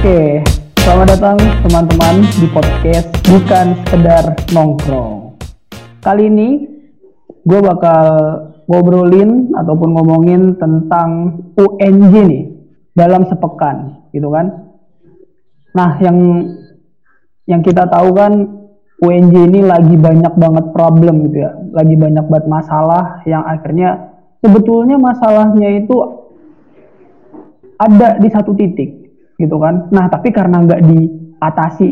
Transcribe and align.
Oke, 0.00 0.40
selamat 0.80 1.12
datang 1.12 1.36
teman-teman 1.60 2.24
di 2.40 2.48
podcast 2.48 3.12
bukan 3.28 3.76
sekedar 3.84 4.32
nongkrong. 4.48 5.36
Kali 6.00 6.24
ini 6.24 6.64
gue 7.44 7.60
bakal 7.60 8.08
ngobrolin 8.64 9.52
ataupun 9.52 9.92
ngomongin 9.92 10.56
tentang 10.56 11.36
UNJ 11.52 12.14
nih 12.16 12.44
dalam 12.96 13.28
sepekan, 13.28 14.08
gitu 14.16 14.32
kan? 14.32 14.72
Nah, 15.76 16.00
yang 16.00 16.48
yang 17.44 17.60
kita 17.60 17.84
tahu 17.84 18.16
kan 18.16 18.32
UNJ 19.04 19.52
ini 19.52 19.60
lagi 19.68 20.00
banyak 20.00 20.32
banget 20.32 20.64
problem 20.72 21.28
gitu 21.28 21.44
ya, 21.44 21.52
lagi 21.76 22.00
banyak 22.00 22.24
banget 22.24 22.48
masalah 22.48 23.20
yang 23.28 23.44
akhirnya 23.44 24.16
sebetulnya 24.40 24.96
masalahnya 24.96 25.76
itu 25.76 26.24
ada 27.76 28.16
di 28.16 28.28
satu 28.32 28.56
titik 28.56 28.99
gitu 29.40 29.56
kan. 29.56 29.88
Nah 29.88 30.12
tapi 30.12 30.28
karena 30.30 30.60
nggak 30.60 30.84
diatasi 30.84 31.90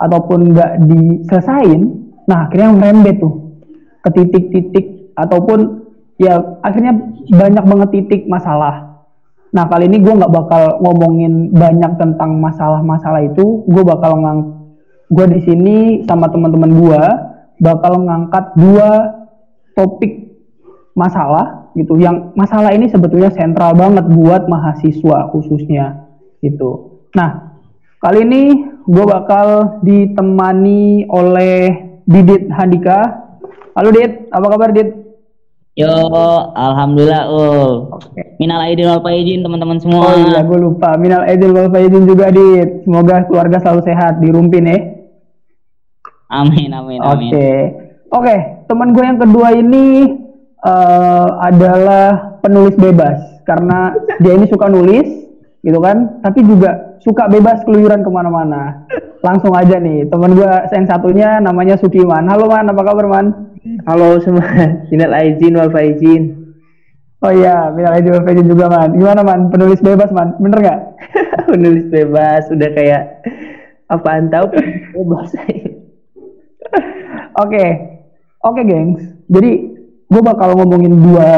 ataupun 0.00 0.56
nggak 0.56 0.72
diselesain, 0.88 1.80
nah 2.24 2.48
akhirnya 2.48 2.72
merembet 2.72 3.20
tuh 3.20 3.60
ke 4.00 4.10
titik-titik 4.14 5.12
ataupun 5.18 5.84
ya 6.16 6.40
akhirnya 6.64 6.96
banyak 7.28 7.64
banget 7.68 7.88
titik 7.92 8.22
masalah. 8.24 9.04
Nah 9.52 9.64
kali 9.68 9.88
ini 9.88 10.00
gue 10.00 10.12
nggak 10.12 10.32
bakal 10.32 10.80
ngomongin 10.80 11.52
banyak 11.52 11.92
tentang 12.00 12.40
masalah-masalah 12.40 13.28
itu, 13.28 13.64
gue 13.68 13.82
bakal 13.84 14.16
ngang 14.20 14.40
gue 15.08 15.26
di 15.36 15.40
sini 15.44 15.76
sama 16.04 16.28
teman-teman 16.28 16.68
gue 16.68 17.02
bakal 17.64 17.96
ngangkat 18.04 18.44
dua 18.60 18.90
topik 19.72 20.36
masalah 20.92 21.70
gitu 21.78 21.96
yang 21.96 22.34
masalah 22.34 22.74
ini 22.74 22.90
sebetulnya 22.90 23.30
sentral 23.30 23.72
banget 23.72 24.04
buat 24.10 24.50
mahasiswa 24.50 25.30
khususnya 25.30 26.07
gitu. 26.42 27.02
Nah, 27.14 27.58
kali 28.02 28.24
ini 28.24 28.42
gue 28.86 29.04
bakal 29.04 29.80
ditemani 29.84 31.08
oleh 31.10 31.88
Didit 32.08 32.48
Handika. 32.54 33.28
Halo 33.76 33.92
Dit, 33.92 34.32
apa 34.32 34.46
kabar 34.48 34.70
Dit? 34.72 34.90
Yo, 35.78 35.94
alhamdulillah 36.58 37.22
ul. 37.30 37.94
Okay. 38.02 38.34
Minal 38.42 38.66
aidin 38.66 38.90
wal 38.90 38.98
faizin 38.98 39.46
teman-teman 39.46 39.78
semua. 39.78 40.10
Oh 40.10 40.16
iya, 40.18 40.42
gue 40.42 40.58
lupa. 40.58 40.98
Minal 40.98 41.22
aidin 41.22 41.54
wal 41.54 41.70
faizin 41.70 42.02
juga 42.02 42.34
Dit. 42.34 42.82
Semoga 42.82 43.22
keluarga 43.30 43.62
selalu 43.62 43.86
sehat 43.86 44.18
di 44.18 44.28
Rumpin 44.34 44.66
ya. 44.66 44.78
Amin, 46.34 46.74
amin, 46.74 46.98
amin. 46.98 47.06
Oke. 47.06 47.30
Okay. 47.30 47.58
Oke, 48.08 48.24
okay, 48.24 48.38
teman 48.64 48.96
gue 48.96 49.04
yang 49.04 49.20
kedua 49.20 49.52
ini 49.52 50.16
uh, 50.64 51.28
adalah 51.44 52.40
penulis 52.40 52.72
bebas 52.80 53.44
karena 53.44 53.92
dia 54.16 54.32
ini 54.32 54.48
suka 54.48 54.64
nulis 54.64 55.27
gitu 55.62 55.78
kan? 55.82 56.22
Tapi 56.22 56.40
juga 56.46 56.98
suka 57.02 57.26
bebas 57.30 57.62
keluyuran 57.66 58.02
ke 58.02 58.10
mana-mana. 58.10 58.86
Langsung 59.22 59.54
aja 59.54 59.82
nih 59.82 60.06
teman 60.06 60.38
gue 60.38 60.46
yang 60.46 60.86
satunya 60.86 61.42
namanya 61.42 61.74
Sukiman 61.78 62.26
halo 62.30 62.46
man. 62.46 62.70
Apa 62.70 62.82
kabar 62.86 63.06
man? 63.10 63.26
Halo 63.86 64.22
semua. 64.22 64.46
Minal 64.90 65.12
aizin 65.18 65.58
wal 65.58 65.70
faizin. 65.74 66.54
Oh 67.18 67.34
iya 67.34 67.74
minal 67.74 67.98
aizin 67.98 68.14
wal 68.14 68.26
faizin 68.26 68.46
juga 68.46 68.70
man. 68.70 68.94
Gimana 68.94 69.20
man? 69.26 69.40
Penulis 69.50 69.82
bebas 69.82 70.10
man? 70.14 70.38
Bener 70.38 70.58
nggak? 70.62 70.80
Penulis 71.50 71.86
bebas. 71.90 72.46
Udah 72.54 72.70
kayak 72.74 73.02
apaan 73.90 74.30
tahu? 74.30 74.46
Bebas. 74.94 75.34
Oke. 77.42 77.64
Oke 78.38 78.60
gengs. 78.62 79.02
Jadi 79.26 79.50
gue 80.08 80.22
bakal 80.24 80.56
ngomongin 80.56 80.94
dua 80.94 81.28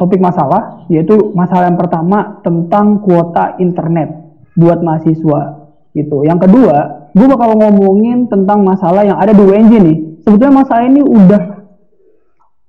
topik 0.00 0.16
masalah, 0.16 0.88
yaitu 0.88 1.36
masalah 1.36 1.68
yang 1.68 1.76
pertama 1.76 2.40
tentang 2.40 3.04
kuota 3.04 3.60
internet 3.60 4.08
buat 4.56 4.80
mahasiswa 4.80 5.68
gitu. 5.92 6.24
Yang 6.24 6.48
kedua, 6.48 6.76
gue 7.12 7.26
bakal 7.28 7.60
ngomongin 7.60 8.24
tentang 8.32 8.64
masalah 8.64 9.04
yang 9.04 9.20
ada 9.20 9.36
di 9.36 9.44
UNJ 9.44 9.72
nih. 9.76 9.98
Sebetulnya 10.24 10.64
masalah 10.64 10.88
ini 10.88 11.04
udah 11.04 11.60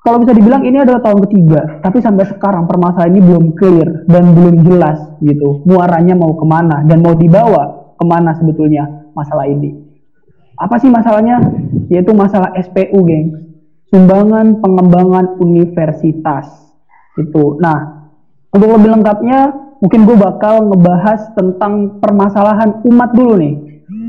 kalau 0.01 0.17
bisa 0.17 0.33
dibilang 0.33 0.65
ini 0.65 0.81
adalah 0.81 0.97
tahun 0.97 1.29
ketiga, 1.29 1.77
tapi 1.85 2.01
sampai 2.01 2.25
sekarang 2.25 2.65
permasalahan 2.65 3.13
ini 3.13 3.21
belum 3.21 3.45
clear 3.53 4.09
dan 4.09 4.33
belum 4.33 4.65
jelas 4.65 4.97
gitu. 5.21 5.61
Muaranya 5.63 6.17
mau 6.17 6.33
ke 6.33 6.41
mana 6.41 6.81
dan 6.83 7.05
mau 7.05 7.13
dibawa 7.13 7.93
ke 7.95 8.05
mana 8.09 8.33
sebetulnya 8.33 9.07
masalah 9.13 9.45
ini. 9.45 9.77
Apa 10.57 10.81
sih 10.81 10.89
masalahnya? 10.89 11.37
Yaitu 11.93 12.17
masalah 12.17 12.49
SPU, 12.57 13.05
geng. 13.05 13.53
Sumbangan 13.93 14.57
pengembangan 14.57 15.37
universitas 15.37 16.70
itu. 17.19 17.57
Nah, 17.59 18.07
untuk 18.51 18.69
lebih 18.71 18.99
lengkapnya 18.99 19.51
mungkin 19.81 20.05
gue 20.05 20.17
bakal 20.19 20.69
ngebahas 20.71 21.33
tentang 21.33 21.97
permasalahan 21.99 22.83
umat 22.85 23.09
dulu 23.15 23.33
nih. 23.39 23.55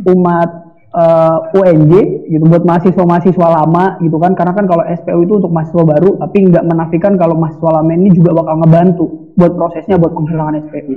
Umat 0.06 0.50
uh, 0.94 1.50
eh, 1.50 1.58
UNJ 1.58 1.92
gitu 2.30 2.44
buat 2.46 2.62
mahasiswa-mahasiswa 2.66 3.46
lama 3.48 3.98
gitu 4.02 4.16
kan 4.18 4.34
karena 4.34 4.52
kan 4.54 4.66
kalau 4.66 4.84
SPU 4.86 5.24
itu 5.24 5.34
untuk 5.38 5.50
mahasiswa 5.50 5.82
baru 5.82 6.18
tapi 6.20 6.38
nggak 6.50 6.64
menafikan 6.66 7.14
kalau 7.18 7.34
mahasiswa 7.38 7.70
lama 7.82 7.90
ini 7.90 8.10
juga 8.14 8.30
bakal 8.36 8.54
ngebantu 8.62 9.04
buat 9.38 9.52
prosesnya 9.56 9.96
buat 9.96 10.12
penghilangan 10.14 10.58
SPU. 10.68 10.94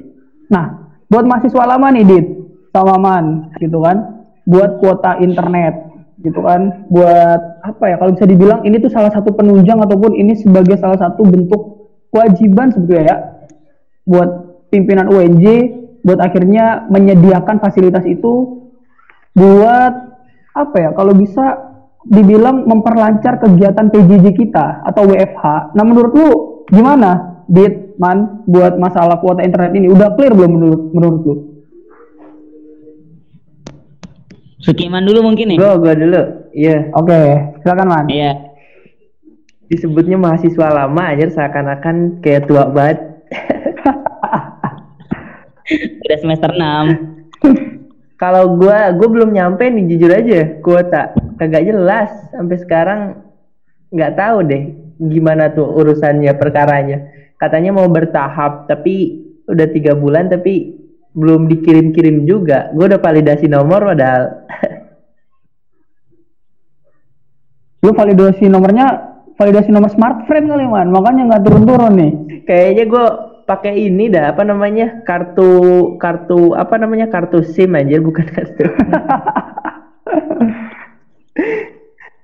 Nah, 0.52 0.66
buat 1.10 1.26
mahasiswa 1.26 1.64
lama 1.66 1.88
nih 1.96 2.06
Dit 2.06 2.26
sama 2.76 3.48
gitu 3.56 3.80
kan 3.80 4.28
buat 4.44 4.84
kuota 4.84 5.16
internet 5.24 5.96
gitu 6.20 6.44
kan 6.44 6.88
buat 6.92 7.40
apa 7.64 7.84
ya 7.88 7.96
kalau 7.96 8.12
bisa 8.12 8.28
dibilang 8.28 8.60
ini 8.68 8.84
tuh 8.84 8.92
salah 8.92 9.12
satu 9.16 9.32
penunjang 9.32 9.80
ataupun 9.80 10.12
ini 10.16 10.36
sebagai 10.36 10.76
salah 10.76 11.00
satu 11.00 11.24
bentuk 11.24 11.75
kewajiban 12.16 12.72
sebetulnya 12.72 13.04
ya 13.04 13.18
buat 14.08 14.30
pimpinan 14.72 15.12
UNJ 15.12 15.46
buat 16.08 16.24
akhirnya 16.24 16.88
menyediakan 16.88 17.60
fasilitas 17.60 18.08
itu 18.08 18.64
buat 19.36 19.94
apa 20.56 20.76
ya 20.80 20.90
kalau 20.96 21.12
bisa 21.12 21.76
dibilang 22.06 22.64
memperlancar 22.70 23.42
kegiatan 23.42 23.90
PJJ 23.90 24.38
kita 24.38 24.86
atau 24.86 25.10
WFH. 25.10 25.74
Nah 25.74 25.84
menurut 25.84 26.14
lu 26.14 26.30
gimana, 26.70 27.42
Dit, 27.50 27.98
Man, 27.98 28.46
buat 28.46 28.78
masalah 28.78 29.18
kuota 29.18 29.42
internet 29.42 29.74
ini 29.74 29.90
udah 29.90 30.14
clear 30.14 30.38
belum 30.38 30.52
menurut 30.54 30.82
menurut 30.94 31.22
lu? 31.26 31.36
Sukiman 34.62 35.02
dulu 35.02 35.34
mungkin 35.34 35.50
nih. 35.50 35.58
Gue, 35.58 35.74
gue 35.82 35.94
dulu. 35.98 36.22
Iya. 36.54 36.70
Yeah. 36.70 36.82
Oke, 36.94 37.10
okay. 37.10 37.30
silakan 37.66 37.88
Man. 37.90 38.06
Iya. 38.14 38.22
Yeah 38.22 38.55
disebutnya 39.70 40.18
mahasiswa 40.18 40.68
lama 40.70 41.14
aja 41.14 41.30
seakan-akan 41.30 42.22
kayak 42.22 42.46
tua 42.46 42.70
banget. 42.70 43.02
Udah 46.06 46.18
semester 46.22 46.52
6. 46.54 47.42
Kalau 48.22 48.56
gua 48.56 48.96
gua 48.96 49.10
belum 49.12 49.36
nyampe 49.36 49.68
nih 49.68 49.86
jujur 49.92 50.12
aja 50.14 50.62
kuota. 50.64 51.12
Kagak 51.36 51.68
jelas 51.68 52.08
sampai 52.32 52.58
sekarang 52.62 53.00
nggak 53.92 54.16
tahu 54.16 54.38
deh 54.48 54.64
gimana 55.02 55.52
tuh 55.52 55.68
urusannya 55.68 56.32
perkaranya. 56.40 57.12
Katanya 57.36 57.76
mau 57.76 57.92
bertahap 57.92 58.72
tapi 58.72 59.26
udah 59.52 59.68
tiga 59.68 59.92
bulan 59.98 60.32
tapi 60.32 60.80
belum 61.12 61.52
dikirim-kirim 61.52 62.24
juga. 62.24 62.72
Gue 62.72 62.88
udah 62.88 63.04
validasi 63.04 63.52
nomor 63.52 63.92
padahal. 63.92 64.48
Lu 67.84 67.92
validasi 67.92 68.48
nomornya 68.48 69.15
validasi 69.36 69.70
nomor 69.72 69.92
smartphone 69.92 70.48
kali 70.48 70.66
man 70.68 70.92
makanya 70.92 71.36
nggak 71.36 71.44
turun-turun 71.44 71.94
nih. 72.00 72.12
Kayaknya 72.48 72.84
gue 72.88 73.06
pakai 73.46 73.74
ini 73.78 74.10
dah 74.10 74.34
apa 74.34 74.42
namanya 74.42 75.06
kartu 75.06 75.94
kartu 76.02 76.58
apa 76.58 76.82
namanya 76.82 77.06
kartu 77.12 77.44
sim 77.46 77.76
aja 77.76 78.00
bukan 78.02 78.26
kartu. 78.26 78.66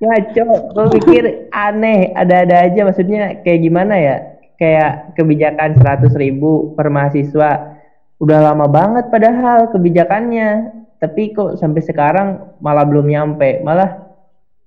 Ngaco 0.02 0.74
gue 0.74 0.86
pikir 0.98 1.54
aneh 1.54 2.10
ada-ada 2.18 2.66
aja 2.66 2.82
maksudnya 2.88 3.44
kayak 3.46 3.62
gimana 3.62 3.94
ya? 4.00 4.18
Kayak 4.58 5.18
kebijakan 5.18 5.78
seratus 5.78 6.14
ribu 6.18 6.74
per 6.74 6.90
mahasiswa. 6.90 7.78
Udah 8.22 8.40
lama 8.42 8.70
banget 8.70 9.10
padahal 9.10 9.74
kebijakannya 9.74 10.70
tapi 11.02 11.34
kok 11.34 11.58
sampai 11.58 11.82
sekarang 11.82 12.58
malah 12.62 12.86
belum 12.86 13.10
nyampe. 13.10 13.62
Malah 13.66 14.10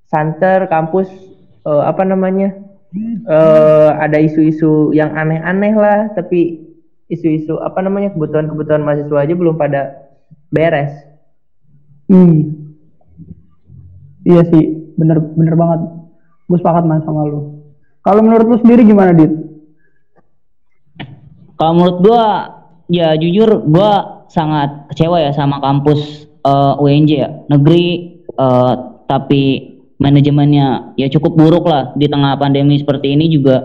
santer 0.06 0.66
kampus 0.70 1.10
uh, 1.64 1.82
apa 1.88 2.02
namanya 2.05 2.55
uh, 3.28 3.96
ada 3.99 4.20
isu-isu 4.20 4.94
yang 4.94 5.12
aneh-aneh 5.12 5.75
lah 5.75 6.12
tapi 6.16 6.64
isu-isu 7.12 7.61
apa 7.61 7.84
namanya 7.84 8.12
kebutuhan-kebutuhan 8.16 8.81
mahasiswa 8.81 9.19
aja 9.20 9.34
belum 9.37 9.56
pada 9.61 9.81
beres. 10.49 10.93
Hmm. 12.08 12.64
Iya 14.25 14.40
sih, 14.49 14.94
bener 14.96 15.20
bener 15.20 15.52
banget. 15.52 15.81
Gue 16.49 16.56
sepakat 16.61 16.84
man 16.88 17.05
sama 17.05 17.28
lu. 17.28 17.61
Kalau 18.05 18.20
menurut 18.20 18.46
lu 18.49 18.56
sendiri 18.60 18.84
gimana, 18.84 19.17
Dit? 19.17 19.32
Kalau 21.56 21.72
menurut 21.72 21.99
gua 22.05 22.22
ya 22.90 23.17
jujur 23.17 23.64
gua 23.64 24.25
sangat 24.28 24.90
kecewa 24.93 25.22
ya 25.22 25.31
sama 25.32 25.62
kampus 25.62 26.28
uh, 26.44 26.76
eh, 26.76 26.82
UNJ 26.84 27.10
ya. 27.14 27.28
Negeri 27.49 28.20
uh, 28.37 29.00
tapi 29.08 29.73
manajemennya 29.99 30.96
ya 30.99 31.06
cukup 31.11 31.38
buruk 31.38 31.64
lah 31.70 31.94
di 31.94 32.11
tengah 32.11 32.35
pandemi 32.35 32.79
seperti 32.79 33.14
ini 33.14 33.31
juga 33.31 33.62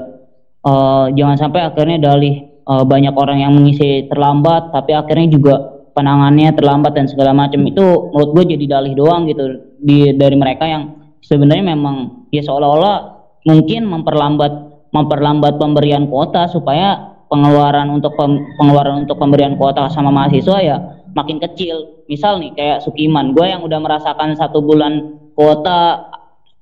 uh, 0.63 1.09
jangan 1.13 1.37
sampai 1.37 1.65
akhirnya 1.65 1.97
dalih 1.97 2.49
uh, 2.69 2.85
banyak 2.85 3.13
orang 3.17 3.41
yang 3.41 3.51
mengisi 3.57 4.05
terlambat 4.05 4.69
tapi 4.69 4.93
akhirnya 4.93 5.27
juga 5.33 5.55
penangannya 5.99 6.55
terlambat 6.55 6.95
dan 6.95 7.11
segala 7.11 7.35
macam. 7.35 7.59
Itu 7.67 8.13
menurut 8.15 8.29
gue 8.39 8.55
jadi 8.55 8.65
dalih 8.79 8.93
doang 8.95 9.27
gitu 9.27 9.59
di 9.83 10.15
dari 10.15 10.39
mereka 10.39 10.63
yang 10.63 10.95
sebenarnya 11.19 11.75
memang 11.75 12.29
ya 12.31 12.39
seolah-olah 12.45 12.97
mungkin 13.43 13.83
memperlambat 13.83 14.53
memperlambat 14.95 15.59
pemberian 15.59 16.07
kuota 16.07 16.47
supaya 16.47 17.19
pengeluaran 17.29 17.93
untuk 17.93 18.17
pem, 18.17 18.41
pengeluaran 18.57 19.05
untuk 19.05 19.21
pemberian 19.21 19.53
kuota 19.59 19.85
sama 19.91 20.09
mahasiswa 20.09 20.57
ya 20.63 20.77
makin 21.13 21.37
kecil. 21.43 22.05
Misal 22.09 22.41
nih 22.41 22.55
kayak 22.55 22.81
Sukiman 22.81 23.35
gue 23.35 23.45
yang 23.45 23.61
udah 23.61 23.77
merasakan 23.83 24.33
satu 24.39 24.63
bulan 24.63 25.19
kuota 25.37 26.09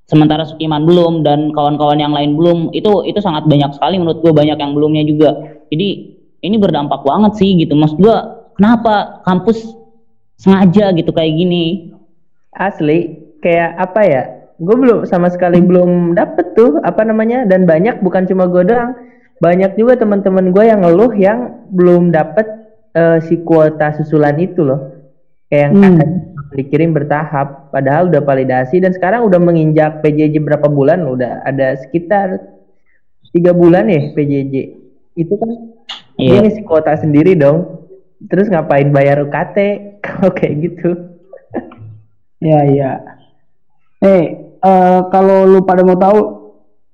sementara 0.08 0.48
Sukiman 0.48 0.88
belum 0.88 1.22
dan 1.22 1.52
kawan-kawan 1.52 2.00
yang 2.00 2.16
lain 2.16 2.40
belum 2.40 2.72
itu 2.72 3.04
itu 3.04 3.20
sangat 3.20 3.46
banyak 3.46 3.76
sekali 3.76 4.00
menurut 4.00 4.24
gue 4.24 4.32
banyak 4.32 4.58
yang 4.58 4.72
belumnya 4.72 5.04
juga. 5.04 5.30
Jadi 5.68 5.88
ini 6.42 6.56
berdampak 6.56 7.04
banget 7.04 7.36
sih 7.38 7.60
gitu. 7.60 7.76
Mas 7.76 7.92
gue 7.94 8.16
kenapa 8.56 9.22
kampus 9.28 9.76
sengaja 10.40 10.96
gitu 10.96 11.12
kayak 11.12 11.36
gini? 11.36 11.92
Asli 12.56 13.20
kayak 13.44 13.76
apa 13.78 14.02
ya? 14.08 14.24
Gue 14.58 14.74
belum 14.74 15.06
sama 15.06 15.30
sekali 15.30 15.62
belum 15.62 16.18
dapet 16.18 16.56
tuh 16.56 16.80
apa 16.82 17.04
namanya? 17.04 17.44
Dan 17.46 17.68
banyak 17.68 18.00
bukan 18.02 18.26
cuma 18.26 18.48
gue 18.48 18.64
doang. 18.64 18.96
Banyak 19.38 19.78
juga 19.78 20.02
teman-teman 20.02 20.50
gue 20.50 20.64
yang 20.66 20.82
ngeluh 20.82 21.14
yang 21.14 21.62
belum 21.70 22.10
dapet 22.10 22.48
uh, 22.98 23.22
si 23.22 23.44
kuota 23.44 23.94
susulan 24.00 24.34
itu 24.42 24.66
loh. 24.66 24.98
Kayak 25.52 25.62
yang 25.70 25.74
hmm. 25.78 26.37
Dikirim 26.56 26.96
bertahap 26.96 27.74
padahal 27.76 28.08
udah 28.08 28.24
validasi 28.24 28.80
dan 28.80 28.96
sekarang 28.96 29.28
udah 29.28 29.40
menginjak 29.42 30.00
PJJ 30.00 30.40
berapa 30.40 30.68
bulan? 30.72 31.04
Udah 31.04 31.44
ada 31.44 31.76
sekitar 31.76 32.40
tiga 33.36 33.52
bulan 33.52 33.92
ya 33.92 34.16
PJJ 34.16 34.56
itu 35.18 35.34
kan 35.34 35.50
yeah. 36.16 36.40
dia 36.40 36.48
ngisi 36.48 36.62
kuota 36.64 36.96
sendiri 36.96 37.34
dong. 37.36 37.84
Terus 38.30 38.50
ngapain 38.50 38.90
bayar 38.90 39.22
UKT 39.28 39.58
kalau 40.06 40.32
kayak 40.32 40.56
gitu. 40.64 40.90
Ya 42.38 42.62
ya 42.70 42.92
eh 44.06 44.54
uh, 44.62 45.10
kalau 45.10 45.50
lu 45.50 45.66
pada 45.66 45.82
mau 45.82 45.98
tahu 45.98 46.20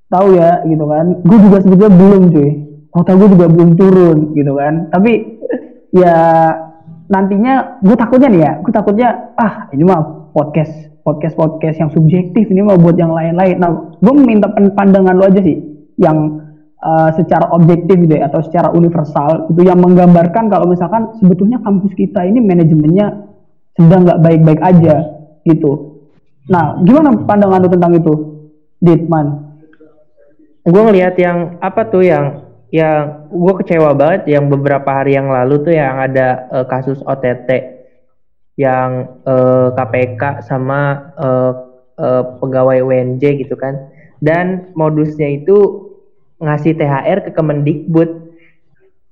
tahu 0.08 0.28
ya 0.40 0.64
gitu 0.66 0.86
kan. 0.88 1.06
Gue 1.22 1.38
juga 1.44 1.58
sebetulnya 1.62 1.94
belum 1.94 2.24
cuy. 2.32 2.52
Kota 2.94 3.12
gue 3.18 3.30
juga 3.34 3.48
belum 3.52 3.70
turun 3.76 4.18
gitu 4.34 4.54
kan. 4.56 4.88
Tapi 4.90 5.12
ya 5.94 6.18
nantinya 7.08 7.84
gue 7.84 7.96
takutnya 7.98 8.30
nih 8.32 8.42
ya 8.42 8.52
gue 8.64 8.74
takutnya 8.74 9.10
ah 9.40 9.68
ini 9.76 9.84
mah 9.84 10.32
podcast 10.32 10.72
podcast 11.04 11.36
podcast 11.36 11.78
yang 11.80 11.92
subjektif 11.92 12.48
ini 12.48 12.64
mah 12.64 12.80
buat 12.80 12.96
yang 12.96 13.12
lain-lain 13.12 13.60
nah 13.60 13.72
gue 14.00 14.14
meminta 14.16 14.48
pandangan 14.52 15.16
lo 15.16 15.28
aja 15.28 15.42
sih 15.44 15.58
yang 16.00 16.42
uh, 16.80 17.10
secara 17.16 17.52
objektif 17.52 18.00
gitu 18.00 18.18
ya 18.18 18.32
atau 18.32 18.40
secara 18.44 18.72
universal 18.72 19.52
itu 19.52 19.68
yang 19.68 19.80
menggambarkan 19.80 20.48
kalau 20.48 20.68
misalkan 20.68 21.12
sebetulnya 21.20 21.60
kampus 21.64 21.92
kita 21.96 22.24
ini 22.24 22.40
manajemennya 22.40 23.30
sedang 23.76 24.06
nggak 24.08 24.22
baik-baik 24.22 24.62
aja 24.64 24.96
gitu 25.44 25.94
Nah, 26.52 26.84
gimana 26.84 27.16
pandangan 27.24 27.64
lu 27.64 27.70
tentang 27.72 27.94
itu, 27.96 28.14
Ditman? 28.84 29.28
Gue 30.68 30.82
ngelihat 30.92 31.16
yang 31.20 31.60
apa 31.64 31.88
tuh 31.88 32.04
yang 32.04 32.43
yang 32.74 33.30
gue 33.30 33.54
kecewa 33.62 33.94
banget 33.94 34.34
yang 34.34 34.50
beberapa 34.50 34.90
hari 34.90 35.14
yang 35.14 35.30
lalu 35.30 35.62
tuh 35.62 35.78
yang 35.78 36.02
ada 36.02 36.50
uh, 36.50 36.66
kasus 36.66 36.98
OTT 37.06 37.70
yang 38.58 39.22
uh, 39.26 39.70
eh, 39.70 39.70
KPK 39.74 40.46
sama 40.46 41.14
uh, 41.18 41.54
uh, 41.98 42.24
pegawai 42.38 42.86
UNJ 42.86 43.46
gitu 43.46 43.58
kan. 43.58 43.78
Dan 44.22 44.74
modusnya 44.78 45.26
itu 45.26 45.90
ngasih 46.38 46.78
THR 46.78 47.30
ke 47.30 47.32
Kemendikbud. 47.34 48.10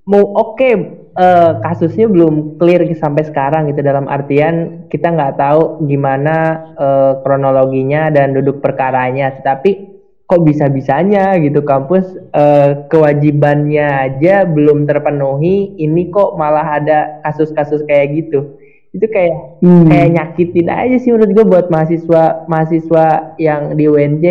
Mau 0.10 0.24
oke 0.38 0.58
okay, 0.58 0.74
uh, 1.18 1.58
kasusnya 1.62 2.06
belum 2.06 2.58
clear 2.62 2.86
sampai 2.94 3.26
sekarang 3.26 3.70
gitu. 3.74 3.82
Dalam 3.82 4.06
artian 4.10 4.86
kita 4.94 5.10
nggak 5.10 5.42
tahu 5.42 5.86
gimana 5.90 6.66
uh, 6.78 7.14
kronologinya 7.26 8.14
dan 8.14 8.38
duduk 8.38 8.62
perkaranya. 8.62 9.42
Tetapi 9.42 9.91
kok 10.32 10.48
bisa-bisanya 10.48 11.36
gitu 11.44 11.60
kampus 11.60 12.08
uh, 12.32 12.88
kewajibannya 12.88 13.84
aja 13.84 14.48
belum 14.48 14.88
terpenuhi 14.88 15.76
ini 15.76 16.08
kok 16.08 16.40
malah 16.40 16.80
ada 16.80 17.20
kasus-kasus 17.28 17.84
kayak 17.84 18.16
gitu. 18.16 18.56
Itu 18.96 19.12
kayak 19.12 19.60
hmm. 19.60 19.92
kayak 19.92 20.08
nyakitin 20.16 20.72
aja 20.72 20.96
sih 21.04 21.12
menurut 21.12 21.36
gue 21.36 21.44
buat 21.44 21.68
mahasiswa 21.68 22.48
mahasiswa 22.48 23.36
yang 23.44 23.76
di 23.76 23.92
UNJ 23.92 24.26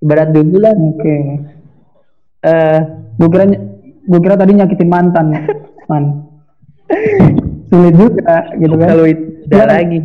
berat 0.00 0.32
dulu 0.32 0.64
lah. 0.64 0.72
Oke. 0.72 0.96
Okay. 0.96 1.20
uh, 2.48 2.78
gue 3.20 3.28
kira 3.28 3.44
gue 3.84 4.20
kira 4.24 4.40
tadi 4.40 4.56
nyakitin 4.56 4.88
mantan 4.88 5.44
man. 5.92 6.24
Sulit 7.68 7.92
juga 8.00 8.48
gitu 8.56 8.80
kan. 8.80 8.96
Kalau 8.96 9.04
itu 9.04 9.28
lagi 9.52 10.00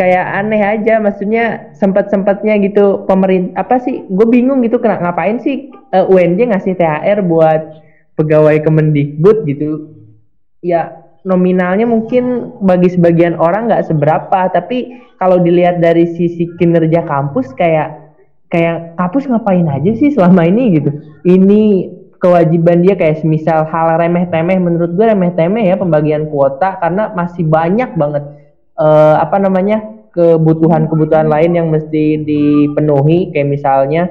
kayak 0.00 0.26
aneh 0.32 0.64
aja 0.64 0.96
maksudnya 0.96 1.76
sempat 1.76 2.08
sempatnya 2.08 2.56
gitu 2.64 3.04
pemerintah 3.04 3.60
apa 3.60 3.76
sih 3.84 4.08
gue 4.08 4.24
bingung 4.24 4.64
gitu 4.64 4.80
kena 4.80 4.96
ngapain 4.96 5.36
sih 5.44 5.68
uh, 5.92 6.08
eh, 6.08 6.08
UNJ 6.08 6.56
ngasih 6.56 6.72
THR 6.80 7.20
buat 7.20 7.60
pegawai 8.16 8.64
Kemendikbud 8.64 9.44
gitu. 9.44 9.92
Ya 10.64 11.04
nominalnya 11.28 11.84
mungkin 11.84 12.56
bagi 12.64 12.96
sebagian 12.96 13.36
orang 13.36 13.68
nggak 13.68 13.92
seberapa 13.92 14.48
tapi 14.48 15.04
kalau 15.20 15.36
dilihat 15.36 15.84
dari 15.84 16.08
sisi 16.16 16.48
kinerja 16.56 17.04
kampus 17.04 17.52
kayak 17.52 18.16
kayak 18.48 18.96
kampus 18.96 19.28
ngapain 19.28 19.68
aja 19.68 19.92
sih 20.00 20.16
selama 20.16 20.48
ini 20.48 20.80
gitu. 20.80 20.96
Ini 21.28 21.60
kewajiban 22.24 22.80
dia 22.80 22.96
kayak 22.96 23.20
semisal 23.20 23.68
hal 23.68 24.00
remeh 24.00 24.24
temeh 24.32 24.56
menurut 24.56 24.96
gue 24.96 25.04
remeh 25.04 25.36
temeh 25.36 25.68
ya 25.68 25.76
pembagian 25.76 26.24
kuota 26.32 26.80
karena 26.80 27.12
masih 27.12 27.44
banyak 27.44 27.92
banget 28.00 28.39
uh, 28.80 29.20
apa 29.20 29.36
namanya 29.36 29.84
kebutuhan-kebutuhan 30.16 31.28
lain 31.28 31.54
yang 31.54 31.68
mesti 31.68 32.24
dipenuhi. 32.24 33.30
Kayak 33.30 33.48
misalnya 33.52 34.02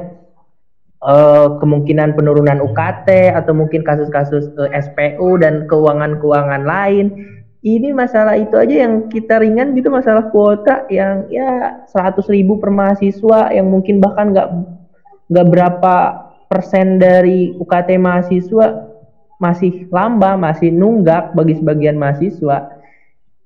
uh, 1.04 1.60
kemungkinan 1.60 2.16
penurunan 2.16 2.62
UKT 2.64 3.34
atau 3.36 3.52
mungkin 3.58 3.82
kasus-kasus 3.84 4.54
uh, 4.56 4.70
eh, 4.72 4.80
SPU 4.80 5.42
dan 5.42 5.66
keuangan-keuangan 5.68 6.64
lain. 6.64 7.36
Ini 7.60 7.92
masalah 7.92 8.40
itu 8.40 8.56
aja 8.56 8.88
yang 8.88 9.12
kita 9.12 9.44
ringan 9.44 9.76
gitu 9.76 9.92
masalah 9.92 10.32
kuota 10.32 10.88
yang 10.88 11.28
ya 11.28 11.84
100 11.92 12.24
ribu 12.32 12.56
per 12.56 12.72
mahasiswa 12.72 13.52
yang 13.52 13.68
mungkin 13.68 14.00
bahkan 14.00 14.32
nggak 14.32 14.48
nggak 15.28 15.48
berapa 15.52 15.96
persen 16.48 17.04
dari 17.04 17.52
UKT 17.60 18.00
mahasiswa 18.00 18.88
masih 19.44 19.92
lamba 19.92 20.40
masih 20.40 20.72
nunggak 20.72 21.36
bagi 21.36 21.60
sebagian 21.60 22.00
mahasiswa 22.00 22.79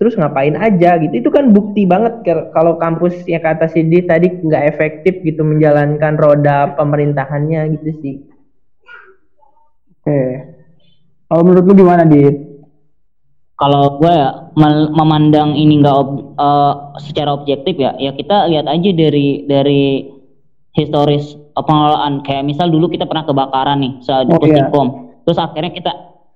terus 0.01 0.17
ngapain 0.17 0.55
aja 0.57 0.97
gitu. 0.99 1.13
Itu 1.13 1.29
kan 1.29 1.53
bukti 1.53 1.85
banget 1.85 2.25
kalau 2.51 2.75
kampus 2.81 3.23
yang 3.29 3.43
kata 3.45 3.69
Sidi 3.69 4.03
tadi 4.03 4.29
nggak 4.29 4.63
efektif 4.75 5.21
gitu 5.21 5.45
menjalankan 5.45 6.17
roda 6.17 6.73
pemerintahannya 6.75 7.61
gitu 7.79 7.89
sih. 8.01 8.15
Oke. 10.03 10.21
Kalau 11.29 11.41
menurut 11.45 11.63
lu 11.65 11.73
gimana 11.77 12.03
dit? 12.03 12.35
Kalau 13.53 14.01
gue 14.01 14.11
ya 14.11 14.51
memandang 14.97 15.55
ini 15.55 15.79
nggak 15.79 15.95
ob, 15.95 16.35
uh, 16.35 16.97
secara 16.99 17.31
objektif 17.31 17.77
ya 17.79 17.95
ya 18.01 18.11
kita 18.11 18.49
lihat 18.49 18.67
aja 18.67 18.89
dari 18.91 19.47
dari 19.47 20.09
historis 20.75 21.37
pengelolaan. 21.55 22.25
Kayak 22.25 22.49
misal 22.49 22.67
dulu 22.73 22.89
kita 22.89 23.05
pernah 23.07 23.23
kebakaran 23.23 23.79
nih 23.79 23.93
saat 24.03 24.27
oh, 24.27 24.41
iya. 24.43 24.67
terus 25.23 25.39
akhirnya 25.39 25.71
kita 25.71 25.93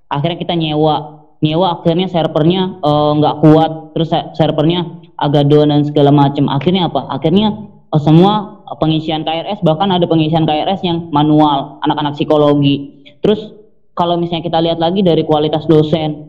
akhirnya 0.07 0.39
kita 0.39 0.55
nyewa 0.55 1.16
nyewa 1.43 1.81
akhirnya 1.81 2.07
servernya 2.09 2.81
eh, 2.81 3.11
nggak 3.17 3.35
uh, 3.37 3.41
kuat. 3.41 3.71
Terus 3.93 4.09
servernya 4.37 4.79
agak 5.17 5.49
down 5.49 5.73
dan 5.73 5.81
segala 5.85 6.13
macam 6.13 6.49
akhirnya 6.49 6.89
apa? 6.89 7.09
Akhirnya 7.13 7.53
uh, 7.93 8.01
semua 8.01 8.63
pengisian 8.81 9.23
KRS 9.23 9.63
bahkan 9.63 9.89
ada 9.89 10.05
pengisian 10.05 10.45
KRS 10.45 10.83
yang 10.83 11.09
manual 11.09 11.81
anak-anak 11.85 12.17
psikologi. 12.17 13.05
Terus 13.21 13.53
kalau 13.97 14.17
misalnya 14.17 14.45
kita 14.45 14.59
lihat 14.61 14.77
lagi 14.77 15.01
dari 15.01 15.25
kualitas 15.25 15.65
dosen 15.65 16.27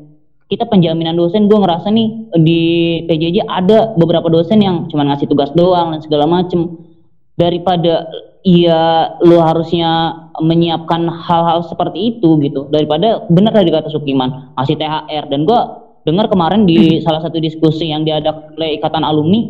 kita 0.48 0.64
penjaminan 0.64 1.12
dosen 1.12 1.44
gue 1.44 1.58
ngerasa 1.60 1.92
nih 1.92 2.08
di 2.40 2.60
PJJ 3.04 3.44
ada 3.44 3.92
beberapa 4.00 4.32
dosen 4.32 4.64
yang 4.64 4.88
cuma 4.88 5.04
ngasih 5.04 5.28
tugas 5.28 5.52
doang 5.52 5.92
dan 5.92 6.00
segala 6.00 6.24
macem. 6.24 6.88
Daripada 7.38 8.08
iya 8.46 9.14
lo 9.24 9.42
harusnya 9.42 10.14
menyiapkan 10.38 11.06
hal-hal 11.10 11.66
seperti 11.66 12.16
itu 12.16 12.38
gitu. 12.42 12.70
Daripada 12.70 13.26
benar 13.30 13.54
tadi 13.54 13.70
kata 13.70 13.90
Sukiman 13.90 14.54
ngasih 14.54 14.76
THR 14.78 15.24
dan 15.30 15.40
gue 15.46 15.60
dengar 16.06 16.30
kemarin 16.30 16.64
di 16.64 16.98
hmm. 16.98 17.02
salah 17.04 17.20
satu 17.20 17.42
diskusi 17.42 17.90
yang 17.90 18.06
diadakan 18.06 18.54
oleh 18.56 18.78
ikatan 18.78 19.04
alumni 19.04 19.40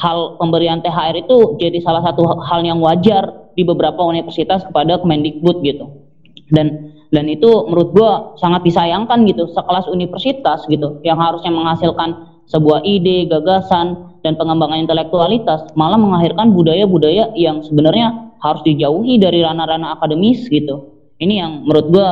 hal 0.00 0.40
pemberian 0.40 0.80
THR 0.80 1.14
itu 1.20 1.60
jadi 1.60 1.78
salah 1.84 2.02
satu 2.02 2.26
hal 2.42 2.64
yang 2.64 2.80
wajar 2.80 3.52
di 3.52 3.62
beberapa 3.62 4.00
universitas 4.02 4.64
kepada 4.64 4.98
Kemendikbud 5.04 5.60
gitu. 5.62 6.08
Dan 6.52 6.92
dan 7.12 7.28
itu 7.28 7.68
menurut 7.68 7.92
gue 7.92 8.10
sangat 8.40 8.64
disayangkan 8.64 9.28
gitu 9.28 9.44
sekelas 9.52 9.84
universitas 9.92 10.64
gitu 10.64 11.04
yang 11.04 11.20
harusnya 11.20 11.52
menghasilkan 11.52 12.32
sebuah 12.48 12.82
ide, 12.88 13.28
gagasan 13.28 14.11
dan 14.22 14.38
pengembangan 14.38 14.78
intelektualitas 14.86 15.66
malah 15.74 15.98
mengakhirkan 15.98 16.54
budaya-budaya 16.54 17.34
yang 17.34 17.60
sebenarnya 17.62 18.32
harus 18.42 18.62
dijauhi 18.66 19.18
dari 19.22 19.42
ranah-ranah 19.42 19.98
akademis 19.98 20.46
gitu 20.50 20.90
Ini 21.22 21.34
yang 21.38 21.52
menurut 21.62 21.86
gua 21.94 22.08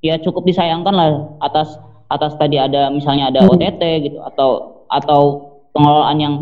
ya 0.00 0.16
cukup 0.16 0.48
disayangkan 0.48 0.94
lah 0.96 1.08
atas 1.44 1.76
atas 2.08 2.32
tadi 2.40 2.56
ada 2.56 2.88
misalnya 2.88 3.28
ada 3.28 3.44
Hmm. 3.44 3.52
OTT 3.52 4.08
gitu 4.08 4.24
atau 4.24 4.80
atau 4.88 5.20
pengelolaan 5.76 6.16
yang 6.20 6.34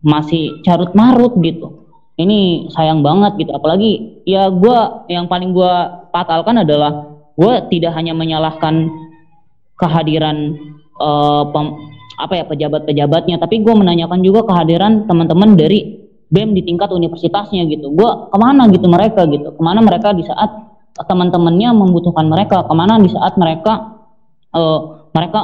masih 0.00 0.60
carut 0.64 0.92
marut 0.96 1.36
gitu. 1.44 1.84
Ini 2.16 2.68
sayang 2.72 3.04
banget 3.04 3.44
gitu. 3.44 3.52
Apalagi 3.52 4.24
ya 4.24 4.48
gua 4.48 5.04
yang 5.12 5.28
paling 5.28 5.52
gua 5.52 6.04
patalkan 6.16 6.64
adalah 6.64 7.12
gua 7.36 7.68
tidak 7.68 7.92
hanya 7.92 8.16
menyalahkan 8.16 8.88
kehadiran 9.76 10.56
eh, 10.96 11.44
pem- 11.52 11.76
apa 12.14 12.32
ya 12.38 12.44
pejabat-pejabatnya, 12.46 13.42
tapi 13.42 13.62
gue 13.62 13.74
menanyakan 13.74 14.22
juga 14.22 14.46
kehadiran 14.46 15.06
teman-teman 15.10 15.58
dari 15.58 16.04
BEM 16.30 16.54
di 16.54 16.62
tingkat 16.66 16.90
universitasnya 16.90 17.66
gitu. 17.70 17.94
Gue 17.94 18.10
ke 18.30 18.36
mana 18.38 18.66
gitu 18.70 18.86
mereka 18.86 19.26
gitu, 19.28 19.54
ke 19.54 19.62
mana 19.62 19.82
mereka 19.82 20.14
di 20.14 20.26
saat 20.26 20.50
teman-temannya 20.94 21.74
membutuhkan 21.74 22.26
mereka, 22.30 22.62
ke 22.66 22.74
mana 22.74 22.98
di 23.02 23.10
saat 23.10 23.34
mereka 23.34 23.98
eh, 24.54 24.80
mereka 25.14 25.40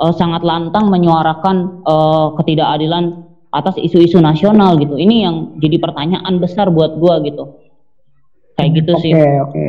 eh, 0.00 0.12
sangat 0.16 0.42
lantang 0.44 0.88
menyuarakan 0.88 1.84
eh, 1.84 2.26
ketidakadilan 2.40 3.04
atas 3.54 3.78
isu-isu 3.78 4.18
nasional 4.18 4.74
gitu. 4.82 4.98
Ini 4.98 5.16
yang 5.30 5.36
jadi 5.62 5.78
pertanyaan 5.78 6.42
besar 6.42 6.74
buat 6.74 6.98
gue 6.98 7.14
gitu. 7.30 7.44
Kayak 8.58 8.70
gitu 8.82 8.92
Oke, 8.98 9.02
sih. 9.02 9.12
oke. 9.14 9.68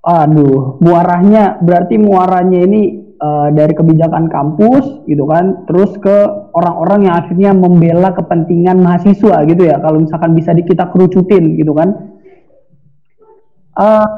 Aduh, 0.00 0.80
muaranya 0.80 1.60
berarti 1.60 2.00
muaranya 2.00 2.64
ini 2.64 2.99
eh, 3.20 3.48
dari 3.52 3.76
kebijakan 3.76 4.32
kampus 4.32 5.04
gitu 5.04 5.28
kan, 5.28 5.68
terus 5.68 5.92
ke 6.00 6.16
orang-orang 6.56 7.06
yang 7.06 7.14
akhirnya 7.20 7.50
membela 7.52 8.10
kepentingan 8.16 8.80
mahasiswa 8.80 9.44
gitu 9.44 9.62
ya. 9.68 9.76
Kalau 9.78 10.00
misalkan 10.00 10.32
bisa 10.32 10.56
di, 10.56 10.64
kita 10.64 10.88
kerucutin 10.88 11.60
gitu 11.60 11.76
kan. 11.76 11.88
Eh, 13.80 14.08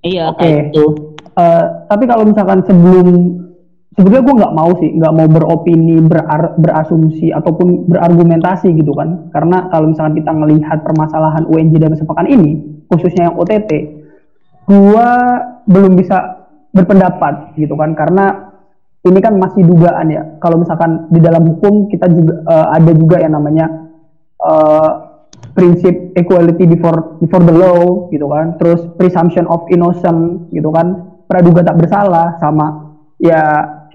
Iya, 0.00 0.32
Oke. 0.32 0.40
kayak 0.40 0.72
gitu. 0.72 0.84
eh, 1.36 1.64
tapi 1.92 2.04
kalau 2.08 2.24
misalkan 2.24 2.64
sebelum 2.64 3.06
sebetulnya 3.94 4.24
gue 4.24 4.38
nggak 4.40 4.56
mau 4.56 4.70
sih, 4.80 4.90
nggak 4.96 5.14
mau 5.14 5.28
beropini, 5.28 6.00
berar- 6.04 6.56
berasumsi 6.56 7.28
ataupun 7.36 7.84
berargumentasi 7.84 8.72
gitu 8.80 8.96
kan. 8.96 9.28
Karena 9.28 9.68
kalau 9.68 9.92
misalkan 9.92 10.16
kita 10.16 10.32
melihat 10.32 10.80
permasalahan 10.80 11.44
UNJ 11.44 11.76
dan 11.76 11.92
sepekan 11.92 12.26
ini, 12.32 12.80
khususnya 12.88 13.28
yang 13.28 13.36
OTT, 13.36 13.70
gua 14.64 15.08
belum 15.68 16.00
bisa 16.00 16.39
berpendapat 16.70 17.54
gitu 17.58 17.74
kan. 17.74 17.94
Karena 17.94 18.50
ini 19.00 19.18
kan 19.18 19.36
masih 19.40 19.64
dugaan 19.64 20.12
ya. 20.12 20.22
Kalau 20.38 20.60
misalkan 20.60 21.08
di 21.08 21.20
dalam 21.22 21.46
hukum 21.46 21.88
kita 21.88 22.06
juga 22.12 22.34
eh, 22.44 22.66
ada 22.76 22.92
juga 22.92 23.16
yang 23.20 23.32
namanya 23.36 23.66
eh, 24.44 24.90
prinsip 25.56 26.14
equality 26.14 26.68
before 26.68 27.18
before 27.18 27.42
the 27.42 27.54
law 27.54 28.08
gitu 28.12 28.28
kan. 28.28 28.56
Terus 28.60 28.84
presumption 29.00 29.48
of 29.48 29.64
innocent 29.72 30.52
gitu 30.52 30.68
kan. 30.70 31.16
Praduga 31.30 31.62
tak 31.62 31.78
bersalah 31.78 32.34
sama 32.42 32.96
ya 33.22 33.42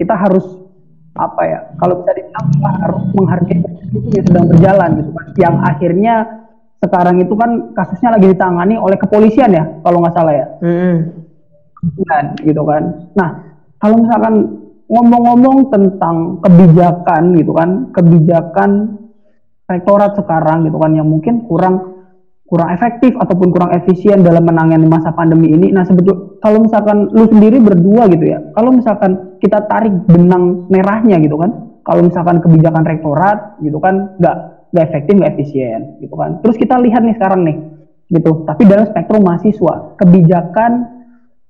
kita 0.00 0.16
harus 0.16 0.64
apa 1.16 1.42
ya 1.48 1.60
kalau 1.80 2.04
bisa 2.04 2.12
dibilang 2.12 2.76
harus 2.80 3.02
menghargai 3.16 3.56
proses 3.64 4.04
yang 4.12 4.24
sedang 4.24 4.46
berjalan 4.48 4.90
gitu 5.00 5.10
kan. 5.12 5.26
Yang 5.36 5.54
akhirnya 5.64 6.14
sekarang 6.76 7.16
itu 7.24 7.34
kan 7.34 7.50
kasusnya 7.72 8.14
lagi 8.16 8.26
ditangani 8.32 8.76
oleh 8.76 9.00
kepolisian 9.00 9.50
ya 9.52 9.64
kalau 9.80 10.04
nggak 10.04 10.14
salah 10.16 10.34
ya. 10.34 10.46
Mm-mm. 10.60 11.25
Kan 12.06 12.24
gitu 12.42 12.62
kan. 12.66 12.82
Nah, 13.14 13.28
kalau 13.78 14.02
misalkan 14.02 14.34
ngomong-ngomong 14.86 15.70
tentang 15.70 16.38
kebijakan 16.42 17.34
gitu 17.36 17.52
kan, 17.52 17.90
kebijakan 17.90 18.70
rektorat 19.66 20.14
sekarang 20.14 20.70
gitu 20.70 20.78
kan 20.78 20.94
yang 20.94 21.10
mungkin 21.10 21.42
kurang 21.50 21.98
kurang 22.46 22.70
efektif 22.70 23.10
ataupun 23.18 23.50
kurang 23.50 23.74
efisien 23.74 24.22
dalam 24.22 24.46
menangani 24.46 24.86
masa 24.86 25.10
pandemi 25.10 25.50
ini. 25.50 25.74
Nah, 25.74 25.82
sebetul 25.82 26.38
kalau 26.38 26.62
misalkan 26.62 27.10
lu 27.10 27.26
sendiri 27.26 27.58
berdua 27.58 28.06
gitu 28.06 28.22
ya, 28.22 28.38
kalau 28.54 28.70
misalkan 28.70 29.34
kita 29.42 29.66
tarik 29.66 29.90
benang 30.06 30.70
merahnya 30.70 31.18
gitu 31.18 31.34
kan, 31.34 31.82
kalau 31.82 32.06
misalkan 32.06 32.38
kebijakan 32.38 32.86
rektorat 32.86 33.58
gitu 33.58 33.82
kan 33.82 34.14
nggak 34.22 34.36
nggak 34.70 34.84
efektif 34.86 35.12
nggak 35.18 35.32
efisien 35.34 35.80
gitu 35.98 36.14
kan. 36.14 36.38
Terus 36.46 36.54
kita 36.54 36.78
lihat 36.78 37.02
nih 37.02 37.18
sekarang 37.18 37.42
nih 37.42 37.56
gitu. 38.14 38.46
Tapi 38.46 38.62
dalam 38.70 38.86
spektrum 38.86 39.26
mahasiswa, 39.26 39.98
kebijakan 39.98 40.95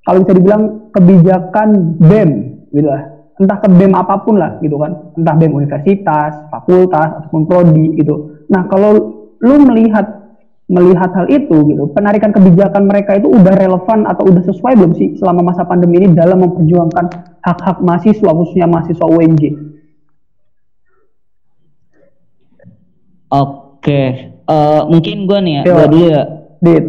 kalau 0.07 0.23
bisa 0.23 0.33
dibilang 0.39 0.63
kebijakan 0.95 1.99
BEM 1.99 2.31
gitu 2.71 2.87
lah. 2.87 3.03
Entah 3.37 3.59
ke 3.59 3.69
BEM 3.69 3.93
apa 3.93 4.23
pun 4.23 4.39
lah 4.39 4.57
gitu 4.63 4.79
kan. 4.79 5.13
Entah 5.19 5.35
BEM 5.35 5.53
universitas 5.53 6.47
fakultas 6.49 7.11
ataupun 7.21 7.43
prodi 7.45 7.99
gitu. 7.99 8.47
Nah 8.47 8.71
kalau 8.71 9.27
lu 9.43 9.57
melihat 9.67 10.25
melihat 10.67 11.15
hal 11.15 11.31
itu 11.31 11.63
gitu 11.71 11.87
penarikan 11.95 12.35
kebijakan 12.35 12.91
mereka 12.91 13.15
itu 13.15 13.31
udah 13.31 13.55
relevan 13.55 14.03
atau 14.03 14.27
udah 14.27 14.43
sesuai 14.51 14.75
belum 14.75 14.99
sih 14.99 15.15
selama 15.15 15.55
masa 15.55 15.63
pandemi 15.63 16.03
ini 16.03 16.11
dalam 16.11 16.43
memperjuangkan 16.43 17.07
hak-hak 17.39 17.79
mahasiswa 17.87 18.31
khususnya 18.35 18.67
mahasiswa 18.67 19.07
UNJ 19.07 19.43
Oke, 23.27 24.35
Eh, 24.47 24.83
mungkin 24.87 25.27
gue 25.27 25.39
nih 25.43 25.55
ya, 25.59 25.63
gue 25.67 25.87
dulu 25.91 26.07
ya. 26.07 26.23
Dit 26.63 26.85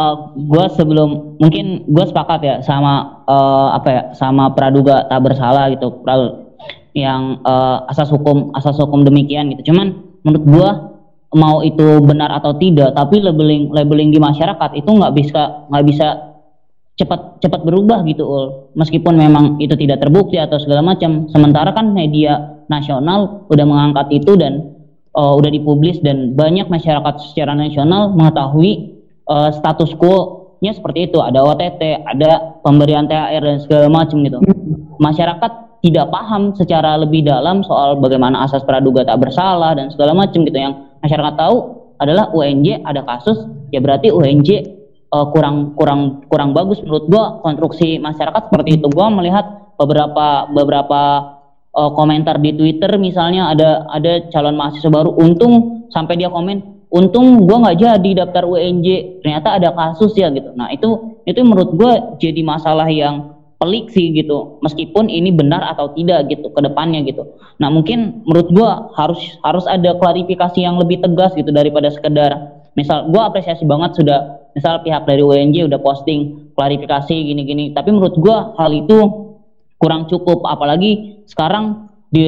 Eh, 0.00 0.14
gue 0.32 0.64
sebelum 0.80 1.36
mungkin 1.36 1.84
gue 1.84 2.04
sepakat 2.08 2.40
ya 2.40 2.54
sama 2.64 3.24
eh, 3.28 3.68
apa 3.76 3.88
ya 3.92 4.02
sama 4.16 4.48
praduga 4.56 5.04
tak 5.12 5.20
bersalah 5.20 5.68
gitu 5.76 6.00
pra- 6.00 6.48
yang 6.96 7.44
eh, 7.44 7.78
asas 7.92 8.08
hukum 8.08 8.48
asas 8.56 8.80
hukum 8.80 9.04
demikian 9.04 9.52
gitu. 9.52 9.72
Cuman 9.72 9.92
menurut 10.24 10.44
gue 10.48 10.70
mau 11.36 11.60
itu 11.60 12.00
benar 12.00 12.32
atau 12.32 12.56
tidak 12.56 12.96
tapi 12.96 13.20
labeling 13.20 13.70
labeling 13.70 14.10
di 14.10 14.18
masyarakat 14.18 14.70
itu 14.74 14.88
nggak 14.88 15.12
bisa 15.14 15.68
nggak 15.68 15.84
bisa 15.86 16.08
cepat 16.96 17.44
cepat 17.44 17.60
berubah 17.60 18.00
gitu 18.08 18.24
ul. 18.24 18.46
Meskipun 18.80 19.20
memang 19.20 19.60
itu 19.60 19.76
tidak 19.76 20.00
terbukti 20.00 20.40
atau 20.40 20.56
segala 20.56 20.80
macam 20.80 21.28
sementara 21.28 21.76
kan 21.76 21.92
media 21.92 22.64
nasional 22.72 23.44
udah 23.52 23.66
mengangkat 23.68 24.16
itu 24.16 24.32
dan 24.38 24.80
uh, 25.12 25.36
udah 25.36 25.50
dipublis 25.52 26.00
dan 26.00 26.32
banyak 26.32 26.72
masyarakat 26.72 27.14
secara 27.20 27.52
nasional 27.52 28.16
mengetahui 28.16 28.99
uh, 29.30 29.50
status 29.54 29.94
quo-nya 29.94 30.74
seperti 30.74 31.06
itu. 31.06 31.22
Ada 31.22 31.38
OTT 31.46 31.82
ada 32.02 32.60
pemberian 32.66 33.06
THR 33.06 33.42
dan 33.42 33.58
segala 33.62 33.86
macam 33.86 34.26
gitu. 34.26 34.42
Masyarakat 34.98 35.70
tidak 35.80 36.12
paham 36.12 36.52
secara 36.52 37.00
lebih 37.00 37.24
dalam 37.24 37.64
soal 37.64 37.96
bagaimana 37.96 38.44
asas 38.44 38.60
praduga 38.68 39.06
tak 39.06 39.16
bersalah 39.22 39.72
dan 39.78 39.88
segala 39.88 40.12
macam 40.12 40.44
gitu. 40.44 40.58
Yang 40.58 40.74
masyarakat 41.00 41.34
tahu 41.40 41.56
adalah 42.00 42.32
UNJ 42.32 42.84
ada 42.84 43.04
kasus 43.04 43.38
ya 43.72 43.80
berarti 43.80 44.12
UNJ 44.12 44.48
eh, 45.08 45.26
kurang 45.32 45.72
kurang 45.76 46.24
kurang 46.28 46.52
bagus 46.52 46.80
menurut 46.84 47.08
gua 47.08 47.24
konstruksi 47.40 47.96
masyarakat 47.96 48.52
seperti 48.52 48.76
itu. 48.76 48.86
Gua 48.92 49.08
melihat 49.08 49.72
beberapa 49.80 50.52
beberapa 50.52 51.00
eh, 51.72 51.90
komentar 51.96 52.36
di 52.44 52.52
Twitter 52.52 52.92
misalnya 53.00 53.48
ada 53.48 53.88
ada 53.88 54.28
calon 54.28 54.60
mahasiswa 54.60 54.92
baru 54.92 55.16
untung 55.16 55.88
sampai 55.88 56.20
dia 56.20 56.28
komen 56.28 56.79
untung 56.90 57.46
gua 57.46 57.66
nggak 57.66 57.78
jadi 57.78 58.10
daftar 58.26 58.44
UNJ 58.46 59.20
ternyata 59.22 59.56
ada 59.56 59.70
kasus 59.72 60.12
ya 60.18 60.28
gitu. 60.34 60.50
Nah 60.58 60.70
itu 60.74 61.18
itu 61.24 61.38
menurut 61.42 61.70
gua 61.78 62.18
jadi 62.18 62.42
masalah 62.42 62.90
yang 62.90 63.38
pelik 63.62 63.92
sih 63.94 64.10
gitu. 64.10 64.58
Meskipun 64.60 65.06
ini 65.06 65.30
benar 65.30 65.70
atau 65.70 65.94
tidak 65.94 66.26
gitu 66.28 66.50
ke 66.50 66.60
depannya 66.60 67.06
gitu. 67.06 67.24
Nah 67.62 67.70
mungkin 67.70 68.26
menurut 68.26 68.48
gua 68.50 68.70
harus 68.98 69.22
harus 69.46 69.64
ada 69.70 69.94
klarifikasi 69.96 70.58
yang 70.58 70.76
lebih 70.76 70.98
tegas 70.98 71.30
gitu 71.38 71.48
daripada 71.54 71.88
sekedar 71.94 72.60
misal 72.74 73.06
gua 73.08 73.30
apresiasi 73.30 73.62
banget 73.64 73.94
sudah 73.94 74.50
misal 74.58 74.82
pihak 74.82 75.06
dari 75.06 75.22
UNJ 75.22 75.70
udah 75.70 75.78
posting 75.78 76.50
klarifikasi 76.58 77.14
gini-gini. 77.14 77.70
Tapi 77.70 77.94
menurut 77.94 78.18
gua 78.18 78.52
hal 78.58 78.74
itu 78.74 78.98
kurang 79.78 80.10
cukup. 80.10 80.42
Apalagi 80.44 81.22
sekarang 81.30 81.88
di 82.10 82.26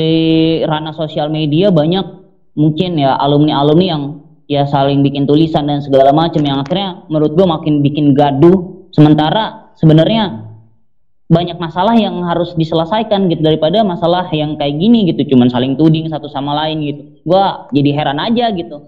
ranah 0.62 0.94
sosial 0.94 1.26
media 1.26 1.74
banyak 1.74 2.22
mungkin 2.54 3.00
ya 3.02 3.18
alumni-alumni 3.18 3.86
yang 3.86 4.02
ya 4.46 4.66
saling 4.66 5.02
bikin 5.02 5.26
tulisan 5.26 5.66
dan 5.66 5.82
segala 5.82 6.10
macam 6.10 6.42
yang 6.42 6.62
akhirnya 6.62 7.06
menurut 7.10 7.32
gua 7.34 7.58
makin 7.58 7.80
bikin 7.80 8.14
gaduh. 8.16 8.88
Sementara 8.92 9.72
sebenarnya 9.80 10.52
banyak 11.32 11.56
masalah 11.56 11.96
yang 11.96 12.20
harus 12.28 12.52
diselesaikan 12.54 13.32
gitu 13.32 13.40
daripada 13.40 13.80
masalah 13.80 14.28
yang 14.34 14.60
kayak 14.60 14.76
gini 14.76 15.08
gitu. 15.08 15.32
Cuman 15.32 15.48
saling 15.48 15.80
tuding 15.80 16.06
satu 16.12 16.28
sama 16.28 16.52
lain 16.64 16.84
gitu. 16.84 17.02
Gua 17.24 17.66
jadi 17.72 17.90
heran 17.96 18.20
aja 18.20 18.52
gitu. 18.52 18.82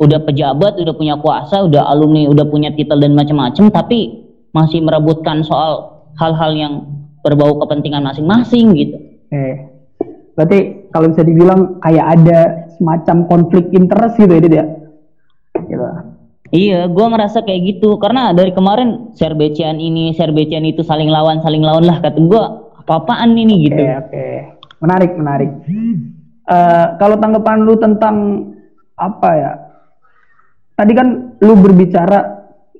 Udah 0.00 0.22
pejabat 0.24 0.80
udah 0.80 0.94
punya 0.96 1.20
kuasa 1.20 1.60
udah 1.66 1.84
alumni 1.90 2.24
udah 2.30 2.48
punya 2.48 2.72
titel 2.72 2.96
dan 3.02 3.12
macam-macam 3.12 3.68
tapi 3.68 4.30
masih 4.56 4.80
merebutkan 4.80 5.44
soal 5.44 6.02
hal-hal 6.16 6.56
yang 6.56 6.74
berbau 7.20 7.60
kepentingan 7.60 8.00
masing-masing 8.00 8.72
gitu. 8.78 8.96
Eh 9.28 9.70
berarti 10.40 10.88
kalau 10.88 11.12
bisa 11.12 11.20
dibilang 11.20 11.76
kayak 11.84 12.06
ada 12.16 12.64
semacam 12.80 13.28
konflik 13.28 13.68
interest 13.76 14.16
gitu 14.16 14.32
ya 14.32 14.40
Dit 14.40 14.54
ya 14.56 14.64
Iya, 16.50 16.90
gua 16.90 17.14
ngerasa 17.14 17.46
kayak 17.46 17.60
gitu 17.78 17.94
karena 18.02 18.34
dari 18.34 18.50
kemarin 18.50 19.14
share 19.14 19.38
becian 19.38 19.78
ini, 19.78 20.10
share 20.18 20.34
becian 20.34 20.66
itu 20.66 20.82
saling 20.82 21.06
lawan, 21.06 21.38
saling 21.46 21.62
lawan 21.62 21.86
lah 21.86 22.02
kata 22.02 22.18
gua 22.26 22.74
apa-apaan 22.82 23.38
ini 23.38 23.70
gitu. 23.70 23.78
Oke, 23.78 23.94
oke. 24.02 24.26
Menarik, 24.82 25.12
menarik. 25.14 25.50
Eh, 26.50 26.86
kalau 26.98 27.14
tanggapan 27.22 27.62
lu 27.62 27.78
tentang 27.78 28.16
apa 28.98 29.30
ya? 29.38 29.52
Tadi 30.74 30.92
kan 30.96 31.36
lu 31.44 31.54
berbicara 31.60 32.18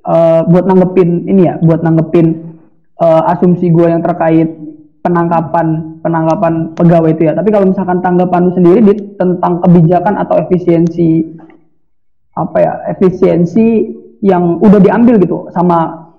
uh, 0.01 0.41
buat 0.49 0.65
nanggepin 0.65 1.29
ini 1.29 1.45
ya, 1.45 1.61
buat 1.61 1.85
nanggepin 1.85 2.57
uh, 2.97 3.29
asumsi 3.29 3.69
gue 3.69 3.85
yang 3.85 4.01
terkait 4.01 4.49
penangkapan 5.05 6.01
penangkapan 6.01 6.73
pegawai 6.73 7.13
itu 7.13 7.29
ya. 7.29 7.37
Tapi 7.37 7.53
kalau 7.53 7.69
misalkan 7.69 8.01
tanggapan 8.01 8.49
lu 8.49 8.51
sendiri 8.57 8.79
di, 8.81 8.93
tentang 9.21 9.61
kebijakan 9.61 10.17
atau 10.17 10.41
efisiensi 10.41 11.37
apa 12.37 12.57
ya 12.59 12.73
efisiensi 12.95 13.91
yang 14.23 14.61
udah 14.61 14.79
diambil 14.79 15.19
gitu 15.19 15.51
sama 15.51 16.11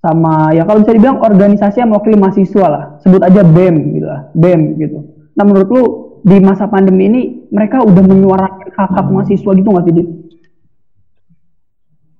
sama 0.00 0.54
ya 0.56 0.64
kalau 0.64 0.80
bisa 0.80 0.96
dibilang 0.96 1.20
organisasi 1.20 1.82
yang 1.82 1.90
mewakili 1.92 2.16
mahasiswa 2.16 2.66
lah 2.68 2.84
sebut 3.04 3.20
aja 3.20 3.44
BEM 3.44 3.76
gitu 3.98 4.06
lah 4.06 4.30
BEM 4.32 4.80
gitu 4.80 4.98
nah 5.34 5.44
menurut 5.44 5.68
lu 5.68 5.82
di 6.20 6.36
masa 6.40 6.68
pandemi 6.68 7.08
ini 7.08 7.22
mereka 7.48 7.80
udah 7.80 8.04
menyuarakan 8.04 8.68
hak 8.76 8.90
hak 8.92 9.06
mahasiswa 9.08 9.50
gitu 9.56 9.68
nggak 9.72 9.84
sih 9.88 9.94
Dit? 9.96 10.08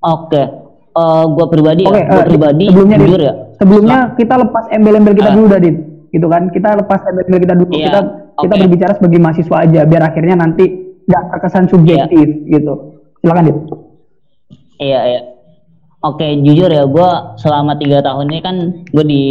Oke, 0.01 0.43
uh, 0.97 1.25
gua 1.29 1.47
pribadi 1.53 1.85
okay, 1.85 2.09
ya, 2.09 2.09
gua 2.09 2.23
uh, 2.25 2.29
pribadi 2.29 2.65
sebelumnya 2.73 2.99
jujur 3.05 3.21
ya. 3.21 3.35
Sebelumnya 3.61 3.99
kita 4.17 4.35
lepas 4.41 4.65
embel-embel 4.73 5.13
kita 5.13 5.29
uh, 5.29 5.35
dulu 5.37 5.47
Dadin, 5.53 5.77
gitu 6.09 6.27
kan? 6.33 6.43
Kita 6.49 6.69
lepas 6.81 7.01
embel-embel 7.13 7.41
kita 7.45 7.55
dulu. 7.61 7.73
Iya, 7.77 7.85
kita 7.85 8.01
okay. 8.01 8.41
kita 8.49 8.55
berbicara 8.65 8.93
sebagai 8.97 9.21
mahasiswa 9.21 9.57
aja, 9.61 9.81
biar 9.85 10.03
akhirnya 10.09 10.37
nanti 10.41 10.65
nggak 11.05 11.23
terkesan 11.37 11.69
subjektif 11.69 12.27
iya. 12.49 12.57
gitu. 12.57 13.00
Silakan 13.21 13.47
Dit. 13.49 13.59
Iya 14.81 15.01
iya. 15.05 15.21
Oke, 16.01 16.25
jujur 16.41 16.73
ya, 16.73 16.89
gue 16.89 17.11
selama 17.37 17.77
tiga 17.77 18.01
tahun 18.01 18.33
ini 18.33 18.41
kan 18.41 18.57
gue 18.89 19.05
di 19.05 19.23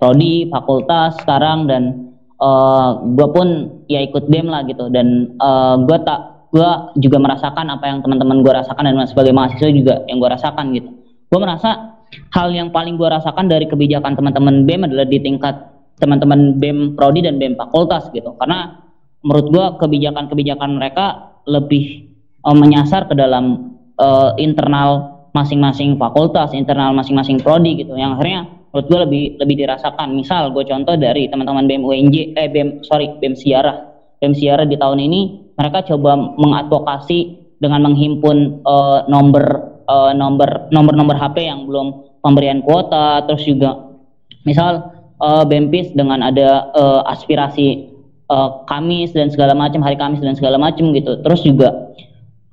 prodi, 0.00 0.48
fakultas 0.48 1.20
sekarang 1.20 1.68
dan 1.68 2.04
uh, 2.40 2.48
eh, 2.48 2.90
gue 3.12 3.28
pun 3.28 3.46
ya 3.88 4.00
ikut 4.04 4.28
bem 4.32 4.48
lah 4.48 4.64
gitu 4.64 4.88
dan 4.88 5.36
uh, 5.40 5.80
gue 5.84 5.98
tak 6.02 6.48
gue 6.54 6.70
juga 7.02 7.18
merasakan 7.18 7.66
apa 7.66 7.84
yang 7.90 7.98
teman-teman 8.00 8.40
gue 8.46 8.52
rasakan 8.54 8.84
dan 8.86 9.08
sebagai 9.10 9.34
mahasiswa 9.34 9.70
juga 9.74 9.94
yang 10.06 10.22
gue 10.22 10.30
rasakan 10.30 10.70
gitu 10.70 10.88
gue 11.32 11.40
merasa 11.42 11.98
hal 12.30 12.54
yang 12.54 12.70
paling 12.70 12.94
gue 12.94 13.08
rasakan 13.10 13.50
dari 13.50 13.66
kebijakan 13.66 14.14
teman-teman 14.14 14.62
BEM 14.62 14.86
adalah 14.86 15.06
di 15.08 15.18
tingkat 15.18 15.56
teman-teman 15.98 16.62
BEM 16.62 16.94
prodi 16.94 17.26
dan 17.26 17.42
BEM 17.42 17.58
fakultas 17.58 18.06
gitu 18.14 18.38
karena 18.38 18.86
menurut 19.26 19.46
gue 19.50 19.66
kebijakan-kebijakan 19.82 20.78
mereka 20.78 21.34
lebih 21.50 22.13
uh, 22.44 22.56
menyasar 22.56 23.08
ke 23.08 23.14
dalam 23.16 23.76
uh, 23.98 24.36
internal 24.36 25.24
masing-masing 25.34 25.98
fakultas 25.98 26.54
internal 26.54 26.94
masing-masing 26.94 27.42
prodi 27.42 27.74
gitu 27.82 27.98
yang 27.98 28.14
akhirnya 28.14 28.46
menurut 28.70 28.86
gue 28.86 29.00
lebih 29.06 29.24
lebih 29.42 29.56
dirasakan. 29.66 30.14
Misal 30.14 30.54
gue 30.54 30.62
contoh 30.66 30.94
dari 30.94 31.26
teman-teman 31.26 31.66
BEM 31.66 31.82
UNJ 31.82 32.38
eh 32.38 32.48
BEM 32.50 32.86
sorry 32.86 33.10
BEM 33.18 33.34
Siara 33.34 33.74
BEM 34.22 34.34
Siara 34.34 34.62
di 34.66 34.78
tahun 34.78 34.98
ini 35.02 35.20
mereka 35.58 35.86
coba 35.86 36.18
mengadvokasi 36.18 37.44
dengan 37.62 37.86
menghimpun 37.86 38.66
uh, 38.66 39.06
nomor 39.06 39.44
uh, 39.86 40.10
nomor 40.14 40.70
nomor-nomor 40.74 41.16
HP 41.18 41.46
yang 41.46 41.66
belum 41.70 42.18
pemberian 42.22 42.62
kuota 42.66 43.22
terus 43.26 43.46
juga 43.46 43.94
misal 44.42 44.90
uh, 45.22 45.44
BEMPIS 45.46 45.94
dengan 45.94 46.20
ada 46.24 46.68
uh, 46.74 47.02
aspirasi 47.08 47.94
uh, 48.30 48.64
Kamis 48.66 49.12
dan 49.14 49.30
segala 49.30 49.52
macam 49.54 49.80
hari 49.84 49.96
Kamis 49.96 50.20
dan 50.20 50.34
segala 50.36 50.58
macam 50.58 50.90
gitu. 50.92 51.20
Terus 51.22 51.40
juga 51.44 51.94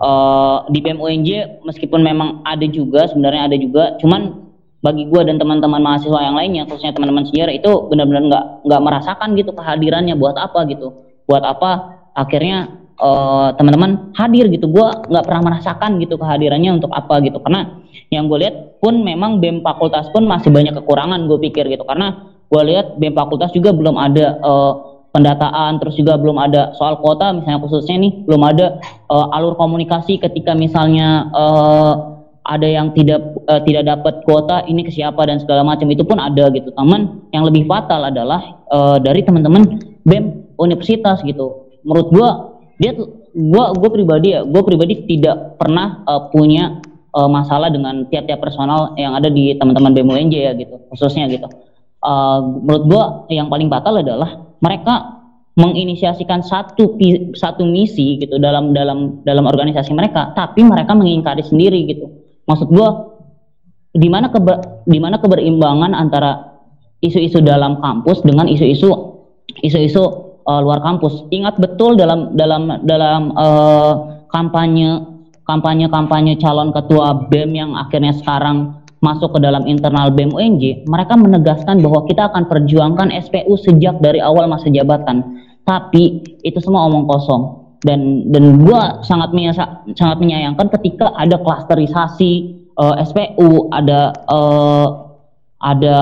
uh, 0.01 0.65
di 0.73 0.81
BEM 0.81 0.97
UNJ 0.97 1.61
meskipun 1.63 2.01
memang 2.01 2.41
ada 2.43 2.65
juga 2.65 3.05
sebenarnya 3.07 3.53
ada 3.53 3.57
juga 3.61 3.83
cuman 4.01 4.51
bagi 4.81 5.05
gue 5.05 5.21
dan 5.21 5.37
teman-teman 5.37 5.77
mahasiswa 5.77 6.19
yang 6.25 6.33
lainnya 6.33 6.65
khususnya 6.65 6.97
teman-teman 6.97 7.29
sejarah 7.29 7.53
itu 7.53 7.69
benar-benar 7.93 8.23
nggak 8.25 8.45
nggak 8.65 8.81
merasakan 8.81 9.37
gitu 9.37 9.53
kehadirannya 9.53 10.17
buat 10.17 10.33
apa 10.41 10.65
gitu. 10.65 11.05
Buat 11.29 11.45
apa 11.45 12.01
akhirnya 12.17 12.81
uh, 12.97 13.53
teman-teman 13.61 14.09
hadir 14.17 14.49
gitu. 14.49 14.65
Gue 14.65 14.89
nggak 14.89 15.21
pernah 15.21 15.53
merasakan 15.53 16.01
gitu 16.01 16.17
kehadirannya 16.17 16.81
untuk 16.81 16.89
apa 16.97 17.21
gitu. 17.21 17.37
Karena 17.45 17.77
yang 18.09 18.25
gue 18.25 18.41
lihat 18.41 18.81
pun 18.81 19.05
memang 19.05 19.37
bem 19.37 19.61
fakultas 19.61 20.09
pun 20.09 20.25
masih 20.25 20.49
banyak 20.49 20.73
kekurangan 20.73 21.29
gue 21.29 21.37
pikir 21.45 21.69
gitu. 21.69 21.85
Karena 21.85 22.33
gue 22.49 22.61
lihat 22.65 22.97
bem 22.97 23.13
fakultas 23.13 23.53
juga 23.53 23.77
belum 23.77 24.01
ada 24.01 24.41
uh, 24.41 24.90
pendataan 25.11 25.79
terus 25.83 25.99
juga 25.99 26.15
belum 26.15 26.39
ada 26.39 26.71
soal 26.79 26.99
kuota 27.03 27.35
misalnya 27.35 27.59
khususnya 27.59 27.99
nih 27.99 28.23
belum 28.23 28.41
ada 28.47 28.79
uh, 29.11 29.35
alur 29.35 29.59
komunikasi 29.59 30.19
ketika 30.23 30.55
misalnya 30.55 31.27
uh, 31.35 32.21
ada 32.41 32.65
yang 32.65 32.89
tidak 32.97 33.21
uh, 33.45 33.61
tidak 33.61 33.85
dapat 33.85 34.25
kuota 34.25 34.65
ini 34.65 34.81
ke 34.81 34.91
siapa 34.91 35.21
dan 35.29 35.37
segala 35.37 35.61
macam 35.61 35.85
itu 35.93 36.01
pun 36.01 36.17
ada 36.17 36.49
gitu. 36.49 36.73
Teman 36.73 37.29
yang 37.29 37.45
lebih 37.45 37.69
fatal 37.69 38.09
adalah 38.09 38.65
uh, 38.73 38.97
dari 38.97 39.21
teman-teman 39.21 39.77
bem 40.01 40.49
universitas 40.57 41.21
gitu. 41.21 41.69
Menurut 41.85 42.07
gue 42.09 42.29
dia 42.81 42.91
gua 43.37 43.77
gue 43.77 43.89
pribadi 43.93 44.33
ya 44.33 44.41
gue 44.41 44.61
pribadi 44.65 45.05
tidak 45.05 45.61
pernah 45.61 46.01
uh, 46.09 46.33
punya 46.33 46.81
uh, 47.13 47.29
masalah 47.29 47.69
dengan 47.69 48.09
tiap-tiap 48.09 48.41
personal 48.41 48.97
yang 48.97 49.13
ada 49.13 49.29
di 49.29 49.53
teman-teman 49.53 49.93
BMUNJ 49.93 50.33
ya 50.33 50.51
gitu 50.57 50.81
khususnya 50.89 51.29
gitu. 51.29 51.45
Uh, 52.01 52.41
menurut 52.65 52.83
gue 52.89 53.03
yang 53.37 53.53
paling 53.53 53.69
fatal 53.69 54.01
adalah 54.01 54.50
mereka 54.61 55.21
menginisiasikan 55.59 56.41
satu 56.45 56.95
satu 57.35 57.67
misi 57.67 58.17
gitu 58.23 58.39
dalam 58.39 58.71
dalam 58.71 59.19
dalam 59.27 59.43
organisasi 59.43 59.91
mereka 59.91 60.31
tapi 60.31 60.63
mereka 60.63 60.95
mengingkari 60.95 61.43
sendiri 61.43 61.91
gitu 61.91 62.07
maksud 62.47 62.71
gue 62.71 62.89
di 63.91 64.07
mana 64.07 64.31
keber, 64.31 64.87
di 64.87 64.99
mana 65.03 65.19
keberimbangan 65.19 65.91
antara 65.91 66.55
isu-isu 67.03 67.43
dalam 67.43 67.83
kampus 67.83 68.23
dengan 68.23 68.47
isu-isu 68.47 69.11
isu-isu 69.59 70.03
uh, 70.47 70.59
luar 70.63 70.79
kampus. 70.79 71.27
Ingat 71.33 71.59
betul 71.59 71.99
dalam 71.99 72.33
dalam 72.39 72.81
dalam 72.87 73.35
uh, 73.35 74.23
kampanye 74.31 75.03
kampanye 75.43 75.91
kampanye 75.91 76.39
calon 76.39 76.71
ketua 76.71 77.27
BEM 77.27 77.51
yang 77.51 77.71
akhirnya 77.75 78.15
sekarang 78.15 78.80
masuk 79.01 79.33
ke 79.33 79.39
dalam 79.41 79.65
internal 79.65 80.13
BEM 80.13 80.37
mereka 80.85 81.13
menegaskan 81.17 81.81
bahwa 81.81 82.05
kita 82.05 82.29
akan 82.29 82.45
perjuangkan 82.45 83.09
SPU 83.25 83.57
sejak 83.57 83.97
dari 83.97 84.21
awal 84.21 84.45
masa 84.45 84.69
jabatan. 84.69 85.41
Tapi 85.65 86.37
itu 86.45 86.59
semua 86.61 86.85
omong 86.85 87.09
kosong. 87.09 87.61
Dan 87.81 88.29
dan 88.29 88.61
gua 88.61 89.01
sangat 89.01 89.33
menyasa, 89.33 89.81
sangat 89.97 90.21
menyayangkan 90.21 90.69
ketika 90.77 91.17
ada 91.17 91.41
klasterisasi 91.41 92.61
uh, 92.77 92.93
SPU, 93.01 93.73
ada 93.73 94.13
uh, 94.29 95.17
ada 95.65 95.97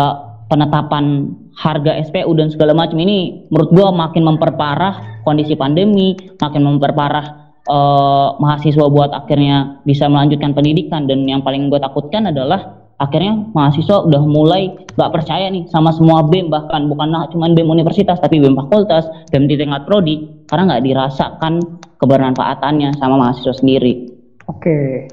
penetapan 0.52 1.32
harga 1.56 2.04
SPU 2.04 2.36
dan 2.36 2.52
segala 2.52 2.76
macam. 2.76 3.00
Ini 3.00 3.48
menurut 3.48 3.72
gua 3.72 3.96
makin 3.96 4.28
memperparah 4.28 5.24
kondisi 5.24 5.56
pandemi, 5.56 6.20
makin 6.36 6.68
memperparah 6.68 7.56
uh, 7.70 8.36
mahasiswa 8.44 8.86
buat 8.92 9.16
akhirnya 9.16 9.80
bisa 9.88 10.12
melanjutkan 10.12 10.52
pendidikan. 10.52 11.08
Dan 11.08 11.24
yang 11.32 11.46
paling 11.46 11.72
gue 11.72 11.80
takutkan 11.80 12.28
adalah 12.28 12.79
akhirnya 13.00 13.48
mahasiswa 13.56 14.04
udah 14.04 14.22
mulai 14.28 14.76
gak 15.00 15.12
percaya 15.16 15.48
nih 15.48 15.72
sama 15.72 15.96
semua 15.96 16.28
BEM 16.28 16.52
bahkan 16.52 16.92
bukan 16.92 17.16
cuma 17.32 17.48
BEM 17.48 17.72
universitas 17.72 18.20
tapi 18.20 18.44
BEM 18.44 18.60
fakultas, 18.60 19.08
BEM 19.32 19.48
di 19.48 19.56
tingkat 19.56 19.88
prodi 19.88 20.28
karena 20.52 20.76
nggak 20.76 20.84
dirasakan 20.84 21.54
kebermanfaatannya 21.96 23.00
sama 23.00 23.16
mahasiswa 23.16 23.56
sendiri. 23.56 24.12
Oke, 24.52 25.08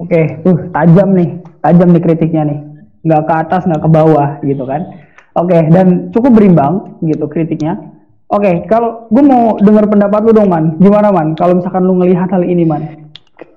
oke, 0.00 0.20
tuh 0.40 0.56
tajam 0.72 1.12
nih, 1.12 1.28
tajam 1.60 1.88
nih 1.92 2.02
kritiknya 2.02 2.42
nih. 2.48 2.58
Nggak 3.04 3.22
ke 3.28 3.34
atas 3.36 3.62
nggak 3.68 3.82
ke 3.84 3.90
bawah 3.92 4.30
gitu 4.40 4.64
kan. 4.64 4.82
Oke 5.36 5.58
dan 5.70 6.08
cukup 6.10 6.40
berimbang 6.40 6.98
gitu 7.04 7.28
kritiknya. 7.28 7.76
Oke 8.32 8.64
kalau 8.68 9.08
gue 9.12 9.24
mau 9.24 9.60
dengar 9.60 9.84
pendapat 9.84 10.24
lu 10.24 10.32
dong 10.32 10.48
man. 10.48 10.76
Gimana 10.80 11.12
man? 11.12 11.36
Kalau 11.36 11.60
misalkan 11.60 11.84
lu 11.84 12.00
ngelihat 12.00 12.32
hal 12.32 12.44
ini 12.44 12.64
man 12.64 13.07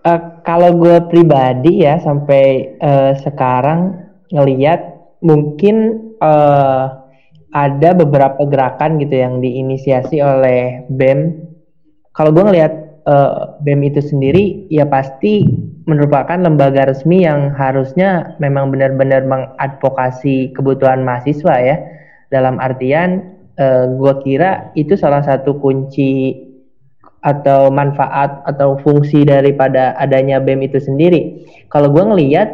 uh, 0.06 0.22
kalau 0.46 0.78
gue 0.78 0.98
pribadi 1.10 1.86
ya 1.86 2.02
sampai 2.02 2.78
uh, 2.82 3.14
sekarang 3.22 3.98
ngelihat 4.32 4.82
mungkin 5.22 6.10
uh, 6.22 7.02
ada 7.52 7.90
beberapa 7.92 8.48
gerakan 8.48 8.98
gitu 9.04 9.20
yang 9.20 9.44
diinisiasi 9.44 10.24
oleh 10.24 10.88
BEM 10.88 11.36
kalau 12.16 12.32
gue 12.32 12.44
ngelihat 12.44 12.74
uh, 13.08 13.60
BEM 13.64 13.92
itu 13.92 14.02
sendiri 14.04 14.68
ya 14.72 14.88
pasti 14.88 15.48
merupakan 15.90 16.38
lembaga 16.38 16.88
resmi 16.88 17.26
yang 17.26 17.54
harusnya 17.58 18.38
memang 18.38 18.70
benar-benar 18.70 19.26
mengadvokasi 19.26 20.54
kebutuhan 20.54 21.02
mahasiswa 21.02 21.56
ya. 21.58 21.78
Dalam 22.32 22.62
artian 22.62 23.36
eh, 23.60 23.86
gue 23.92 24.14
kira 24.24 24.72
itu 24.78 24.96
salah 24.96 25.26
satu 25.26 25.60
kunci 25.60 26.32
atau 27.22 27.70
manfaat 27.70 28.42
atau 28.50 28.82
fungsi 28.82 29.22
daripada 29.26 29.94
adanya 29.98 30.42
BEM 30.42 30.66
itu 30.66 30.82
sendiri. 30.82 31.46
Kalau 31.70 31.94
gue 31.94 32.02
ngelihat 32.02 32.50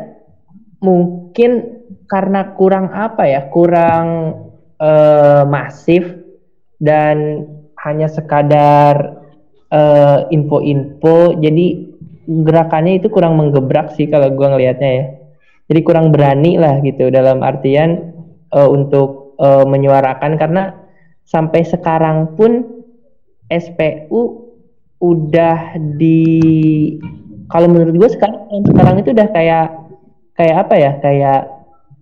mungkin 0.83 1.83
karena 2.07 2.51
kurang 2.55 2.91
apa 2.91 3.23
ya, 3.27 3.47
kurang 3.47 4.35
eh, 4.79 5.43
masif 5.47 6.03
dan 6.83 7.47
hanya 7.87 8.11
sekadar 8.11 9.23
eh, 9.71 10.19
info-info, 10.35 11.39
jadi 11.39 11.65
gerakannya 12.27 12.99
itu 12.99 13.07
kurang 13.07 13.39
menggebrak 13.39 13.95
sih 13.95 14.11
kalau 14.11 14.27
gue 14.35 14.47
ngelihatnya 14.47 14.91
ya. 14.91 15.05
Jadi 15.67 15.79
kurang 15.83 16.15
berani 16.15 16.55
lah 16.55 16.79
gitu 16.79 17.11
dalam 17.11 17.43
artian 17.43 18.15
uh, 18.55 18.71
untuk 18.71 19.35
uh, 19.35 19.67
menyuarakan 19.67 20.39
karena 20.39 20.71
sampai 21.27 21.67
sekarang 21.67 22.39
pun 22.39 22.63
SPU 23.51 24.46
udah 24.97 25.77
di 25.95 26.19
kalau 27.47 27.69
menurut 27.69 27.95
gue 27.95 28.09
sekarang 28.11 28.65
sekarang 28.65 28.95
itu 28.99 29.13
udah 29.13 29.27
kayak 29.31 29.65
kayak 30.35 30.55
apa 30.67 30.75
ya 30.75 30.91
kayak 30.99 31.39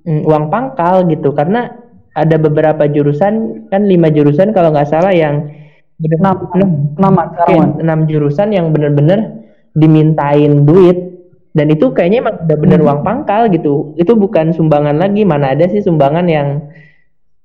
mm, 0.07 0.21
uang 0.25 0.49
pangkal 0.49 1.05
gitu. 1.07 1.31
Karena 1.35 1.69
ada 2.15 2.35
beberapa 2.39 2.87
jurusan 2.87 3.67
kan 3.67 3.85
lima 3.85 4.07
jurusan 4.07 4.55
kalau 4.55 4.71
nggak 4.71 4.89
salah 4.89 5.11
yang 5.11 5.51
Enam, 5.95 6.51
enam, 6.51 6.91
enam, 6.99 7.79
enam 7.79 7.99
jurusan 8.03 8.51
yang 8.51 8.75
bener-bener 8.75 9.47
dimintain 9.79 10.67
duit. 10.67 11.23
Dan 11.55 11.71
itu 11.71 11.95
kayaknya 11.95 12.19
emang 12.19 12.35
bener-bener 12.43 12.79
Hmm. 12.83 12.87
uang 12.91 12.99
pangkal 13.07 13.47
gitu. 13.47 13.95
Itu 13.95 14.19
bukan 14.19 14.51
sumbangan 14.51 14.99
lagi 14.99 15.23
mana 15.23 15.55
ada 15.55 15.63
sih 15.71 15.79
sumbangan 15.79 16.27
yang 16.27 16.67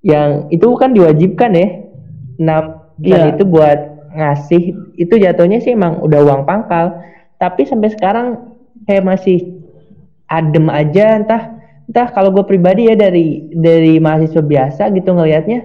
yang 0.02 0.50
itu 0.50 0.66
kan 0.74 0.90
diwajibkan 0.90 1.54
ya. 1.54 1.68
Enam 2.42 2.64
dan 2.98 3.22
Iya. 3.30 3.32
itu 3.38 3.42
buat 3.46 3.78
ngasih 4.10 4.94
itu 4.98 5.14
jatuhnya 5.16 5.62
sih 5.62 5.74
emang 5.74 6.02
udah 6.02 6.20
uang 6.26 6.42
pangkal. 6.44 7.00
Tapi 7.40 7.64
sampai 7.64 7.88
sekarang 7.94 8.26
kayak 8.84 9.06
masih 9.06 9.60
adem 10.30 10.70
aja 10.70 11.18
entah 11.18 11.42
entah 11.90 12.06
kalau 12.14 12.30
gue 12.30 12.46
pribadi 12.46 12.86
ya 12.86 12.94
dari 12.94 13.50
dari 13.50 13.98
mahasiswa 13.98 14.42
biasa 14.44 14.94
gitu 14.94 15.10
ngelihatnya 15.10 15.60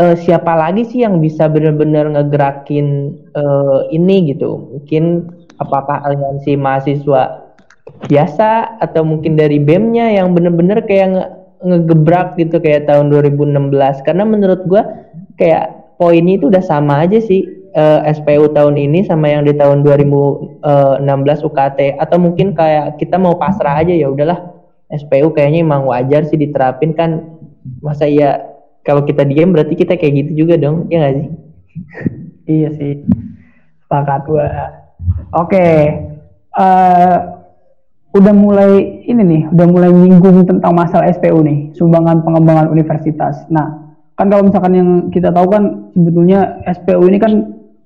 eh, 0.00 0.16
siapa 0.16 0.56
lagi 0.56 0.88
sih 0.88 1.04
yang 1.04 1.20
bisa 1.20 1.48
benar-benar 1.50 2.08
ngegerakin 2.08 2.86
eh, 3.36 3.80
ini 3.92 4.32
gitu? 4.32 4.78
Mungkin 4.78 5.04
apakah 5.60 6.00
aliansi 6.06 6.56
mahasiswa 6.56 7.50
biasa 8.06 8.80
atau 8.80 9.02
mungkin 9.02 9.34
dari 9.36 9.60
BEM-nya 9.60 10.14
yang 10.16 10.32
benar-benar 10.32 10.86
kayak 10.86 11.08
nge- 11.10 11.32
ngegebrak 11.60 12.38
gitu 12.40 12.56
kayak 12.62 12.88
tahun 12.88 13.12
2016 13.12 14.06
karena 14.06 14.24
menurut 14.24 14.64
gua 14.64 14.82
kayak 15.36 15.79
poinnya 16.00 16.40
itu 16.40 16.48
udah 16.48 16.64
sama 16.64 17.04
aja 17.04 17.20
sih 17.20 17.44
eh, 17.76 18.00
SPU 18.16 18.48
tahun 18.56 18.80
ini 18.80 19.04
sama 19.04 19.28
yang 19.28 19.44
di 19.44 19.52
tahun 19.52 19.84
2016 19.84 20.64
UKT 21.44 22.00
atau 22.00 22.16
mungkin 22.16 22.56
kayak 22.56 22.96
kita 22.96 23.20
mau 23.20 23.36
pasrah 23.36 23.84
aja 23.84 23.92
ya 23.92 24.08
udahlah 24.08 24.56
SPU 24.88 25.36
kayaknya 25.36 25.60
emang 25.60 25.84
wajar 25.84 26.24
sih 26.24 26.40
diterapin 26.40 26.96
kan 26.96 27.36
masa 27.84 28.08
iya 28.08 28.40
kalau 28.80 29.04
kita 29.04 29.28
diem 29.28 29.52
berarti 29.52 29.76
kita 29.76 30.00
kayak 30.00 30.24
gitu 30.24 30.48
juga 30.48 30.56
dong 30.56 30.88
ya 30.88 31.04
nggak 31.04 31.14
sih 31.20 31.28
Iya 32.50 32.68
sih. 32.74 32.92
Sepakat 33.86 34.20
gua. 34.26 34.48
Oke. 35.38 35.66
eh 36.50 37.16
udah 38.10 38.34
mulai 38.34 39.06
ini 39.06 39.22
nih, 39.22 39.42
udah 39.54 39.66
mulai 39.70 39.90
nyinggung 39.94 40.42
tentang 40.42 40.74
masalah 40.74 41.06
SPU 41.14 41.46
nih, 41.46 41.70
sumbangan 41.78 42.26
pengembangan 42.26 42.66
universitas. 42.66 43.46
Nah, 43.46 43.89
kan 44.20 44.28
kalau 44.28 44.44
misalkan 44.52 44.72
yang 44.76 44.90
kita 45.08 45.32
tahu 45.32 45.48
kan 45.48 45.88
sebetulnya 45.96 46.60
SPU 46.68 47.08
ini 47.08 47.16
kan 47.16 47.32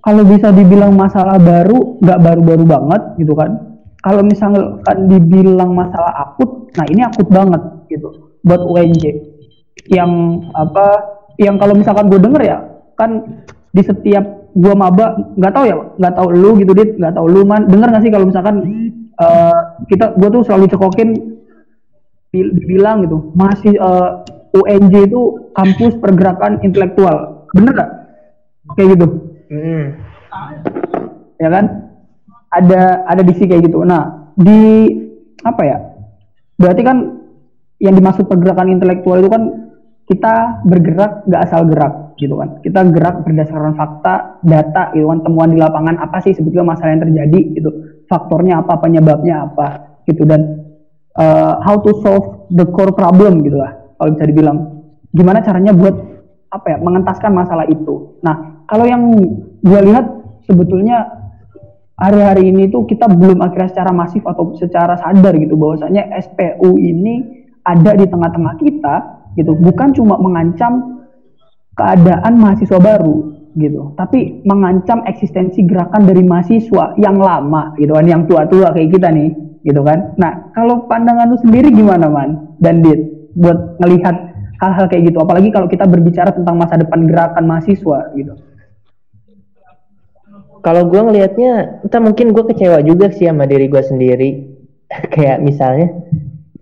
kalau 0.03 0.27
bisa 0.27 0.51
dibilang 0.53 0.92
masalah 0.99 1.38
baru, 1.40 1.97
nggak 2.03 2.18
baru-baru 2.20 2.64
banget 2.66 3.03
gitu 3.23 3.33
kan. 3.38 3.79
Kalau 4.05 4.20
misalkan 4.20 5.09
dibilang 5.09 5.73
masalah 5.73 6.12
akut, 6.29 6.68
nah 6.77 6.85
ini 6.90 7.01
akut 7.07 7.25
banget 7.33 7.62
gitu 7.88 8.35
buat 8.44 8.61
UNJ 8.61 9.05
yang 9.88 10.12
apa 10.53 10.87
yang 11.40 11.57
kalau 11.57 11.73
misalkan 11.73 12.12
gue 12.12 12.20
denger 12.20 12.42
ya 12.44 12.59
kan 12.94 13.40
di 13.75 13.83
setiap 13.83 14.53
gua 14.55 14.75
maba 14.77 15.18
nggak 15.35 15.53
tahu 15.57 15.64
ya 15.66 15.77
nggak 15.99 16.14
tahu 16.14 16.29
lu 16.31 16.51
gitu 16.62 16.73
dit 16.77 16.94
nggak 16.94 17.16
tahu 17.16 17.27
lu 17.27 17.42
man 17.42 17.66
denger 17.66 17.90
nggak 17.90 18.05
sih 18.07 18.12
kalau 18.12 18.29
misalkan 18.29 18.62
eh, 19.18 19.61
kita 19.90 20.14
gue 20.14 20.29
tuh 20.31 20.42
selalu 20.47 20.64
cekokin 20.70 21.09
bil- 22.31 22.55
bilang 22.68 23.03
gitu 23.03 23.35
masih 23.35 23.75
eh, 23.75 24.11
UNJ 24.55 25.11
itu 25.11 25.51
kampus 25.51 25.99
pergerakan 25.99 26.62
intelektual. 26.62 27.47
Bener 27.51 27.75
nggak? 27.75 27.90
Kayak 28.79 28.88
gitu. 28.97 29.07
Hmm. 29.51 29.85
ya 31.43 31.49
kan? 31.51 31.64
Ada 32.55 33.03
ada 33.11 33.23
diksi 33.27 33.51
kayak 33.51 33.67
gitu. 33.67 33.83
Nah 33.83 34.31
di 34.38 34.90
apa 35.43 35.62
ya? 35.67 35.79
Berarti 36.55 36.83
kan 36.87 36.99
yang 37.83 37.99
dimaksud 37.99 38.31
pergerakan 38.31 38.71
intelektual 38.71 39.19
itu 39.19 39.31
kan 39.31 39.43
kita 40.07 40.62
bergerak 40.62 41.27
nggak 41.27 41.43
asal 41.51 41.67
gerak 41.67 42.14
gitu 42.23 42.38
kan. 42.38 42.62
Kita 42.62 42.87
gerak 42.95 43.27
berdasarkan 43.27 43.75
fakta 43.75 44.38
data 44.47 44.95
gitu 44.95 45.11
kan 45.11 45.19
temuan 45.27 45.51
di 45.51 45.59
lapangan 45.59 45.99
apa 45.99 46.23
sih 46.23 46.31
sebetulnya 46.31 46.79
masalah 46.79 46.95
yang 46.95 47.03
terjadi 47.11 47.40
gitu. 47.59 47.71
Faktornya 48.07 48.62
apa 48.62 48.79
penyebabnya 48.79 49.51
apa 49.51 49.99
gitu. 50.07 50.23
Dan 50.23 50.62
uh, 51.19 51.59
how 51.59 51.75
to 51.83 51.90
solve 52.07 52.47
the 52.55 52.62
core 52.71 52.95
problem 52.95 53.43
gitu 53.43 53.59
lah 53.59 53.84
kalau 54.05 54.12
bisa 54.21 54.29
dibilang. 54.29 54.59
Gimana 55.17 55.40
caranya 55.40 55.73
buat 55.73 55.97
apa 56.53 56.77
ya 56.77 56.79
mengentaskan 56.85 57.33
masalah 57.33 57.64
itu. 57.64 58.21
Nah 58.21 58.61
kalau 58.69 58.85
yang 58.85 59.17
gue 59.64 59.81
lihat 59.88 60.05
sebetulnya 60.45 61.09
hari-hari 61.97 62.53
ini 62.53 62.69
tuh 62.69 62.85
kita 62.85 63.09
belum 63.09 63.40
akhirnya 63.40 63.73
secara 63.73 63.97
masif 63.97 64.21
atau 64.29 64.53
secara 64.61 65.01
sadar 65.01 65.33
gitu 65.40 65.57
bahwasanya 65.57 66.12
SPU 66.21 66.77
ini 66.77 67.49
ada 67.64 67.97
di 67.97 68.05
tengah-tengah 68.05 68.61
kita 68.61 68.95
gitu. 69.40 69.57
Bukan 69.57 69.97
cuma 69.97 70.21
mengancam 70.21 71.01
keadaan 71.81 72.37
mahasiswa 72.37 72.77
baru 72.77 73.33
gitu 73.55 73.95
tapi 73.95 74.43
mengancam 74.43 75.07
eksistensi 75.07 75.62
gerakan 75.62 76.11
dari 76.11 76.27
mahasiswa 76.27 76.99
yang 76.99 77.23
lama 77.23 77.71
gitu 77.79 77.95
kan 77.95 78.03
yang 78.03 78.27
tua-tua 78.27 78.75
kayak 78.75 78.99
kita 78.99 79.14
nih 79.14 79.31
gitu 79.62 79.81
kan. 79.81 80.12
Nah 80.21 80.53
kalau 80.53 80.90
pandangan 80.90 81.31
lu 81.31 81.38
sendiri 81.38 81.71
gimana 81.71 82.11
man 82.11 82.59
dan 82.59 82.83
dit 82.83 83.13
buat 83.35 83.79
ngelihat 83.83 84.16
hal-hal 84.62 84.87
kayak 84.88 85.12
gitu. 85.12 85.18
Apalagi 85.20 85.49
kalau 85.51 85.66
kita 85.66 85.85
berbicara 85.85 86.31
tentang 86.33 86.57
masa 86.57 86.79
depan 86.79 87.07
gerakan 87.07 87.44
mahasiswa 87.44 88.11
gitu. 88.14 88.35
Kalau 90.64 90.88
gue 90.88 90.97
ngelihatnya 90.97 91.85
entah 91.85 92.01
mungkin 92.01 92.33
gue 92.33 92.44
kecewa 92.49 92.81
juga 92.81 93.12
sih 93.12 93.29
sama 93.29 93.44
diri 93.44 93.68
gue 93.68 93.83
sendiri. 93.85 94.31
Kayak 95.14 95.44
misalnya 95.44 95.88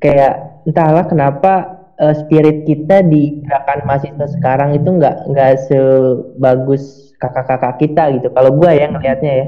kayak 0.02 0.66
entahlah 0.66 1.06
kenapa 1.06 1.52
eh, 1.94 2.14
spirit 2.18 2.66
kita 2.66 3.06
di 3.06 3.38
gerakan 3.46 3.86
mahasiswa 3.86 4.26
sekarang 4.34 4.74
itu 4.74 4.88
nggak 4.98 5.30
nggak 5.30 5.52
sebagus 5.70 7.14
kakak-kakak 7.22 7.78
kita 7.78 8.02
gitu. 8.18 8.28
Kalau 8.34 8.50
gue 8.58 8.70
ya 8.74 8.90
ngelihatnya 8.90 9.32
ya 9.38 9.46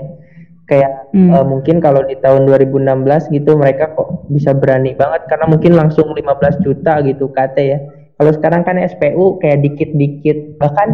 kayak 0.65 1.13
Hmm. 1.15 1.31
eh, 1.31 1.45
mungkin 1.47 1.79
kalau 1.79 2.03
di 2.03 2.17
tahun 2.19 2.49
2016 2.49 3.29
gitu 3.31 3.55
mereka 3.55 3.93
kok 3.95 4.27
bisa 4.33 4.51
berani 4.57 4.97
banget 4.97 5.29
karena 5.31 5.47
mungkin 5.47 5.73
langsung 5.79 6.11
15 6.11 6.59
juta 6.65 6.99
gitu 7.05 7.31
kata 7.31 7.61
ya. 7.61 7.79
Kalau 8.15 8.31
sekarang 8.31 8.63
kan 8.63 8.79
SPU 8.79 9.43
kayak 9.43 9.63
dikit-dikit. 9.63 10.59
Bahkan 10.63 10.89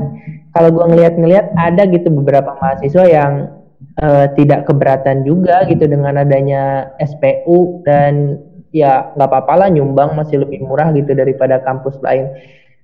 kalau 0.56 0.68
gua 0.72 0.88
ngelihat-ngelihat 0.88 1.52
ada 1.56 1.84
gitu 1.88 2.08
beberapa 2.10 2.56
mahasiswa 2.58 3.04
yang 3.06 3.32
eh, 4.00 4.26
tidak 4.36 4.68
keberatan 4.68 5.24
juga 5.24 5.64
gitu 5.68 5.84
dengan 5.88 6.20
adanya 6.20 6.92
SPU 7.00 7.84
dan 7.84 8.40
ya 8.70 9.12
nggak 9.18 9.28
apa-apa 9.28 9.66
lah 9.66 9.68
nyumbang 9.72 10.14
masih 10.14 10.46
lebih 10.46 10.62
murah 10.62 10.92
gitu 10.96 11.12
daripada 11.12 11.60
kampus 11.62 11.96
lain. 12.04 12.28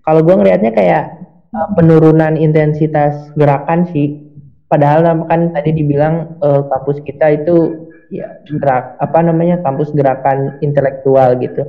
Kalau 0.07 0.21
gua 0.23 0.39
ngelihatnya 0.39 0.73
kayak 0.73 1.05
eh, 1.51 1.69
penurunan 1.75 2.37
intensitas 2.39 3.33
gerakan 3.35 3.89
sih 3.91 4.26
padahal 4.67 5.27
kan 5.27 5.55
tadi 5.55 5.71
dibilang 5.75 6.39
eh, 6.43 6.63
kampus 6.67 7.03
kita 7.07 7.43
itu 7.43 7.87
ya 8.07 8.39
gerak 8.47 8.95
apa 9.03 9.19
namanya 9.19 9.59
kampus 9.67 9.91
gerakan 9.91 10.59
intelektual 10.63 11.35
gitu. 11.43 11.67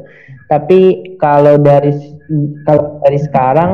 Tapi 0.48 1.14
kalau 1.18 1.58
dari 1.58 1.92
kalau 2.64 3.02
dari 3.02 3.20
sekarang 3.20 3.72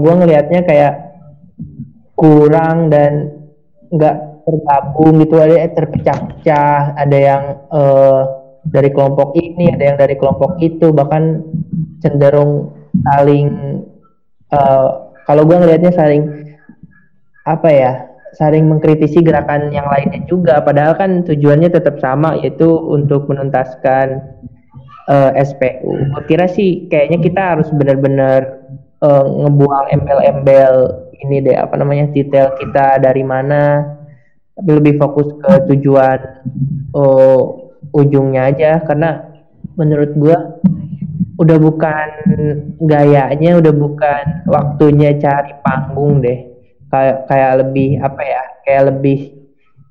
gue 0.00 0.14
ngelihatnya 0.14 0.62
kayak 0.62 0.94
kurang 2.14 2.92
dan 2.92 3.40
nggak 3.90 4.16
tergabung 4.44 5.24
gitu 5.24 5.36
ada 5.40 5.54
yang 5.66 5.72
terpecah-pecah 5.72 6.80
ada 6.94 7.18
yang 7.18 7.42
eh, 7.72 8.20
dari 8.68 8.90
kelompok 8.92 9.34
ini 9.34 9.72
ada 9.72 9.84
yang 9.94 9.98
dari 9.98 10.14
kelompok 10.20 10.60
itu 10.60 10.92
bahkan 10.92 11.42
cenderung 12.04 12.70
saling 13.02 13.48
eh, 14.52 14.88
kalau 15.24 15.42
gue 15.48 15.56
ngelihatnya 15.56 15.92
saling 15.96 16.49
apa 17.44 17.68
ya 17.72 17.92
saling 18.34 18.66
mengkritisi 18.70 19.22
gerakan 19.26 19.74
yang 19.74 19.86
lainnya 19.90 20.22
juga. 20.30 20.62
Padahal 20.62 20.94
kan 20.94 21.26
tujuannya 21.26 21.70
tetap 21.70 21.98
sama 21.98 22.38
yaitu 22.38 22.66
untuk 22.66 23.26
menuntaskan 23.26 24.22
eh, 25.10 25.30
SPU. 25.42 25.92
Gue 26.14 26.22
kira 26.30 26.46
sih 26.46 26.86
kayaknya 26.86 27.18
kita 27.22 27.42
harus 27.56 27.68
benar-benar 27.74 28.62
eh, 29.02 29.26
ngebuang 29.26 29.86
embel-embel 29.90 30.74
ini 31.20 31.44
deh 31.44 31.56
apa 31.58 31.76
namanya 31.76 32.08
detail 32.16 32.56
kita 32.56 32.96
dari 32.96 33.20
mana 33.20 33.84
tapi 34.56 34.70
lebih 34.76 34.96
fokus 35.00 35.36
ke 35.40 35.52
tujuan 35.72 36.18
oh, 36.94 37.72
ujungnya 37.90 38.54
aja. 38.54 38.78
Karena 38.86 39.26
menurut 39.74 40.12
gua 40.14 40.38
udah 41.40 41.56
bukan 41.56 42.08
gayanya 42.84 43.56
udah 43.56 43.72
bukan 43.72 44.44
waktunya 44.44 45.16
cari 45.16 45.56
panggung 45.64 46.20
deh 46.20 46.49
kayak 46.90 47.30
kayak 47.30 47.52
lebih 47.64 47.88
apa 48.02 48.22
ya 48.22 48.42
kayak 48.66 48.82
lebih 48.94 49.18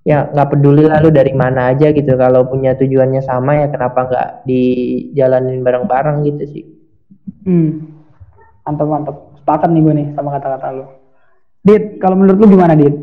ya 0.04 0.28
nggak 0.32 0.50
peduli 0.52 0.84
lah 0.88 1.00
lu 1.00 1.12
dari 1.12 1.34
mana 1.36 1.72
aja 1.72 1.92
gitu 1.92 2.14
kalau 2.20 2.48
punya 2.48 2.76
tujuannya 2.76 3.24
sama 3.24 3.64
ya 3.64 3.68
kenapa 3.72 4.08
nggak 4.08 4.30
dijalanin 4.48 5.64
bareng-bareng 5.64 6.24
gitu 6.28 6.44
sih 6.50 6.66
Hmm. 7.50 7.70
Mantap 8.68 8.88
mantap. 8.88 9.16
Sepakat 9.42 9.70
nih 9.72 9.82
gue 9.82 9.94
nih 9.96 10.08
sama 10.14 10.30
kata-kata 10.36 10.68
lu. 10.76 10.86
Dit, 11.66 11.98
kalau 11.98 12.16
menurut 12.20 12.38
lu 12.40 12.48
gimana, 12.52 12.74
Dit? 12.78 12.96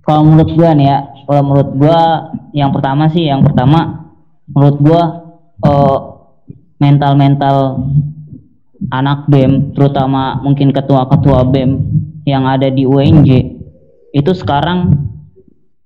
Kalau 0.00 0.26
menurut 0.26 0.50
gua 0.58 0.70
nih 0.74 0.86
ya, 0.90 0.98
kalau 1.28 1.42
menurut 1.46 1.70
gua 1.78 1.98
yang 2.50 2.74
pertama 2.74 3.06
sih 3.14 3.30
yang 3.30 3.46
pertama 3.46 4.10
menurut 4.50 4.78
gua 4.82 5.02
eh, 5.62 5.98
mental-mental 6.82 7.56
anak 8.90 9.30
BEM 9.30 9.74
terutama 9.74 10.38
mungkin 10.42 10.74
ketua-ketua 10.74 11.46
BEM 11.48 11.70
yang 12.26 12.46
ada 12.46 12.68
di 12.68 12.84
UNJ 12.84 13.28
itu 14.10 14.32
sekarang 14.34 14.94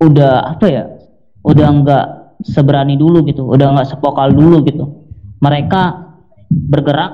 udah 0.01 0.57
apa 0.57 0.65
ya 0.67 0.83
udah 1.45 1.67
nggak 1.81 2.05
seberani 2.43 2.97
dulu 2.97 3.23
gitu 3.25 3.47
udah 3.47 3.77
nggak 3.77 3.89
sepokal 3.89 4.29
dulu 4.33 4.65
gitu. 4.65 4.85
Mereka 5.39 5.83
bergerak 6.49 7.11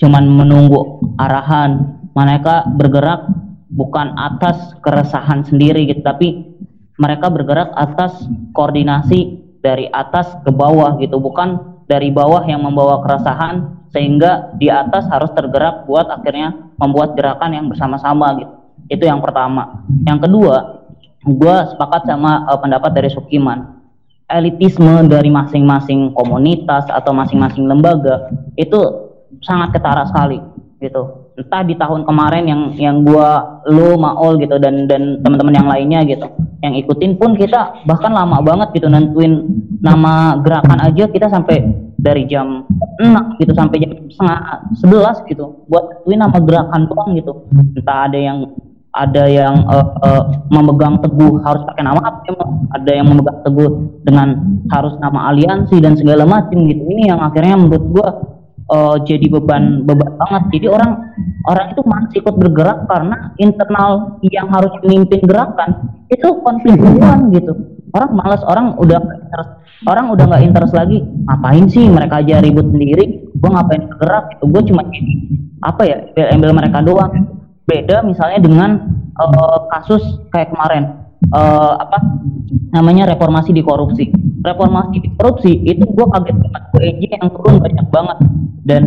cuman 0.00 0.24
menunggu 0.26 1.14
arahan. 1.20 2.00
Mereka 2.14 2.78
bergerak 2.78 3.26
bukan 3.74 4.14
atas 4.14 4.74
keresahan 4.86 5.42
sendiri 5.42 5.90
gitu 5.90 6.00
tapi 6.06 6.54
mereka 6.94 7.26
bergerak 7.26 7.74
atas 7.74 8.22
koordinasi 8.54 9.42
dari 9.58 9.90
atas 9.90 10.30
ke 10.46 10.54
bawah 10.54 10.94
gitu 11.02 11.18
bukan 11.18 11.58
dari 11.90 12.14
bawah 12.14 12.46
yang 12.46 12.62
membawa 12.62 13.02
keresahan 13.02 13.66
sehingga 13.94 14.50
di 14.58 14.66
atas 14.66 15.06
harus 15.06 15.30
tergerak 15.38 15.86
buat 15.86 16.10
akhirnya 16.10 16.74
membuat 16.82 17.14
gerakan 17.14 17.54
yang 17.54 17.70
bersama-sama 17.70 18.34
gitu. 18.42 18.52
Itu 18.90 19.06
yang 19.06 19.22
pertama. 19.22 19.86
Yang 20.02 20.26
kedua 20.26 20.56
gue 21.24 21.56
sepakat 21.72 22.10
sama 22.10 22.42
uh, 22.50 22.58
pendapat 22.58 22.90
dari 22.90 23.08
Sukiman. 23.08 23.86
Elitisme 24.26 25.06
dari 25.06 25.30
masing-masing 25.30 26.10
komunitas 26.16 26.90
atau 26.90 27.14
masing-masing 27.14 27.70
lembaga 27.70 28.34
itu 28.58 28.80
sangat 29.46 29.78
ketara 29.78 30.10
sekali 30.10 30.42
gitu. 30.82 31.30
Entah 31.38 31.62
di 31.62 31.78
tahun 31.78 32.02
kemarin 32.08 32.44
yang 32.46 32.62
yang 32.78 32.96
gua 33.02 33.62
lo 33.68 33.94
maol 34.00 34.40
gitu 34.40 34.56
dan 34.58 34.86
dan 34.90 35.20
teman-teman 35.22 35.54
yang 35.54 35.68
lainnya 35.68 36.00
gitu 36.06 36.30
yang 36.64 36.72
ikutin 36.80 37.20
pun 37.20 37.36
kita 37.36 37.84
bahkan 37.84 38.08
lama 38.08 38.40
banget 38.40 38.80
gitu 38.80 38.88
nentuin 38.88 39.44
nama 39.84 40.40
gerakan 40.40 40.80
aja 40.80 41.04
kita 41.12 41.28
sampai 41.28 41.60
dari 42.04 42.28
jam 42.28 42.68
6 43.00 43.40
gitu 43.40 43.56
sampai 43.56 43.80
jam 43.80 43.96
setengah 44.12 44.68
sebelas 44.76 45.16
gitu 45.24 45.64
buat 45.72 46.04
nentuin 46.04 46.20
nama 46.20 46.38
gerakan 46.44 46.82
doang 46.92 47.10
gitu. 47.16 47.32
Entah 47.56 48.12
ada 48.12 48.18
yang 48.20 48.38
ada 48.94 49.24
yang 49.26 49.66
uh, 49.66 49.88
uh, 50.04 50.22
memegang 50.54 51.02
teguh 51.02 51.42
harus 51.42 51.66
pakai 51.66 51.82
nama 51.82 51.98
apa 51.98 52.30
ada 52.76 52.90
yang 52.92 53.10
memegang 53.10 53.42
teguh 53.42 53.98
dengan 54.06 54.60
harus 54.70 54.94
nama 55.00 55.32
aliansi 55.32 55.80
dan 55.80 55.96
segala 55.96 56.28
macam 56.28 56.60
gitu. 56.68 56.84
Ini 56.84 57.10
yang 57.16 57.24
akhirnya 57.24 57.56
menurut 57.56 57.84
gua 57.90 58.08
uh, 58.68 58.96
jadi 59.02 59.26
beban 59.32 59.88
beban 59.88 60.14
banget. 60.20 60.42
Jadi 60.60 60.66
orang 60.68 60.90
orang 61.48 61.66
itu 61.72 61.82
masih 61.88 62.16
ikut 62.20 62.36
bergerak 62.36 62.84
karena 62.86 63.16
internal 63.40 64.20
yang 64.28 64.46
harus 64.52 64.70
memimpin 64.84 65.24
gerakan 65.24 65.98
itu 66.12 66.28
konflik 66.44 66.78
gitu 67.32 67.52
orang 67.94 68.10
malas 68.18 68.42
orang 68.44 68.74
udah 68.76 68.98
interest, 68.98 69.50
orang 69.86 70.06
udah 70.10 70.24
nggak 70.26 70.44
interest 70.44 70.74
lagi. 70.74 70.98
Ngapain 71.00 71.64
sih 71.70 71.86
mereka 71.86 72.20
aja 72.20 72.42
ribut 72.42 72.66
sendiri? 72.68 73.30
Gua 73.38 73.60
ngapain 73.60 73.86
bergerak 73.86 74.24
gitu? 74.34 74.44
Gua 74.50 74.62
cuma 74.66 74.82
apa 75.62 75.82
ya? 75.86 75.96
Ambil 76.34 76.50
mereka 76.52 76.82
doang. 76.82 77.12
Beda 77.64 78.04
misalnya 78.04 78.44
dengan 78.44 78.70
uh, 79.16 79.58
kasus 79.72 80.02
kayak 80.34 80.52
kemarin. 80.52 81.06
Uh, 81.32 81.80
apa 81.80 81.98
namanya 82.76 83.14
reformasi 83.14 83.54
di 83.54 83.64
korupsi. 83.64 84.10
Reformasi 84.44 85.00
di 85.00 85.08
korupsi 85.16 85.56
itu 85.64 85.88
gue 85.88 86.06
kaget 86.12 86.36
banget. 86.36 86.62
EJ 86.84 87.02
yang 87.16 87.32
turun 87.32 87.56
banyak 87.64 87.86
banget. 87.88 88.18
Dan 88.68 88.82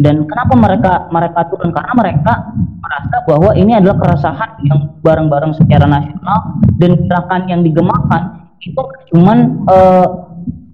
dan 0.00 0.24
kenapa 0.24 0.54
mereka 0.56 0.92
mereka 1.12 1.40
turun? 1.52 1.70
Karena 1.76 1.92
mereka 1.92 2.32
merasa 2.80 3.16
bahwa 3.28 3.50
ini 3.54 3.76
adalah 3.76 3.96
keresahan 4.00 4.50
yang 4.64 4.78
bareng-bareng 5.04 5.52
secara 5.54 5.86
nasional 5.86 6.58
dan 6.80 6.90
gerakan 7.06 7.42
yang 7.46 7.60
digemakan 7.62 8.43
itu 8.64 8.82
cuman 9.12 9.66
uh, 9.68 10.06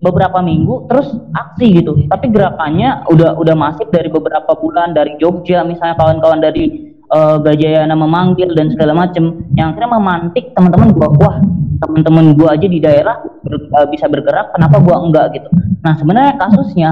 beberapa 0.00 0.40
minggu 0.40 0.88
terus 0.88 1.12
aksi 1.36 1.80
gitu. 1.80 1.92
Tapi 2.08 2.32
gerakannya 2.32 3.04
udah 3.12 3.36
udah 3.36 3.54
masif 3.54 3.86
dari 3.92 4.08
beberapa 4.08 4.56
bulan 4.56 4.96
dari 4.96 5.14
Jogja 5.20 5.60
misalnya 5.62 5.94
kawan-kawan 6.00 6.40
dari 6.40 6.96
uh, 7.12 7.36
Gajayana 7.38 7.92
memanggil 7.92 8.56
dan 8.56 8.72
segala 8.72 8.96
macam 8.96 9.44
yang 9.54 9.76
akhirnya 9.76 9.92
memantik 10.00 10.56
teman-teman 10.56 10.96
gua 10.96 11.08
wah 11.20 11.36
teman-teman 11.84 12.32
gua 12.36 12.56
aja 12.56 12.66
di 12.66 12.80
daerah 12.80 13.20
ber, 13.44 13.54
uh, 13.76 13.86
bisa 13.92 14.08
bergerak 14.08 14.56
kenapa 14.56 14.80
gua 14.80 15.04
enggak? 15.04 15.36
Gitu. 15.36 15.48
Nah 15.84 15.92
sebenarnya 16.00 16.34
kasusnya 16.40 16.90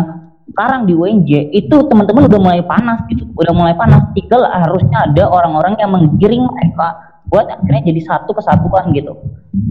sekarang 0.53 0.85
di 0.85 0.97
WNJ 0.97 1.55
itu 1.55 1.77
teman-teman 1.89 2.29
udah 2.29 2.41
mulai 2.41 2.61
panas 2.61 3.01
gitu 3.09 3.25
udah 3.41 3.53
mulai 3.57 3.73
panas. 3.73 4.05
Tinggal 4.13 4.45
harusnya 4.45 5.09
ada 5.09 5.25
orang-orang 5.33 5.81
yang 5.81 5.97
menggiring 5.97 6.45
mereka 6.45 7.09
buat 7.29 7.45
akhirnya 7.45 7.85
jadi 7.85 8.01
satu 8.09 8.33
kesatuan 8.33 8.93
gitu. 8.97 9.13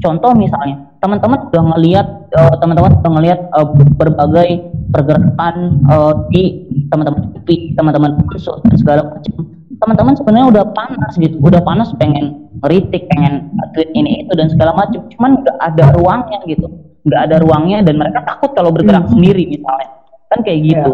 Contoh 0.02 0.34
misalnya 0.38 0.94
teman-teman 1.02 1.50
udah 1.50 1.64
ngelihat 1.74 2.08
uh, 2.38 2.54
teman-teman 2.62 3.02
udah 3.02 3.12
ngelihat 3.18 3.40
uh, 3.54 3.68
berbagai 3.98 4.70
pergerakan 4.94 5.82
uh, 5.90 6.14
di 6.30 6.70
teman-teman 6.94 7.34
di 7.50 7.74
teman-teman 7.74 8.18
dan 8.22 8.78
segala 8.78 9.02
macam. 9.10 9.34
Teman-teman 9.78 10.14
sebenarnya 10.18 10.48
udah 10.54 10.64
panas 10.74 11.14
gitu 11.18 11.38
udah 11.38 11.62
panas 11.62 11.94
pengen 12.02 12.50
ngeritik 12.66 13.06
pengen 13.14 13.54
tweet 13.74 13.90
ini 13.94 14.26
itu 14.26 14.34
dan 14.38 14.50
segala 14.54 14.74
macam. 14.78 15.06
Cuman 15.18 15.42
nggak 15.42 15.58
ada 15.58 15.86
ruangnya 15.98 16.40
gitu 16.46 16.68
nggak 17.08 17.22
ada 17.24 17.36
ruangnya 17.40 17.88
dan 17.88 17.96
mereka 17.96 18.20
takut 18.28 18.52
kalau 18.52 18.70
bergerak 18.70 19.08
hmm. 19.08 19.14
sendiri 19.16 19.44
misalnya. 19.48 19.90
Kan 20.28 20.40
kayak 20.44 20.60
gitu. 20.68 20.92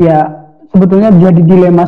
Ya, 0.00 0.08
ya 0.08 0.18
sebetulnya 0.72 1.12
jadi 1.12 1.40
dilema 1.44 1.84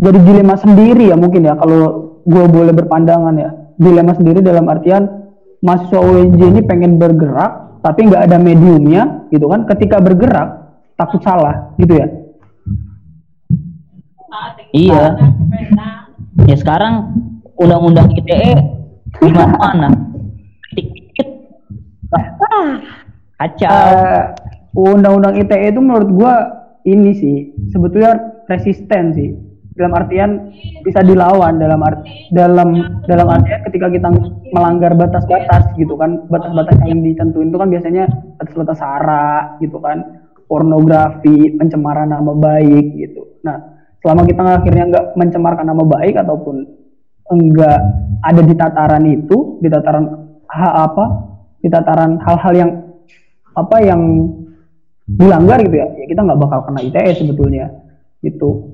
jadi 0.00 0.18
dilema 0.20 0.54
sendiri 0.60 1.08
ya 1.08 1.16
mungkin 1.16 1.48
ya 1.48 1.56
kalau 1.56 2.09
gue 2.26 2.44
boleh 2.48 2.72
berpandangan 2.76 3.34
ya 3.36 3.50
dilema 3.80 4.12
sendiri 4.12 4.44
dalam 4.44 4.68
artian 4.68 5.08
mahasiswa 5.64 6.00
UNJ 6.00 6.40
ini 6.40 6.60
pengen 6.64 7.00
bergerak 7.00 7.80
tapi 7.80 8.08
nggak 8.08 8.28
ada 8.28 8.36
mediumnya 8.36 9.28
gitu 9.32 9.48
kan 9.48 9.64
ketika 9.68 10.00
bergerak 10.00 10.76
takut 10.96 11.20
salah 11.24 11.72
gitu 11.80 11.96
ya 11.96 12.08
Iya. 14.70 15.18
Ya 16.46 16.56
sekarang 16.56 17.10
undang-undang 17.58 18.14
ITE 18.14 18.54
di 19.18 19.30
mana-mana. 19.34 19.90
Dikit. 20.74 21.28
Kacau. 23.34 23.66
Uh, 23.66 24.22
undang-undang 24.94 25.34
ITE 25.34 25.74
itu 25.74 25.80
menurut 25.82 26.08
gua 26.14 26.34
ini 26.86 27.12
sih 27.12 27.36
sebetulnya 27.74 28.40
resisten 28.48 29.12
sih 29.12 29.30
dalam 29.80 29.96
artian 29.96 30.30
bisa 30.84 31.00
dilawan 31.00 31.56
dalam 31.56 31.80
arti 31.80 32.28
dalam 32.28 33.00
dalam 33.08 33.28
artian 33.32 33.64
ketika 33.64 33.88
kita 33.88 34.08
melanggar 34.52 34.92
batas-batas 34.92 35.72
gitu 35.80 35.96
kan 35.96 36.28
batas-batas 36.28 36.76
yang 36.84 37.00
ditentuin 37.00 37.48
itu 37.48 37.56
kan 37.56 37.72
biasanya 37.72 38.04
batas-batas 38.36 38.76
sara 38.76 39.56
gitu 39.64 39.80
kan 39.80 40.28
pornografi 40.44 41.56
pencemaran 41.56 42.12
nama 42.12 42.36
baik 42.36 42.86
gitu. 43.00 43.40
Nah 43.40 43.56
selama 44.04 44.28
kita 44.28 44.42
akhirnya 44.44 44.84
nggak 44.92 45.06
mencemarkan 45.16 45.64
nama 45.64 45.84
baik 45.88 46.20
ataupun 46.20 46.56
enggak 47.30 47.78
ada 48.20 48.42
di 48.44 48.54
tataran 48.58 49.04
itu 49.08 49.62
di 49.64 49.68
tataran 49.72 50.04
hal 50.50 50.72
apa 50.90 51.04
di 51.64 51.68
tataran 51.72 52.20
hal-hal 52.20 52.52
yang 52.52 52.70
apa 53.54 53.76
yang 53.80 54.02
dilanggar 55.10 55.58
gitu 55.66 55.74
ya, 55.74 55.88
ya 55.98 56.06
kita 56.06 56.22
nggak 56.22 56.38
bakal 56.38 56.70
kena 56.70 56.86
ITE 56.86 57.18
sebetulnya 57.18 57.66
gitu 58.22 58.69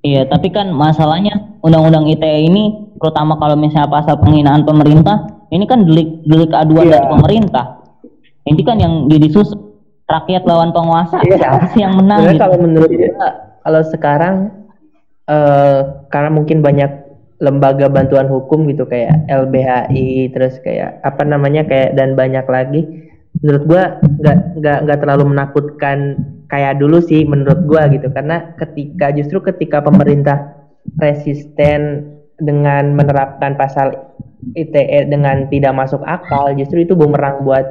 Iya, 0.00 0.24
tapi 0.32 0.48
kan 0.48 0.72
masalahnya 0.72 1.60
undang-undang 1.60 2.08
ITE 2.08 2.48
ini 2.48 2.96
terutama 2.96 3.36
kalau 3.36 3.56
misalnya 3.56 3.92
pasal 3.92 4.16
penghinaan 4.16 4.64
pemerintah, 4.64 5.28
ini 5.52 5.68
kan 5.68 5.84
delik 5.84 6.24
delik 6.24 6.52
aduan 6.56 6.88
yeah. 6.88 7.00
dari 7.00 7.06
pemerintah. 7.12 7.66
Ini 8.48 8.60
kan 8.64 8.76
yang 8.80 9.12
jadi 9.12 9.28
sus 9.28 9.52
rakyat 10.10 10.42
lawan 10.48 10.74
penguasa 10.74 11.22
yeah. 11.22 11.60
yang 11.78 11.94
menang 11.94 12.34
gitu? 12.34 12.42
kalau 12.42 12.58
menurut 12.58 12.90
gue 12.90 13.28
kalau 13.62 13.82
sekarang 13.86 14.34
uh, 15.30 16.02
karena 16.10 16.30
mungkin 16.34 16.58
banyak 16.64 16.90
lembaga 17.40 17.88
bantuan 17.88 18.28
hukum 18.28 18.68
gitu 18.68 18.84
kayak 18.84 19.24
LBHI 19.30 20.34
terus 20.34 20.60
kayak 20.60 21.00
apa 21.06 21.24
namanya 21.24 21.64
kayak 21.64 21.96
dan 21.96 22.12
banyak 22.12 22.44
lagi 22.44 22.84
menurut 23.40 23.62
gua 23.64 23.82
nggak 24.02 24.38
nggak 24.60 24.78
nggak 24.84 24.98
terlalu 25.00 25.24
menakutkan 25.32 25.98
kayak 26.50 26.82
dulu 26.82 26.98
sih 26.98 27.22
menurut 27.24 27.64
gua 27.64 27.86
gitu 27.88 28.10
karena 28.10 28.52
ketika 28.58 29.14
justru 29.14 29.38
ketika 29.40 29.80
pemerintah 29.80 30.68
resisten 30.98 32.12
dengan 32.42 32.92
menerapkan 32.92 33.54
pasal 33.54 33.94
ITE 34.58 35.06
dengan 35.06 35.46
tidak 35.52 35.72
masuk 35.76 36.02
akal 36.04 36.50
justru 36.56 36.82
itu 36.82 36.98
bumerang 36.98 37.44
buat 37.46 37.64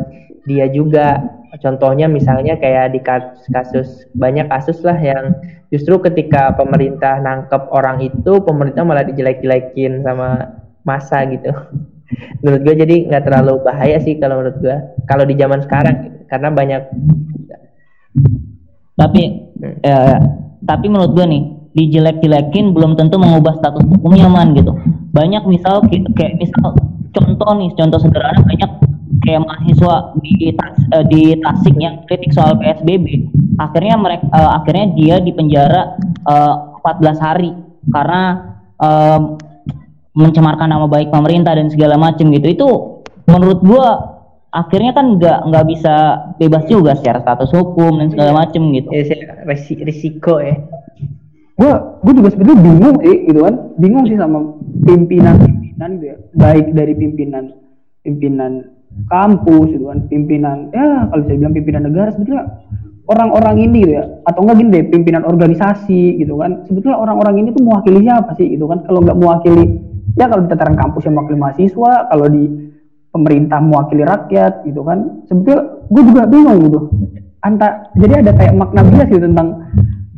dia 0.48 0.72
juga 0.72 1.20
Contohnya 1.58 2.06
misalnya 2.06 2.62
kayak 2.62 2.94
di 2.94 3.02
kasus 3.02 4.06
banyak 4.13 4.46
kasus 4.54 4.86
lah 4.86 4.94
yang 5.02 5.34
justru 5.74 5.98
ketika 5.98 6.54
pemerintah 6.54 7.18
nangkep 7.18 7.74
orang 7.74 8.06
itu 8.06 8.38
pemerintah 8.46 8.86
malah 8.86 9.02
dijelek-jelekin 9.02 10.06
sama 10.06 10.46
masa 10.86 11.26
gitu. 11.26 11.50
menurut 12.42 12.62
gue 12.65 12.76
jadi 12.86 12.96
nggak 13.06 13.26
terlalu 13.26 13.62
bahaya 13.65 13.98
sih 14.02 14.18
kalau 14.18 14.42
menurut 14.42 14.58
gue 14.62 14.78
kalau 15.10 15.26
di 15.26 15.34
zaman 15.34 15.65
sekarang 15.65 16.22
karena 16.30 16.50
banyak. 16.54 16.82
Tapi 19.00 19.22
ya, 19.80 20.20
tapi 20.68 20.86
menurut 20.92 21.16
gue 21.16 21.26
nih 21.26 21.44
dijelek-jelekin 21.80 22.76
belum 22.76 23.00
tentu 23.00 23.16
mengubah 23.16 23.56
status 23.64 23.88
hukumnya 23.88 24.28
man 24.28 24.52
gitu. 24.52 24.76
Banyak 25.16 25.48
misal 25.48 25.82
kayak 25.88 26.36
misal 26.38 26.76
contoh 27.16 27.52
nih 27.58 27.70
contoh 27.80 28.00
sederhana 28.04 28.44
banyak 28.44 28.72
kayak 29.26 29.42
mahasiswa 29.42 29.96
di 30.22 30.54
uh, 30.54 31.06
di 31.10 31.22
Tasik 31.42 31.76
yang 31.80 32.06
kritik 32.06 32.32
soal 32.32 32.56
PSBB 32.62 33.30
akhirnya 33.60 33.96
mereka 34.00 34.26
uh, 34.32 34.62
akhirnya 34.62 34.96
dia 34.96 35.16
di 35.20 35.32
penjara 35.36 36.00
uh, 36.26 36.80
14 36.82 37.20
hari 37.20 37.52
karena 37.92 38.56
uh, 38.80 39.36
mencemarkan 40.16 40.68
nama 40.72 40.88
baik 40.88 41.12
pemerintah 41.14 41.56
dan 41.56 41.70
segala 41.72 41.96
macam 41.96 42.32
gitu. 42.34 42.48
Itu 42.50 42.70
menurut 43.30 43.60
gua 43.62 44.18
akhirnya 44.50 44.92
kan 44.98 45.22
nggak 45.22 45.40
nggak 45.50 45.66
bisa 45.70 45.96
bebas 46.42 46.64
juga 46.66 46.98
secara 46.98 47.22
status 47.22 47.54
hukum 47.54 48.02
dan 48.02 48.08
segala 48.10 48.46
macam 48.46 48.74
gitu. 48.74 48.90
Ya, 48.90 49.06
risiko 49.86 50.42
ya. 50.42 50.58
Gua 51.60 52.00
gua 52.00 52.14
juga 52.16 52.30
sebetulnya 52.32 52.60
bingung 52.64 52.98
sih 53.04 53.18
gitu 53.28 53.40
kan, 53.44 53.56
bingung 53.76 54.06
sih 54.08 54.16
sama 54.16 54.56
pimpinan-pimpinan 54.88 55.90
gitu 56.00 56.06
ya, 56.08 56.18
baik 56.40 56.72
dari 56.72 56.94
pimpinan 56.96 57.52
pimpinan 58.00 58.80
kampus 59.12 59.76
gitu 59.76 59.92
kan, 59.92 60.08
pimpinan 60.08 60.72
ya 60.72 61.12
kalau 61.12 61.22
saya 61.28 61.36
bilang 61.36 61.52
pimpinan 61.52 61.84
negara 61.92 62.16
sebetulnya 62.16 62.48
orang-orang 63.12 63.56
ini 63.60 63.78
gitu 63.84 63.92
ya, 64.00 64.04
atau 64.24 64.40
enggak 64.48 64.56
gini 64.56 64.70
deh 64.72 64.84
pimpinan 64.88 65.24
organisasi 65.28 66.24
gitu 66.24 66.40
kan, 66.40 66.64
sebetulnya 66.64 66.96
orang-orang 66.96 67.44
ini 67.44 67.52
tuh 67.52 67.64
mewakili 67.68 68.08
siapa 68.08 68.32
sih 68.40 68.48
gitu 68.56 68.64
kan? 68.64 68.80
Kalau 68.88 69.04
nggak 69.04 69.20
mewakili 69.20 69.84
ya 70.16 70.32
kalau 70.32 70.48
di 70.48 70.50
tataran 70.56 70.80
kampus 70.80 71.12
yang 71.12 71.20
mewakili 71.20 71.38
mahasiswa, 71.44 71.92
kalau 72.08 72.26
di 72.32 72.44
pemerintah 73.10 73.60
mewakili 73.62 74.06
rakyat 74.06 74.65
gitu 74.65 74.82
kan. 74.86 75.24
Sebetulnya 75.30 75.62
gue 75.89 76.04
juga 76.06 76.24
bingung 76.30 76.60
gitu. 76.65 76.80
Anta 77.39 77.89
jadi 77.95 78.19
ada 78.26 78.32
kayak 78.36 78.54
makna 78.58 78.84
bias 78.84 79.08
gitu 79.08 79.24
tentang 79.24 79.63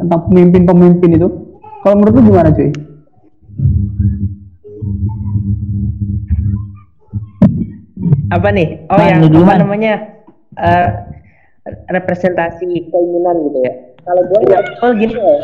tentang 0.02 0.20
pemimpin-pemimpin 0.30 1.18
itu. 1.18 1.28
Kalau 1.82 1.96
menurut 1.98 2.14
lu 2.18 2.22
gimana 2.30 2.50
cuy? 2.54 2.70
Apa 8.32 8.48
nih? 8.50 8.68
Oh 8.90 8.98
nah, 8.98 9.08
yang 9.08 9.22
apa 9.28 9.54
namanya? 9.62 9.94
Uh, 10.52 10.90
representasi 11.94 12.90
keinginan 12.90 13.36
gitu 13.50 13.60
ya. 13.62 13.74
Kalau 14.02 14.22
gue 14.26 14.40
nggak 14.50 14.64
tahu 14.82 14.92
gini 14.98 15.14
ya. 15.14 15.38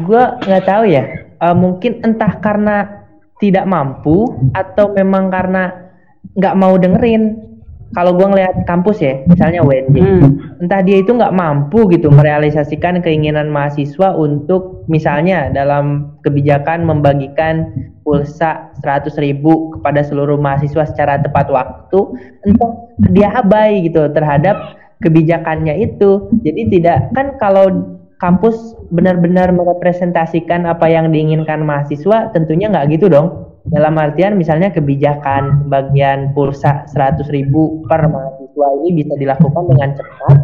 Gue 0.00 0.22
nggak 0.48 0.64
tahu 0.64 0.82
ya. 0.88 1.04
Uh, 1.40 1.56
mungkin 1.56 2.00
entah 2.04 2.40
karena 2.40 3.04
tidak 3.40 3.64
mampu 3.68 4.28
atau 4.52 4.92
memang 4.92 5.32
karena 5.32 5.89
nggak 6.36 6.54
mau 6.58 6.74
dengerin. 6.76 7.48
Kalau 7.90 8.14
gue 8.14 8.22
ngeliat 8.22 8.70
kampus 8.70 9.02
ya 9.02 9.18
misalnya 9.26 9.66
UNJ 9.66 9.98
hmm. 9.98 10.62
entah 10.62 10.78
dia 10.78 11.02
itu 11.02 11.10
nggak 11.10 11.34
mampu 11.34 11.90
gitu 11.90 12.06
merealisasikan 12.06 13.02
keinginan 13.02 13.50
mahasiswa 13.50 14.14
untuk 14.14 14.86
misalnya 14.86 15.50
dalam 15.50 16.14
kebijakan 16.22 16.86
membagikan 16.86 17.66
pulsa 18.06 18.70
100 18.86 19.10
ribu 19.18 19.74
kepada 19.74 20.06
seluruh 20.06 20.38
mahasiswa 20.38 20.86
secara 20.86 21.18
tepat 21.18 21.50
waktu 21.50 22.14
entah 22.46 22.70
dia 23.10 23.34
abai 23.34 23.82
gitu 23.82 24.06
terhadap 24.14 24.78
kebijakannya 25.02 25.82
itu. 25.82 26.30
Jadi 26.46 26.70
tidak 26.70 27.10
kan 27.10 27.34
kalau 27.42 27.98
kampus 28.22 28.78
benar-benar 28.94 29.50
merepresentasikan 29.50 30.68
apa 30.68 30.86
yang 30.86 31.10
diinginkan 31.10 31.64
mahasiswa 31.66 32.30
tentunya 32.30 32.70
nggak 32.70 32.94
gitu 32.94 33.10
dong 33.10 33.49
dalam 33.68 34.00
artian 34.00 34.40
misalnya 34.40 34.72
kebijakan 34.72 35.68
bagian 35.68 36.32
pulsa 36.32 36.88
100 36.88 37.28
ribu 37.28 37.84
per 37.84 38.08
mahasiswa 38.08 38.68
ini 38.80 39.04
bisa 39.04 39.12
dilakukan 39.20 39.64
dengan 39.68 39.90
cepat 39.92 40.36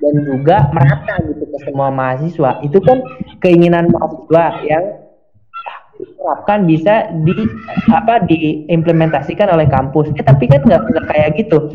dan 0.00 0.14
juga 0.24 0.56
merata 0.72 1.14
gitu 1.28 1.44
ke 1.48 1.58
semua 1.68 1.92
mahasiswa. 1.92 2.60
Itu 2.64 2.80
kan 2.80 3.04
keinginan 3.44 3.92
mahasiswa 3.92 4.44
yang 4.64 4.84
diterapkan 5.94 6.64
bisa 6.64 7.12
di 7.22 7.36
apa 7.92 8.24
diimplementasikan 8.24 9.52
oleh 9.52 9.68
kampus. 9.68 10.10
Eh, 10.16 10.24
tapi 10.24 10.48
kan 10.48 10.64
nggak 10.64 11.06
kayak 11.08 11.36
gitu. 11.36 11.68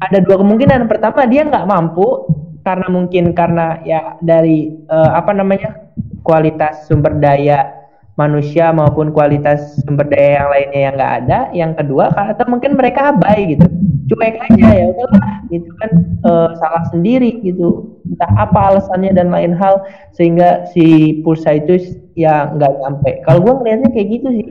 Ada 0.00 0.24
dua 0.24 0.40
kemungkinan. 0.40 0.88
Pertama 0.88 1.28
dia 1.28 1.44
nggak 1.44 1.68
mampu 1.68 2.24
karena 2.64 2.88
mungkin 2.92 3.32
karena 3.32 3.80
ya 3.84 4.20
dari 4.20 4.72
uh, 4.88 5.16
apa 5.16 5.32
namanya 5.32 5.76
kualitas 6.24 6.84
sumber 6.88 7.16
daya 7.16 7.79
manusia 8.18 8.74
maupun 8.74 9.14
kualitas 9.14 9.78
sumber 9.86 10.06
daya 10.10 10.42
yang 10.42 10.48
lainnya 10.50 10.80
yang 10.80 10.94
nggak 10.98 11.14
ada 11.24 11.38
yang 11.54 11.72
kedua 11.78 12.10
atau 12.12 12.44
mungkin 12.50 12.74
mereka 12.74 13.14
abai 13.14 13.56
gitu. 13.56 13.66
Cuek 14.10 14.42
aja 14.42 14.68
ya 14.74 14.84
udahlah 14.90 15.46
itu 15.54 15.70
kan. 15.78 15.90
E, 16.20 16.32
salah 16.58 16.84
sendiri 16.90 17.38
gitu. 17.46 17.96
Entah 18.10 18.30
apa 18.34 18.74
alasannya 18.74 19.14
dan 19.14 19.30
lain 19.30 19.54
hal 19.54 19.86
sehingga 20.18 20.66
si 20.74 21.18
pulsa 21.22 21.62
itu 21.62 21.78
ya 22.18 22.50
nggak 22.50 22.72
sampai 22.82 23.12
kalau 23.22 23.38
gue 23.46 23.54
ngelihatnya 23.62 23.88
kayak 23.94 24.08
gitu 24.18 24.28
sih. 24.34 24.46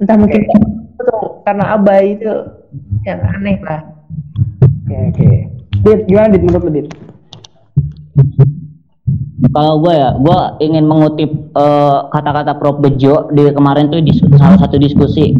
Entah 0.00 0.16
mungkin 0.16 0.48
itu 0.48 1.16
karena 1.44 1.64
abai 1.76 2.16
itu 2.16 2.32
yang 3.04 3.20
aneh 3.36 3.60
lah. 3.62 3.84
Oke 4.88 4.96
oke. 5.12 5.30
Dit 5.84 6.00
gimana 6.08 6.34
dit? 6.34 6.42
Menurut 6.42 6.72
dit 6.72 6.88
kalau 9.38 9.78
gue 9.86 9.94
ya, 9.94 10.18
gue 10.18 10.38
ingin 10.66 10.82
mengutip 10.82 11.30
uh, 11.54 12.10
kata-kata 12.10 12.58
Prof 12.58 12.82
Bejo 12.82 13.30
di 13.30 13.46
kemarin 13.54 13.86
tuh 13.86 14.02
di 14.02 14.10
salah 14.34 14.58
satu 14.58 14.82
diskusi. 14.82 15.30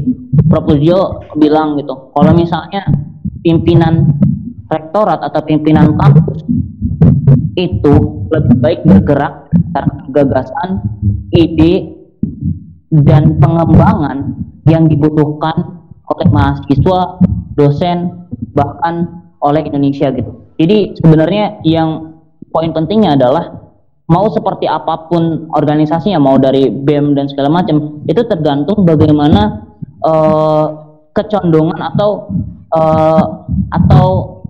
Prof 0.46 0.70
Bejo 0.70 1.26
bilang 1.34 1.74
gitu, 1.74 2.14
kalau 2.14 2.30
misalnya 2.30 2.86
pimpinan 3.42 4.14
rektorat 4.70 5.18
atau 5.26 5.42
pimpinan 5.42 5.98
kampus 5.98 6.46
itu 7.58 7.94
lebih 8.30 8.56
baik 8.62 8.80
bergerak 8.86 9.50
karena 9.74 9.96
gagasan, 10.14 10.70
ide, 11.34 11.98
dan 13.02 13.34
pengembangan 13.42 14.38
yang 14.70 14.86
dibutuhkan 14.86 15.82
oleh 16.06 16.28
mahasiswa, 16.30 17.18
dosen, 17.58 18.30
bahkan 18.54 19.26
oleh 19.42 19.66
Indonesia 19.66 20.14
gitu. 20.14 20.54
Jadi 20.54 20.94
sebenarnya 21.02 21.58
yang 21.66 22.14
poin 22.54 22.70
pentingnya 22.70 23.18
adalah 23.18 23.67
mau 24.08 24.26
seperti 24.32 24.64
apa 24.64 25.08
pun 25.12 25.52
organisasinya 25.52 26.16
mau 26.16 26.40
dari 26.40 26.72
BEM 26.72 27.12
dan 27.12 27.28
segala 27.28 27.60
macam 27.60 28.00
itu 28.08 28.24
tergantung 28.24 28.88
bagaimana 28.88 29.68
uh, 30.02 30.66
kecondongan 31.12 31.76
atau 31.92 32.32
uh, 32.72 33.44
atau 33.68 34.06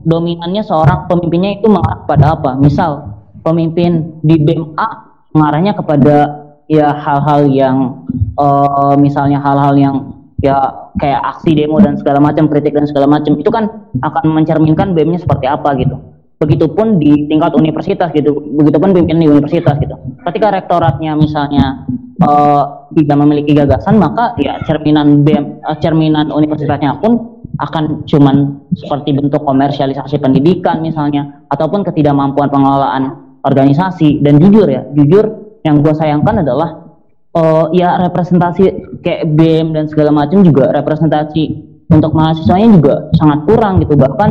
dominannya 0.07 0.63
seorang 0.63 1.11
pemimpinnya 1.11 1.59
itu 1.59 1.67
mengarah 1.67 2.07
pada 2.07 2.39
apa. 2.39 2.55
Misal 2.55 3.19
pemimpin 3.43 4.23
di 4.23 4.39
BEM 4.39 4.79
A 4.79 5.11
mengarahnya 5.35 5.75
kepada 5.75 6.47
ya 6.71 6.95
hal-hal 6.95 7.51
yang 7.51 8.07
uh, 8.39 8.95
misalnya 8.95 9.43
hal-hal 9.43 9.75
yang 9.75 9.97
ya 10.39 10.87
kayak 11.03 11.19
aksi 11.35 11.59
demo 11.59 11.83
dan 11.83 11.99
segala 11.99 12.23
macam 12.23 12.47
kritik 12.47 12.71
dan 12.79 12.87
segala 12.87 13.11
macam 13.11 13.35
itu 13.35 13.51
kan 13.51 13.91
akan 14.07 14.25
mencerminkan 14.39 14.95
BEM-nya 14.95 15.19
seperti 15.19 15.51
apa 15.51 15.75
gitu 15.83 15.99
begitupun 16.39 17.03
di 17.03 17.27
tingkat 17.27 17.53
universitas 17.59 18.15
gitu. 18.15 18.39
Begitupun 18.55 18.95
pimpinan 18.95 19.21
di 19.23 19.29
universitas 19.29 19.75
gitu. 19.83 19.95
Ketika 20.23 20.55
rektoratnya 20.55 21.19
misalnya 21.19 21.83
uh, 22.23 22.89
tidak 22.95 23.17
memiliki 23.19 23.53
gagasan 23.59 23.99
maka 23.99 24.39
ya 24.39 24.63
cerminan 24.63 25.27
BM 25.27 25.59
uh, 25.67 25.77
cerminan 25.83 26.31
universitasnya 26.31 27.03
pun 27.03 27.43
akan 27.59 28.07
cuman 28.07 28.63
seperti 28.79 29.19
bentuk 29.19 29.43
komersialisasi 29.43 30.23
pendidikan 30.23 30.79
misalnya 30.79 31.43
ataupun 31.51 31.83
ketidakmampuan 31.83 32.49
pengelolaan 32.55 33.19
organisasi. 33.43 34.23
Dan 34.23 34.39
jujur 34.39 34.71
ya 34.71 34.87
jujur 34.95 35.27
yang 35.67 35.83
gue 35.83 35.91
sayangkan 35.91 36.47
adalah 36.47 36.89
uh, 37.35 37.67
ya 37.75 37.99
representasi 38.07 38.63
kayak 39.03 39.27
BM 39.35 39.75
dan 39.75 39.91
segala 39.91 40.15
macam 40.15 40.47
juga 40.47 40.71
representasi 40.71 41.68
untuk 41.99 42.15
mahasiswanya 42.15 42.69
juga 42.79 42.95
sangat 43.19 43.39
kurang 43.45 43.83
gitu. 43.83 43.95
Bahkan 43.99 44.31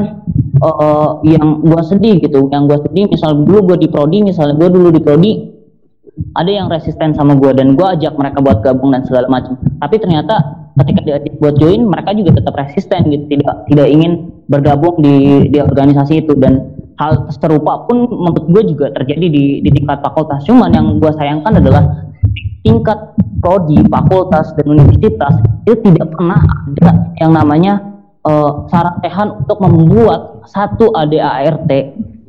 uh, 0.63 1.21
yang 1.27 1.61
gua 1.61 1.81
sedih 1.83 2.17
gitu 2.23 2.47
yang 2.49 2.65
gua 2.65 2.79
sedih 2.81 3.05
misal 3.11 3.43
dulu 3.43 3.73
gua 3.73 3.77
di 3.77 3.87
prodi 3.91 4.23
misalnya 4.23 4.55
gua 4.57 4.69
dulu 4.71 4.89
di 4.89 5.01
prodi 5.03 5.31
ada 6.33 6.49
yang 6.49 6.67
resisten 6.71 7.13
sama 7.13 7.37
gua 7.37 7.53
dan 7.53 7.77
gua 7.77 7.93
ajak 7.93 8.17
mereka 8.17 8.41
buat 8.41 8.59
gabung 8.65 8.95
dan 8.95 9.05
segala 9.05 9.29
macam. 9.29 9.59
Tapi 9.59 9.95
ternyata 10.01 10.35
ketika 10.77 11.01
diajak 11.05 11.33
buat 11.41 11.57
join 11.57 11.89
mereka 11.89 12.13
juga 12.13 12.37
tetap 12.37 12.53
resisten 12.53 13.09
gitu 13.09 13.25
tidak 13.37 13.65
tidak 13.69 13.87
ingin 13.89 14.11
bergabung 14.47 14.97
di 15.01 15.47
di 15.51 15.57
organisasi 15.61 16.25
itu. 16.25 16.33
Dan 16.37 16.76
hal 16.97 17.29
serupa 17.29 17.85
pun 17.85 18.09
menurut 18.09 18.45
gue 18.49 18.63
juga 18.75 18.93
terjadi 18.93 19.27
di 19.29 19.45
di 19.61 19.69
tingkat 19.69 20.01
fakultas 20.01 20.43
cuman 20.45 20.73
yang 20.73 20.87
gue 20.97 21.11
sayangkan 21.13 21.61
adalah 21.61 21.83
tingkat 22.65 23.15
prodi 23.39 23.79
fakultas 23.87 24.51
dan 24.57 24.65
universitas 24.67 25.33
itu 25.63 25.77
tidak 25.93 26.09
pernah 26.11 26.41
ada 26.41 26.91
yang 27.21 27.31
namanya 27.31 27.79
uh, 28.27 28.67
Tehan 29.01 29.45
untuk 29.45 29.57
membuat 29.63 30.43
satu 30.49 30.91
ADART 30.91 31.69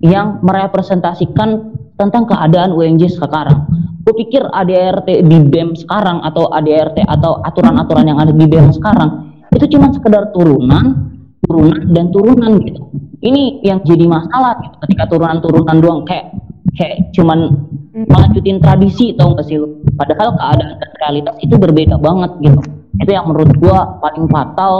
yang 0.04 0.38
merepresentasikan 0.46 1.74
tentang 1.98 2.30
keadaan 2.30 2.70
UNJ 2.70 3.18
sekarang. 3.18 3.66
Gue 4.06 4.14
pikir 4.24 4.46
ADART 4.46 5.10
di 5.10 5.38
BEM 5.42 5.74
sekarang 5.74 6.22
atau 6.22 6.46
ADART 6.54 7.02
atau 7.02 7.42
aturan-aturan 7.42 8.06
yang 8.06 8.18
ada 8.22 8.30
di 8.30 8.46
BEM 8.46 8.70
sekarang 8.78 9.28
itu 9.58 9.74
cuma 9.74 9.90
sekedar 9.90 10.30
turunan, 10.30 11.17
turunan 11.48 11.80
dan 11.96 12.06
turunan 12.12 12.52
gitu. 12.62 12.82
Ini 13.18 13.66
yang 13.66 13.82
jadi 13.82 14.06
masalah 14.06 14.62
gitu. 14.62 14.76
ketika 14.86 15.04
turunan-turunan 15.10 15.76
doang 15.82 16.00
kayak 16.06 16.30
kayak 16.78 17.10
cuman 17.16 17.66
melanjutin 18.06 18.62
tradisi 18.62 19.10
tau 19.18 19.34
gak 19.34 19.50
sih 19.50 19.58
lu 19.58 19.82
padahal 19.98 20.38
keadaan 20.38 20.78
dan 20.78 20.90
realitas 21.02 21.34
itu 21.42 21.58
berbeda 21.58 21.98
banget 21.98 22.30
gitu 22.38 22.60
itu 23.02 23.10
yang 23.10 23.26
menurut 23.26 23.50
gua 23.58 23.98
paling 23.98 24.30
fatal 24.30 24.74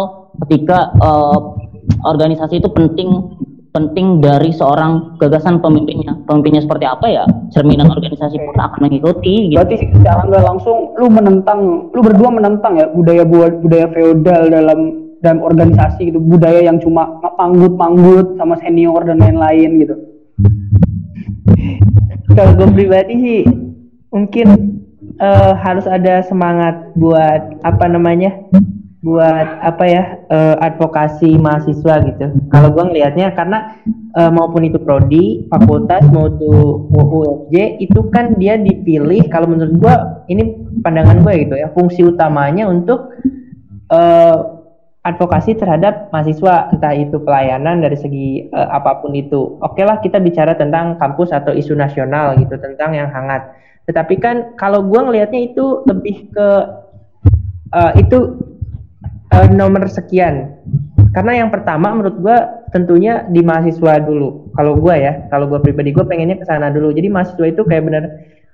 ketika 0.47 0.95
uh, 1.03 1.59
organisasi 2.07 2.62
itu 2.62 2.71
penting 2.71 3.11
penting 3.69 4.19
dari 4.19 4.51
seorang 4.51 5.21
gagasan 5.21 5.61
pemimpinnya. 5.61 6.16
Pemimpinnya 6.25 6.64
seperti 6.64 6.89
apa 6.89 7.07
ya, 7.07 7.25
cerminan 7.53 7.93
organisasi 7.93 8.41
pun 8.41 8.57
akan 8.57 8.81
mengikuti. 8.81 9.53
Gitu. 9.53 9.61
Berarti 9.61 9.77
secara 9.93 10.25
nggak 10.25 10.45
langsung 10.45 10.97
lu 10.99 11.07
menentang, 11.12 11.93
lu 11.93 12.01
berdua 12.01 12.31
menentang 12.33 12.81
ya 12.81 12.91
budaya 12.91 13.23
budaya 13.29 13.87
feodal 13.93 14.43
dalam 14.51 15.07
dalam 15.21 15.43
organisasi 15.43 16.14
gitu, 16.14 16.19
budaya 16.23 16.62
yang 16.62 16.79
cuma 16.79 17.19
panggut-panggut 17.39 18.39
sama 18.39 18.55
senior 18.62 19.03
dan 19.03 19.19
lain-lain 19.19 19.71
gitu. 19.83 19.97
Kalau 22.37 22.55
gue 22.55 22.69
pribadi 22.71 23.14
sih 23.19 23.41
mungkin 24.14 24.79
uh, 25.19 25.53
harus 25.59 25.85
ada 25.91 26.23
semangat 26.23 26.95
buat 26.95 27.61
apa 27.66 27.85
namanya 27.91 28.31
buat 28.99 29.62
apa 29.62 29.85
ya 29.87 30.03
uh, 30.27 30.57
advokasi 30.59 31.39
mahasiswa 31.39 32.03
gitu. 32.03 32.27
Kalau 32.51 32.75
gue 32.75 32.85
ngelihatnya 32.91 33.31
karena 33.35 33.79
uh, 34.19 34.31
maupun 34.31 34.66
itu 34.66 34.79
prodi, 34.83 35.47
fakultas 35.47 36.03
mau 36.11 36.27
itu 36.27 36.51
UFJ 36.91 37.79
itu 37.79 38.01
kan 38.11 38.35
dia 38.39 38.59
dipilih 38.59 39.31
kalau 39.31 39.47
menurut 39.47 39.75
gue 39.79 39.95
ini 40.35 40.43
pandangan 40.83 41.23
gue 41.23 41.47
gitu 41.47 41.55
ya 41.55 41.71
fungsi 41.71 42.11
utamanya 42.11 42.66
untuk 42.66 43.14
uh, 43.95 44.57
advokasi 45.07 45.55
terhadap 45.55 46.11
mahasiswa 46.11 46.74
entah 46.74 46.94
itu 46.94 47.16
pelayanan 47.22 47.80
dari 47.80 47.94
segi 47.94 48.28
uh, 48.51 48.68
apa 48.74 48.99
pun 49.03 49.14
itu. 49.14 49.59
Oke 49.62 49.86
lah 49.86 50.03
kita 50.03 50.18
bicara 50.18 50.59
tentang 50.59 50.99
kampus 50.99 51.30
atau 51.30 51.55
isu 51.55 51.78
nasional 51.78 52.34
gitu 52.36 52.59
tentang 52.59 52.94
yang 52.94 53.09
hangat. 53.11 53.55
Tetapi 53.86 54.14
kan 54.20 54.36
kalau 54.61 54.84
gue 54.84 55.01
ngelihatnya 55.01 55.55
itu 55.55 55.86
lebih 55.88 56.28
ke 56.34 56.49
uh, 57.72 57.92
itu 57.96 58.36
uh, 59.32 59.49
nomor 59.53 59.88
sekian 59.88 60.57
karena 61.12 61.44
yang 61.44 61.51
pertama 61.51 61.96
menurut 61.96 62.16
gue 62.20 62.38
tentunya 62.70 63.24
di 63.32 63.40
mahasiswa 63.40 63.96
dulu 64.05 64.53
kalau 64.53 64.76
gue 64.76 64.94
ya 64.96 65.24
kalau 65.32 65.49
gue 65.49 65.59
pribadi 65.64 65.90
gue 65.90 66.05
pengennya 66.05 66.36
ke 66.36 66.44
sana 66.44 66.68
dulu 66.68 66.92
jadi 66.92 67.09
mahasiswa 67.09 67.46
itu 67.49 67.64
kayak 67.64 67.84
bener 67.88 68.05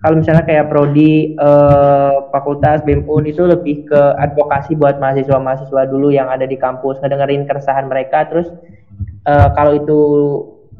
kalau 0.04 0.20
misalnya 0.20 0.44
kayak 0.44 0.68
prodi 0.68 1.32
uh, 1.40 2.28
fakultas 2.28 2.84
BEM 2.84 3.08
itu 3.24 3.40
lebih 3.40 3.88
ke 3.88 4.02
advokasi 4.20 4.76
buat 4.76 5.00
mahasiswa-mahasiswa 5.00 5.88
dulu 5.88 6.12
yang 6.12 6.28
ada 6.28 6.44
di 6.44 6.60
kampus 6.60 7.00
ngedengerin 7.00 7.48
keresahan 7.48 7.88
mereka 7.88 8.28
terus 8.28 8.52
uh, 9.24 9.48
kalau 9.56 9.80
itu 9.80 9.98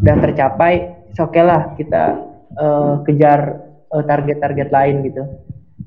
udah 0.05 0.17
tercapai 0.21 0.93
oke 1.17 1.33
okay 1.33 1.41
lah 1.41 1.73
kita 1.81 2.21
uh, 2.61 3.01
kejar 3.09 3.65
target-target 3.89 4.69
uh, 4.69 4.75
lain 4.77 4.97
gitu. 5.09 5.23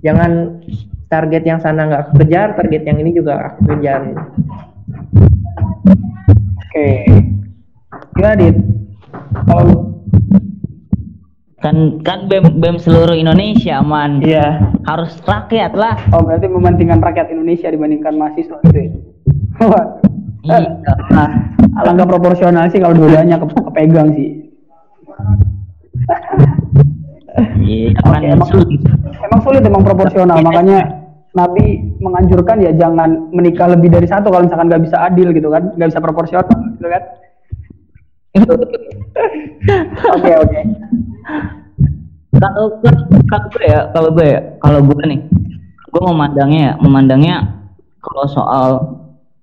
Jangan 0.02 0.64
target 1.06 1.46
yang 1.46 1.62
sana 1.62 1.86
nggak 1.86 2.18
kejar 2.18 2.58
target 2.58 2.90
yang 2.90 2.98
ini 3.06 3.14
juga 3.14 3.54
aku 3.54 3.70
kejar. 3.76 4.02
Oke. 6.58 6.74
Okay. 6.74 7.00
gimana 8.18 8.36
dit? 8.42 8.58
Kalau 9.46 9.97
kan 11.58 11.98
kan 12.06 12.30
bem 12.30 12.62
bem 12.62 12.78
seluruh 12.78 13.18
Indonesia 13.18 13.82
man. 13.82 14.22
Iya. 14.22 14.62
Harus 14.86 15.18
rakyat 15.26 15.74
lah. 15.74 15.98
Oh 16.14 16.22
berarti 16.22 16.46
mementingkan 16.46 17.02
rakyat 17.02 17.34
Indonesia 17.34 17.74
dibandingkan 17.74 18.14
mahasiswa 18.14 18.58
gitu 18.70 18.78
ya? 18.78 18.90
Iya. 20.46 20.60
Nah, 21.12 21.30
alangkah 21.82 22.08
proporsional 22.08 22.70
sih 22.70 22.80
kalau 22.80 22.94
dua-duanya 22.96 23.42
ke 23.42 23.46
kepegang 23.52 24.14
sih. 24.14 24.30
Iya, 27.62 27.94
okay, 28.02 28.34
emang, 28.34 28.50
sulit. 28.50 28.82
emang 29.22 29.42
sulit 29.46 29.62
emang 29.62 29.84
proporsional. 29.86 30.42
Makanya 30.42 30.80
Nabi 31.38 31.94
menganjurkan 32.02 32.64
ya 32.66 32.72
jangan 32.74 33.30
menikah 33.30 33.70
lebih 33.70 33.94
dari 33.94 34.10
satu 34.10 34.34
kalau 34.34 34.50
misalkan 34.50 34.74
nggak 34.74 34.84
bisa 34.88 34.98
adil 35.06 35.30
gitu 35.36 35.54
kan, 35.54 35.70
nggak 35.78 35.90
bisa 35.94 36.02
proporsional 36.02 36.48
gitu 36.48 36.88
kan. 36.90 37.02
Oke 40.16 40.32
oke. 40.38 40.60
Kalau 42.38 42.66
kalau 43.28 43.46
gue 43.50 43.66
ya, 43.66 43.80
kalau 43.92 44.10
gue 44.14 44.28
ya, 44.30 44.40
kalau 44.62 44.80
gue 44.86 45.04
nih, 45.10 45.20
gue 45.90 46.02
memandangnya 46.06 46.62
ya, 46.62 46.74
memandangnya 46.78 47.36
kalau 48.04 48.26
soal 48.30 48.70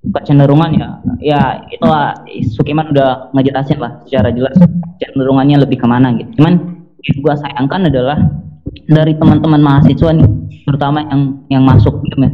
kecenderungan 0.05 0.71
ya, 0.79 0.89
ya 1.19 1.41
itulah 1.73 2.15
Sukiman 2.55 2.93
udah 2.93 3.35
ngejelasin 3.35 3.81
lah 3.83 3.99
secara 4.07 4.31
jelas 4.31 4.55
cenderungannya 5.03 5.65
lebih 5.65 5.83
ke 5.83 5.87
mana 5.89 6.15
gitu. 6.15 6.39
Cuman 6.39 6.55
yang 7.05 7.19
gue 7.21 7.35
sayangkan 7.35 7.91
adalah 7.91 8.19
dari 8.89 9.13
teman-teman 9.17 9.61
mahasiswa 9.61 10.13
nih 10.13 10.29
terutama 10.65 11.05
yang 11.09 11.21
yang 11.53 11.63
masuk 11.65 12.01
gitu 12.09 12.17
ya 12.25 12.33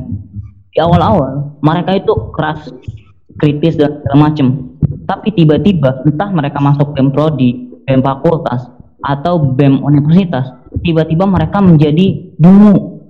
di 0.70 0.78
awal-awal 0.78 1.58
mereka 1.62 1.98
itu 1.98 2.12
keras 2.34 2.70
kritis 3.38 3.74
dan 3.74 3.98
segala 4.00 4.30
macem 4.30 4.70
tapi 5.07 5.30
tiba-tiba 5.34 6.03
entah 6.07 6.30
mereka 6.34 6.59
masuk 6.59 6.95
BEM 6.95 7.14
prodi 7.14 7.70
BEM 7.86 8.03
fakultas 8.03 8.66
atau 9.01 9.38
BEM 9.38 9.80
universitas 9.82 10.51
tiba-tiba 10.82 11.26
mereka 11.26 11.62
menjadi 11.62 12.34
dungu. 12.38 13.03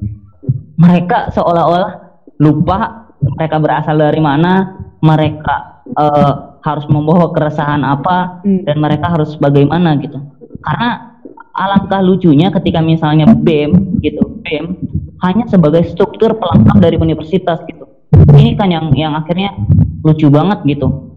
Mereka 0.81 1.37
seolah-olah 1.37 1.93
lupa 2.41 3.09
mereka 3.21 3.57
berasal 3.61 4.01
dari 4.01 4.21
mana 4.21 4.81
mereka 5.05 5.85
uh, 5.93 6.61
harus 6.65 6.89
membawa 6.89 7.33
keresahan 7.33 7.85
apa 7.85 8.41
hmm. 8.45 8.65
dan 8.65 8.77
mereka 8.81 9.13
harus 9.13 9.37
bagaimana 9.37 9.97
gitu. 10.01 10.21
Karena 10.61 11.21
alangkah 11.57 12.01
lucunya 12.01 12.49
ketika 12.53 12.81
misalnya 12.81 13.29
BEM 13.29 14.01
gitu 14.01 14.41
BEM 14.41 14.77
hanya 15.21 15.45
sebagai 15.53 15.85
struktur 15.85 16.37
pelengkap 16.37 16.77
dari 16.81 16.97
universitas 16.97 17.61
gitu. 17.69 17.85
Ini 18.33 18.57
kan 18.57 18.73
yang 18.73 18.89
yang 18.97 19.13
akhirnya 19.13 19.53
lucu 20.01 20.33
banget 20.33 20.65
gitu 20.65 21.10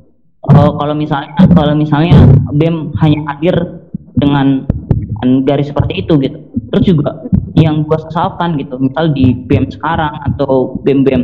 uh, 0.51 0.71
kalau 0.75 0.95
misalnya 0.95 1.31
kalau 1.55 1.73
misalnya 1.77 2.17
BEM 2.51 2.91
hanya 2.99 3.19
hadir 3.31 3.55
dengan, 4.17 4.67
garis 5.47 5.71
seperti 5.71 6.03
itu 6.03 6.19
gitu. 6.19 6.35
Terus 6.73 6.83
juga 6.83 7.23
yang 7.55 7.87
gue 7.87 7.95
sesalkan 8.09 8.59
gitu 8.59 8.75
misal 8.75 9.13
di 9.15 9.31
BEM 9.47 9.71
sekarang 9.71 10.11
atau 10.27 10.75
BEM 10.83 11.07
BEM 11.07 11.23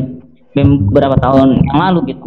BEM 0.55 0.69
beberapa 0.87 1.19
tahun 1.19 1.59
yang 1.67 1.77
lalu 1.77 2.15
gitu. 2.15 2.23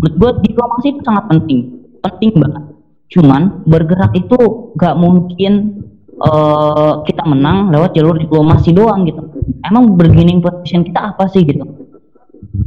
Menurut 0.00 0.14
gue 0.16 0.30
diplomasi 0.48 0.96
itu 0.96 1.00
sangat 1.04 1.28
penting 1.28 1.60
penting 2.00 2.32
banget. 2.40 2.64
Cuman 3.10 3.66
bergerak 3.66 4.14
itu 4.16 4.38
gak 4.78 4.96
mungkin 4.96 5.82
uh, 6.22 7.02
kita 7.04 7.26
menang 7.26 7.68
lewat 7.68 7.92
jalur 7.92 8.16
diplomasi 8.16 8.72
doang 8.72 9.04
gitu. 9.04 9.20
Emang 9.66 9.98
bargaining 10.00 10.40
position 10.40 10.86
kita 10.86 11.12
apa 11.12 11.28
sih 11.28 11.44
gitu? 11.44 11.66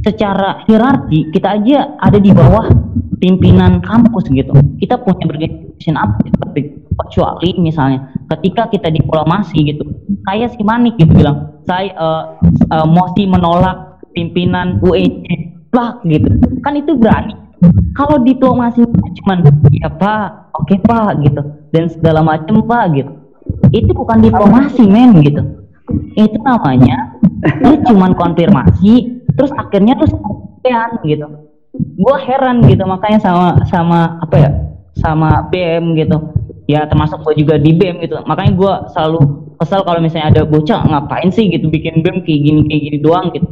Secara 0.06 0.62
hierarki 0.68 1.32
kita 1.34 1.58
aja 1.58 1.98
ada 1.98 2.18
di 2.20 2.30
bawah 2.30 2.68
pimpinan 3.24 3.80
kampus 3.80 4.28
gitu. 4.28 4.52
Kita 4.76 5.00
punya 5.00 5.24
position 5.24 5.96
apa 5.96 6.20
gitu 6.28 6.44
kecuali 6.94 7.50
misalnya 7.58 8.06
ketika 8.36 8.70
kita 8.70 8.86
diplomasi 8.92 9.66
gitu 9.66 9.82
kayak 10.30 10.54
si 10.54 10.62
Manik 10.62 10.94
gitu 10.94 11.10
bilang 11.10 11.58
saya 11.66 11.90
uh, 11.98 12.38
uh, 12.70 12.86
mosi 12.86 13.26
menolak 13.26 13.98
pimpinan 14.12 14.78
UEC 14.84 15.24
lah 15.72 15.96
gitu. 16.04 16.28
Kan 16.60 16.76
itu 16.76 16.94
berani. 16.94 17.32
Kalau 17.96 18.20
diplomasi 18.20 18.84
cuman 19.22 19.48
ya 19.72 19.88
pak 19.88 20.52
oke 20.52 20.68
okay, 20.68 20.78
pak 20.84 21.24
gitu 21.24 21.42
dan 21.72 21.88
segala 21.88 22.20
macam 22.20 22.60
pak 22.62 22.92
gitu. 22.92 23.10
Itu 23.72 23.90
bukan 23.96 24.20
diplomasi 24.20 24.84
men 24.84 25.24
gitu. 25.24 25.42
Itu 26.14 26.38
namanya 26.44 27.16
lu 27.64 27.76
cuman 27.88 28.12
konfirmasi 28.16 29.24
terus 29.34 29.50
akhirnya 29.58 29.98
terus 29.98 30.14
gitu 31.04 31.26
gue 31.74 32.16
heran 32.22 32.62
gitu 32.70 32.86
makanya 32.86 33.18
sama 33.18 33.46
sama 33.66 34.18
apa 34.22 34.36
ya 34.38 34.50
sama 34.98 35.50
BM 35.50 35.98
gitu. 35.98 36.18
Ya 36.64 36.88
termasuk 36.88 37.20
gue 37.26 37.44
juga 37.44 37.60
di 37.60 37.74
BM 37.74 38.00
gitu. 38.00 38.16
Makanya 38.24 38.52
gue 38.56 38.72
selalu 38.94 39.20
kesel 39.58 39.84
kalau 39.84 40.00
misalnya 40.00 40.32
ada 40.32 40.42
bocah 40.48 40.80
ngapain 40.86 41.28
sih 41.28 41.50
gitu 41.50 41.68
bikin 41.68 42.00
BM 42.00 42.22
kayak 42.24 42.40
gini 42.40 42.60
kayak 42.70 42.82
gini 42.88 42.98
doang 43.02 43.26
gitu. 43.34 43.48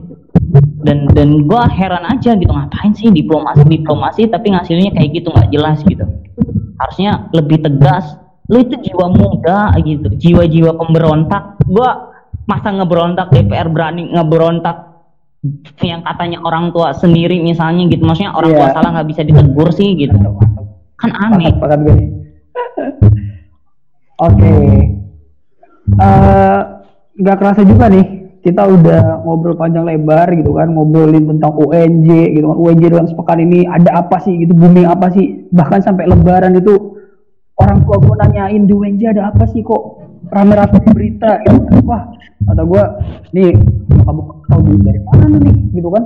Dan 0.83 1.11
dan 1.13 1.45
gue 1.45 1.63
heran 1.77 2.05
aja 2.09 2.35
gitu 2.39 2.51
ngapain 2.51 2.93
sih 2.95 3.11
diplomasi 3.11 3.63
diplomasi 3.67 4.31
tapi 4.31 4.55
ngasilnya 4.55 4.95
kayak 4.95 5.11
gitu 5.19 5.29
nggak 5.35 5.51
jelas 5.51 5.79
gitu. 5.85 6.05
Harusnya 6.79 7.31
lebih 7.35 7.63
tegas 7.63 8.17
lu 8.51 8.59
itu 8.63 8.75
jiwa 8.81 9.07
muda 9.13 9.75
gitu. 9.83 10.09
Jiwa-jiwa 10.19 10.75
pemberontak. 10.77 11.63
Gua 11.69 12.13
masa 12.43 12.75
ngeberontak 12.75 13.31
DPR 13.31 13.71
berani 13.71 14.11
ngeberontak 14.11 14.92
yang 15.83 16.07
katanya 16.07 16.39
orang 16.47 16.71
tua 16.71 16.95
sendiri 16.95 17.43
misalnya 17.43 17.91
gitu. 17.91 18.07
Maksudnya 18.07 18.33
orang 18.35 18.51
yeah. 18.55 18.59
tua 18.63 18.75
salah 18.79 18.91
nggak 18.95 19.09
bisa 19.11 19.23
ditegur 19.27 19.69
sih 19.75 19.89
gitu. 19.99 20.15
Kan 20.99 21.11
aneh. 21.19 21.51
Oke 24.23 24.39
okay. 24.39 24.63
uh, 25.99 26.07
eh, 26.07 26.59
nggak 27.19 27.37
kerasa 27.43 27.67
juga 27.67 27.91
nih 27.91 28.23
kita 28.43 28.63
udah 28.67 29.23
ngobrol 29.23 29.59
panjang 29.59 29.87
lebar 29.87 30.31
gitu 30.35 30.55
kan 30.55 30.71
ngobrolin 30.71 31.27
tentang 31.27 31.59
UNJ 31.59 32.39
gitu 32.39 32.47
kan. 32.47 32.59
UNJ 32.59 32.83
dalam 32.91 33.07
sepekan 33.11 33.43
ini 33.43 33.67
ada 33.67 33.99
apa 33.99 34.23
sih 34.23 34.39
gitu 34.47 34.55
booming 34.55 34.87
apa 34.87 35.11
sih? 35.11 35.51
Bahkan 35.51 35.81
sampai 35.83 36.07
lebaran 36.07 36.55
itu 36.55 37.03
orang 37.59 37.83
tua 37.83 37.99
gue 37.99 38.15
nanyain 38.19 38.63
di 38.63 38.73
UNJ 38.75 39.03
ada 39.19 39.35
apa 39.35 39.47
sih 39.51 39.67
kok 39.67 40.07
rame-rame 40.31 40.79
berita? 40.95 41.43
Gitu. 41.43 41.83
wah 41.83 42.07
kata 42.47 42.63
gue 42.63 42.85
nih 43.35 43.51
kamu 44.07 44.23
dari 44.63 45.01
mana 45.03 45.37
nih 45.43 45.57
gitu 45.75 45.89
kan 45.91 46.05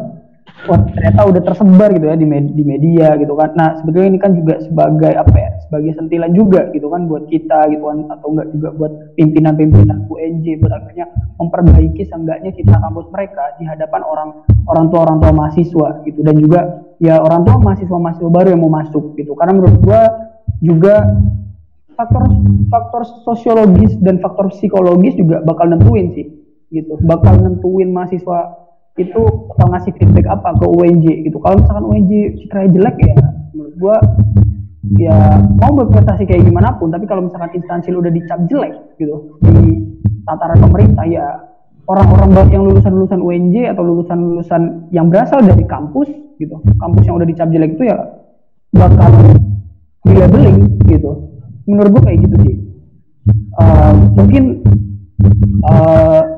wah 0.67 0.81
ternyata 0.89 1.21
udah 1.29 1.43
tersebar 1.45 1.89
gitu 1.95 2.07
ya 2.09 2.17
di, 2.19 2.27
med 2.27 2.57
di 2.57 2.65
media 2.67 3.15
gitu 3.21 3.37
kan. 3.39 3.55
Nah 3.55 3.77
sebetulnya 3.79 4.09
ini 4.17 4.21
kan 4.21 4.33
juga 4.35 4.59
sebagai 4.65 5.13
apa 5.15 5.37
ya, 5.37 5.51
sebagai 5.69 5.93
sentilan 5.95 6.33
juga 6.35 6.73
gitu 6.73 6.89
kan 6.91 7.07
buat 7.07 7.29
kita 7.31 7.71
gitu 7.71 7.85
kan, 7.87 8.09
atau 8.11 8.27
enggak 8.35 8.49
juga 8.57 8.69
buat 8.75 8.93
pimpinan-pimpinan 9.15 10.09
UNJ 10.11 10.47
buat 10.65 10.73
akhirnya 10.75 11.07
memperbaiki 11.39 12.03
seenggaknya 12.09 12.51
kita 12.57 12.75
kampus 12.81 13.07
mereka 13.13 13.45
di 13.61 13.65
hadapan 13.69 14.03
orang 14.03 14.31
orang 14.67 14.87
tua 14.91 15.01
orang 15.07 15.19
tua 15.23 15.33
mahasiswa 15.37 15.89
gitu 16.09 16.21
dan 16.25 16.35
juga 16.41 16.61
ya 16.99 17.21
orang 17.21 17.45
tua 17.45 17.57
mahasiswa 17.61 17.99
mahasiswa 18.01 18.31
baru 18.33 18.49
yang 18.57 18.63
mau 18.65 18.73
masuk 18.73 19.15
gitu. 19.21 19.37
Karena 19.39 19.53
menurut 19.55 19.77
gua 19.85 20.01
juga 20.65 21.05
faktor 21.97 22.29
faktor 22.73 23.03
sosiologis 23.25 23.97
dan 24.01 24.21
faktor 24.21 24.53
psikologis 24.53 25.17
juga 25.17 25.41
bakal 25.45 25.69
nentuin 25.73 26.13
sih 26.13 26.46
gitu. 26.71 26.99
Bakal 27.03 27.43
nentuin 27.43 27.91
mahasiswa 27.91 28.67
itu 28.97 29.23
bakal 29.53 29.67
ngasih 29.77 29.93
feedback 30.01 30.27
apa 30.33 30.57
ke 30.57 30.67
UNJ 30.67 31.29
gitu. 31.29 31.37
Kalau 31.45 31.61
misalkan 31.61 31.85
UNJ 31.85 32.13
citra 32.41 32.69
jelek 32.73 32.97
ya 33.01 33.15
menurut 33.53 33.75
gua 33.77 33.97
ya 34.97 35.43
mau 35.59 35.75
berprestasi 35.75 36.25
kayak 36.25 36.47
gimana 36.47 36.79
pun 36.79 36.95
tapi 36.95 37.05
kalau 37.11 37.27
misalkan 37.27 37.51
instansi 37.59 37.91
lu 37.91 37.99
udah 38.01 38.15
dicap 38.15 38.39
jelek 38.47 38.73
gitu 39.03 39.35
di 39.43 39.83
tataran 40.23 40.63
pemerintah 40.63 41.03
ya 41.11 41.27
orang-orang 41.91 42.31
yang 42.55 42.63
lulusan-lulusan 42.63 43.19
UNJ 43.19 43.75
atau 43.75 43.83
lulusan-lulusan 43.83 44.95
yang 44.95 45.11
berasal 45.11 45.43
dari 45.43 45.67
kampus 45.67 46.07
gitu 46.39 46.63
kampus 46.79 47.03
yang 47.03 47.19
udah 47.19 47.27
dicap 47.27 47.51
jelek 47.51 47.75
itu 47.75 47.91
ya 47.91 47.99
bakal 48.73 49.11
di 50.07 50.15
labeling 50.15 50.79
gitu. 50.87 51.35
Menurut 51.67 51.99
gua 51.99 52.03
kayak 52.07 52.19
gitu 52.23 52.37
sih. 52.47 52.55
Uh, 53.59 53.93
mungkin 54.15 54.63
uh, 55.67 56.36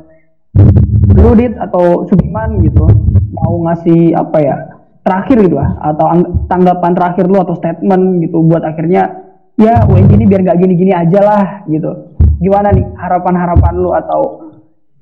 Ludit 1.18 1.52
atau 1.58 2.06
Sugiman 2.06 2.62
gitu 2.62 2.86
mau 3.34 3.54
ngasih 3.68 4.14
apa 4.14 4.38
ya 4.40 4.56
terakhir 5.02 5.36
gitu 5.40 5.56
lah 5.56 5.76
atau 5.82 6.06
tanggapan 6.46 6.92
terakhir 6.92 7.24
lu 7.26 7.40
atau 7.40 7.56
statement 7.56 8.22
gitu 8.22 8.44
buat 8.44 8.60
akhirnya 8.60 9.28
ya 9.58 9.84
UNJ 9.88 10.14
ini 10.14 10.24
biar 10.28 10.40
gak 10.46 10.58
gini-gini 10.62 10.92
aja 10.94 11.20
lah 11.20 11.44
gitu. 11.66 12.14
Gimana 12.38 12.70
nih 12.70 12.86
harapan-harapan 12.94 13.74
lu 13.74 13.90
atau 13.90 14.52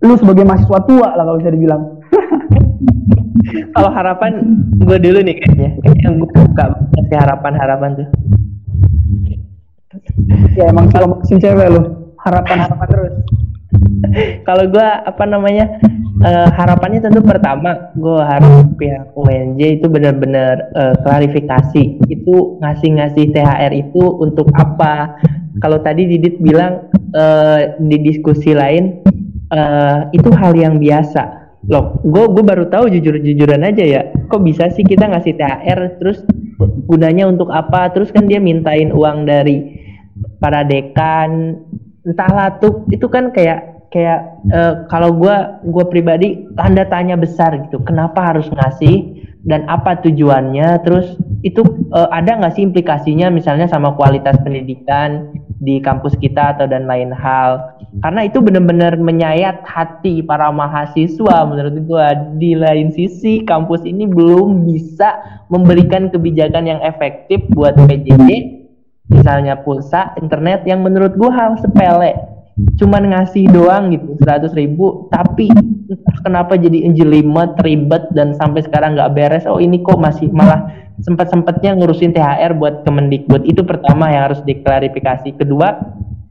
lu 0.01 0.15
sebagai 0.17 0.45
mahasiswa 0.49 0.81
tua 0.89 1.09
lah 1.13 1.25
kalau 1.27 1.39
bisa 1.41 1.53
dibilang? 1.53 1.83
Kalau 3.47 3.91
harapan 3.95 4.43
gue 4.83 4.99
dulu 4.99 5.23
nih 5.23 5.39
kayaknya 5.39 5.79
yang 6.03 6.19
gue 6.19 6.29
buka 6.35 6.65
banget 6.67 7.15
harapan-harapan 7.15 7.91
tuh. 7.95 8.09
Ya 10.59 10.73
emang 10.73 10.91
kalau 10.91 11.15
masih 11.15 11.39
cewek 11.39 11.69
lu. 11.71 12.11
Harapan-harapan 12.21 12.87
terus. 12.91 13.15
Kalau 14.49 14.65
gue 14.67 14.89
apa 15.07 15.25
namanya 15.29 15.79
uh, 16.27 16.49
harapannya 16.51 16.99
tentu 16.99 17.23
pertama 17.23 17.95
gue 17.95 18.19
harap 18.19 18.75
pihak 18.75 19.15
UNJ 19.15 19.81
itu 19.81 19.87
benar-benar 19.87 20.75
uh, 20.75 20.95
klarifikasi. 21.07 22.03
Itu 22.11 22.59
ngasih-ngasih 22.59 23.31
THR 23.31 23.73
itu 23.73 24.03
untuk 24.19 24.51
apa? 24.59 25.23
Kalau 25.63 25.81
tadi 25.81 26.05
Didit 26.05 26.43
bilang 26.43 26.91
uh, 27.15 27.79
di 27.79 27.97
diskusi 28.03 28.53
lain 28.53 29.01
uh, 29.55 30.11
itu 30.11 30.29
hal 30.35 30.53
yang 30.59 30.83
biasa. 30.83 31.47
Loh 31.67 31.99
gue 32.03 32.25
gue 32.31 32.45
baru 32.47 32.67
tahu 32.69 32.91
jujur-jujuran 32.91 33.63
aja 33.63 33.85
ya. 33.87 34.03
Kok 34.27 34.43
bisa 34.43 34.69
sih 34.75 34.83
kita 34.83 35.07
ngasih 35.07 35.39
THR 35.39 35.81
terus 36.03 36.27
gunanya 36.91 37.31
untuk 37.31 37.49
apa? 37.55 37.91
Terus 37.95 38.11
kan 38.11 38.27
dia 38.27 38.43
mintain 38.43 38.91
uang 38.91 39.27
dari 39.27 39.79
para 40.43 40.65
dekan 40.65 41.61
entahlah 42.07 42.63
tuh 42.63 42.87
itu 42.95 43.11
kan 43.11 43.35
kayak 43.35 43.76
kayak 43.97 44.21
uh, 44.53 44.85
kalau 44.93 45.17
gue 45.17 45.37
gue 45.73 45.85
pribadi 45.89 46.45
tanda 46.53 46.85
tanya 46.85 47.17
besar 47.17 47.57
gitu. 47.65 47.81
Kenapa 47.81 48.21
harus 48.21 48.45
ngasih? 48.53 49.25
Dan 49.47 49.65
apa 49.73 49.97
tujuannya? 50.05 50.85
Terus 50.85 51.17
itu 51.41 51.65
uh, 51.97 52.13
ada 52.13 52.37
nggak 52.37 52.61
sih 52.61 52.67
implikasinya 52.69 53.33
misalnya 53.33 53.65
sama 53.65 53.97
kualitas 53.97 54.37
pendidikan 54.45 55.33
di 55.65 55.81
kampus 55.81 56.13
kita 56.21 56.53
atau 56.53 56.69
dan 56.69 56.85
lain 56.85 57.09
hal? 57.09 57.73
Karena 58.05 58.29
itu 58.29 58.45
benar-benar 58.45 59.01
menyayat 59.01 59.65
hati 59.65 60.21
para 60.21 60.53
mahasiswa 60.53 61.49
menurut 61.49 61.81
gue 61.81 62.07
di 62.37 62.53
lain 62.53 62.93
sisi 62.93 63.41
kampus 63.49 63.81
ini 63.89 64.05
belum 64.05 64.69
bisa 64.69 65.17
memberikan 65.49 66.13
kebijakan 66.13 66.69
yang 66.69 66.81
efektif 66.85 67.41
buat 67.57 67.73
PJJ 67.89 68.61
misalnya 69.09 69.57
pulsa 69.63 70.13
internet 70.19 70.67
yang 70.67 70.83
menurut 70.83 71.15
gue 71.15 71.31
hal 71.31 71.55
sepele 71.63 72.36
cuman 72.57 73.13
ngasih 73.13 73.53
doang 73.53 73.93
gitu 73.93 74.17
seratus 74.21 74.57
ribu. 74.57 75.09
Tapi 75.13 75.53
kenapa 76.25 76.57
jadi 76.57 76.89
jelimet 76.97 77.61
ribet 77.61 78.09
dan 78.17 78.33
sampai 78.33 78.65
sekarang 78.65 78.97
nggak 78.97 79.13
beres. 79.13 79.45
Oh 79.45 79.61
ini 79.61 79.85
kok 79.85 80.01
masih 80.01 80.33
malah 80.33 80.73
sempat 81.05 81.29
sempatnya 81.29 81.77
ngurusin 81.77 82.17
THR 82.17 82.57
buat 82.57 82.83
Kemendikbud. 82.89 83.45
Itu 83.45 83.63
pertama 83.69 84.09
yang 84.09 84.33
harus 84.33 84.41
diklarifikasi. 84.49 85.37
Kedua 85.37 85.77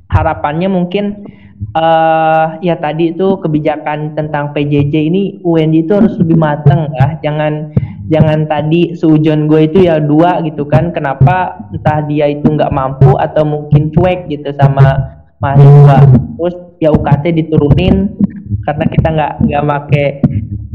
harapannya 0.09 0.69
mungkin 0.69 1.29
uh, 1.77 2.57
ya 2.61 2.75
tadi 2.81 3.13
itu 3.13 3.37
kebijakan 3.37 4.17
tentang 4.17 4.51
PJJ 4.57 4.93
ini 4.97 5.23
UNJ 5.45 5.85
itu 5.85 5.93
harus 5.93 6.17
lebih 6.17 6.37
matang 6.41 6.89
lah. 6.97 7.21
Jangan 7.21 7.69
jangan 8.09 8.45
tadi 8.45 8.93
seujon 8.93 9.45
gue 9.45 9.69
itu 9.69 9.85
ya 9.85 10.01
dua 10.01 10.41
gitu 10.41 10.65
kan. 10.65 10.89
Kenapa 10.89 11.69
entah 11.69 12.01
dia 12.09 12.33
itu 12.33 12.49
nggak 12.49 12.73
mampu 12.73 13.13
atau 13.21 13.45
mungkin 13.45 13.93
cuek 13.93 14.25
gitu 14.33 14.49
sama 14.57 15.14
mahasiswa 15.45 15.97
terus 16.09 16.55
ya 16.81 16.89
UKT 16.89 17.23
diturunin. 17.37 18.17
Karena 18.65 18.85
kita 18.89 19.07
nggak 19.13 19.33
nggak 19.45 19.63
make 19.65 20.05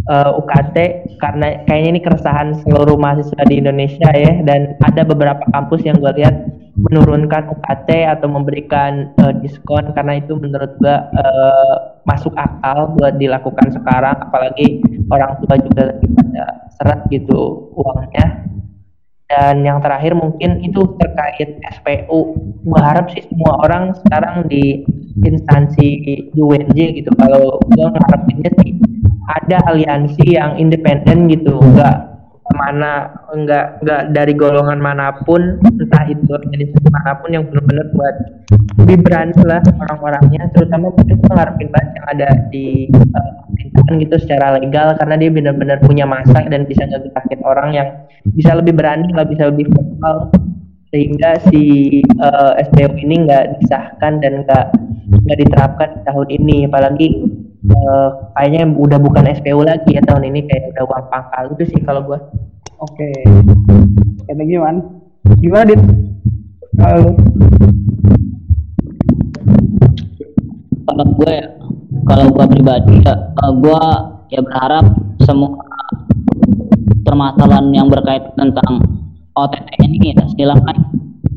uh, 0.06 0.30
UKT 0.38 0.76
karena 1.18 1.66
kayaknya 1.66 1.88
ini 1.98 2.00
keresahan 2.06 2.48
seluruh 2.62 2.94
mahasiswa 2.94 3.42
di 3.50 3.58
Indonesia 3.58 4.10
ya. 4.14 4.38
Dan 4.46 4.78
ada 4.78 5.02
beberapa 5.02 5.42
kampus 5.50 5.82
yang 5.82 5.98
gue 5.98 6.22
lihat 6.22 6.34
menurunkan 6.78 7.50
UKT 7.50 7.88
atau 8.06 8.30
memberikan 8.30 9.10
uh, 9.18 9.34
diskon. 9.42 9.90
Karena 9.90 10.22
itu 10.22 10.38
menurut 10.38 10.78
gue 10.78 10.96
uh, 11.18 11.74
masuk 12.06 12.30
akal 12.38 12.94
buat 12.94 13.18
dilakukan 13.18 13.74
sekarang. 13.74 14.14
Apalagi 14.22 14.78
orang 15.10 15.34
tua 15.42 15.58
juga 15.58 15.82
lagi 15.90 16.06
pada 16.14 16.44
seret 16.78 17.00
gitu 17.10 17.74
uangnya 17.74 18.50
dan 19.30 19.62
yang 19.62 19.78
terakhir 19.78 20.18
mungkin 20.18 20.58
itu 20.60 20.98
terkait 20.98 21.62
SPU. 21.78 22.34
Gue 22.66 22.80
harap 22.82 23.14
sih 23.14 23.22
semua 23.30 23.62
orang 23.62 23.94
sekarang 24.02 24.50
di 24.50 24.82
instansi 25.22 26.02
UNJ 26.34 26.98
gitu. 26.98 27.10
Kalau 27.14 27.62
gue 27.62 27.86
ngarepinnya 27.86 28.50
sih 28.66 28.74
ada 29.30 29.62
aliansi 29.70 30.34
yang 30.34 30.58
independen 30.58 31.30
gitu, 31.30 31.62
enggak 31.62 32.10
mana 32.54 33.10
enggak 33.32 33.80
enggak 33.82 34.02
dari 34.14 34.32
golongan 34.34 34.78
mana 34.78 35.14
pun 35.24 35.58
entah 35.62 36.04
itu 36.06 36.26
organisasi 36.26 36.88
mana 36.90 37.12
pun 37.18 37.30
yang 37.30 37.44
benar-benar 37.46 37.86
buat 37.94 38.14
lebih 38.82 38.98
berani 39.04 39.34
lah 39.44 39.60
orang-orangnya 39.78 40.48
terutama 40.56 40.90
mungkin 40.94 41.16
gue 41.20 41.32
ngarepin 41.32 41.68
banget 41.70 41.90
yang 41.94 42.06
ada 42.10 42.28
di 42.50 42.66
uh, 42.90 43.96
gitu 43.98 44.16
secara 44.22 44.54
legal 44.58 44.94
karena 45.02 45.18
dia 45.18 45.30
benar-benar 45.34 45.78
punya 45.82 46.06
masa 46.06 46.46
dan 46.46 46.62
bisa 46.64 46.86
ngegerakin 46.86 47.40
orang 47.42 47.70
yang 47.74 47.88
bisa 48.38 48.54
lebih 48.54 48.78
berani 48.78 49.10
nggak 49.10 49.30
bisa 49.34 49.50
lebih 49.50 49.66
vokal 49.74 50.30
sehingga 50.90 51.38
si 51.50 51.62
uh, 52.18 52.58
eh, 52.58 52.66
SPU 52.66 52.90
ini 52.98 53.26
nggak 53.26 53.62
disahkan 53.62 54.18
dan 54.18 54.42
nggak 54.42 54.66
nggak 55.26 55.38
diterapkan 55.38 55.88
di 55.94 56.00
tahun 56.02 56.28
ini. 56.34 56.56
Apalagi 56.66 57.08
uh, 57.74 58.08
kayaknya 58.36 58.70
udah 58.74 58.98
bukan 58.98 59.24
SPU 59.36 59.62
lagi 59.62 59.96
ya 59.96 60.02
tahun 60.04 60.30
ini 60.30 60.46
kayak 60.46 60.74
udah 60.76 60.84
uang 60.86 61.04
pangkal 61.10 61.44
itu 61.54 61.64
sih 61.74 61.80
kalau 61.82 62.02
gue 62.04 62.18
oke. 62.82 62.94
Okay. 62.94 63.14
kayak 64.26 64.46
gimana 64.46 64.80
gimana 65.40 65.64
dit? 65.70 65.82
Kalau 66.80 67.12
kalau 70.90 71.04
gue 71.16 71.30
ya 71.30 71.46
kalau 72.08 72.24
gue 72.34 72.44
pribadi 72.50 72.94
ya 73.04 73.14
uh, 73.14 73.52
gue 73.54 73.82
ya 74.30 74.40
berharap 74.42 74.86
semua 75.22 75.58
permasalahan 77.04 77.70
yang 77.74 77.90
berkaitan 77.90 78.54
tentang 78.54 78.82
OTT 79.34 79.68
ini 79.82 80.14
ya 80.14 80.24
silakan 80.34 80.76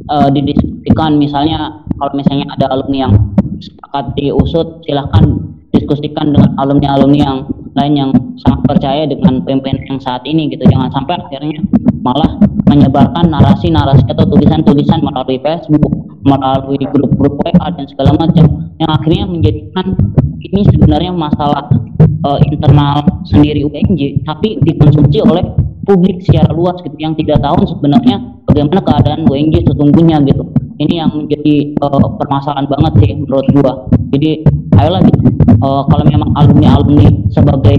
uh, 0.10 0.30
didiskusikan. 0.30 1.18
Misalnya 1.18 1.84
kalau 1.98 2.14
misalnya 2.18 2.48
ada 2.54 2.70
alumni 2.74 3.10
yang 3.10 3.14
sepakat 3.62 4.06
diusut 4.18 4.84
silahkan 4.84 5.40
diskusikan 5.74 6.32
dengan 6.32 6.54
alumni-alumni 6.62 7.20
yang 7.20 7.38
lain 7.74 7.94
yang 7.98 8.12
sangat 8.46 8.62
percaya 8.70 9.04
dengan 9.10 9.42
pemimpin 9.42 9.82
yang 9.90 9.98
saat 9.98 10.22
ini 10.24 10.54
gitu. 10.54 10.62
Jangan 10.70 10.94
sampai 10.94 11.18
akhirnya 11.18 11.60
malah 12.06 12.38
menyebarkan 12.70 13.34
narasi-narasi 13.34 14.06
atau 14.14 14.26
tulisan-tulisan 14.30 15.02
melalui 15.02 15.42
Facebook 15.42 15.92
melalui 16.24 16.80
grup-grup 16.80 17.36
WA 17.44 17.68
dan 17.74 17.86
segala 17.90 18.16
macam 18.16 18.46
yang 18.80 18.90
akhirnya 18.94 19.26
menjadikan 19.28 19.86
ini 20.40 20.62
sebenarnya 20.72 21.12
masalah 21.12 21.68
uh, 22.24 22.40
internal 22.48 23.04
sendiri 23.28 23.68
UNJ 23.68 24.24
tapi 24.24 24.62
dikonsumsi 24.64 25.20
oleh 25.26 25.44
publik 25.84 26.22
secara 26.24 26.54
luas 26.54 26.78
gitu. 26.86 26.96
Yang 27.02 27.26
tidak 27.26 27.44
tahu 27.44 27.60
sebenarnya 27.68 28.22
bagaimana 28.48 28.80
keadaan 28.86 29.26
UNJ 29.28 29.68
sesungguhnya 29.68 30.22
gitu 30.30 30.63
ini 30.82 31.02
yang 31.02 31.12
menjadi 31.14 31.78
uh, 31.82 32.08
permasalahan 32.18 32.66
banget 32.70 32.94
sih 33.04 33.12
menurut 33.18 33.48
gua 33.58 33.74
jadi 34.14 34.46
ayolah 34.78 35.02
gitu 35.06 35.20
uh, 35.64 35.84
kalau 35.88 36.06
memang 36.06 36.30
alumni 36.38 36.78
alumni 36.78 37.08
sebagai 37.32 37.78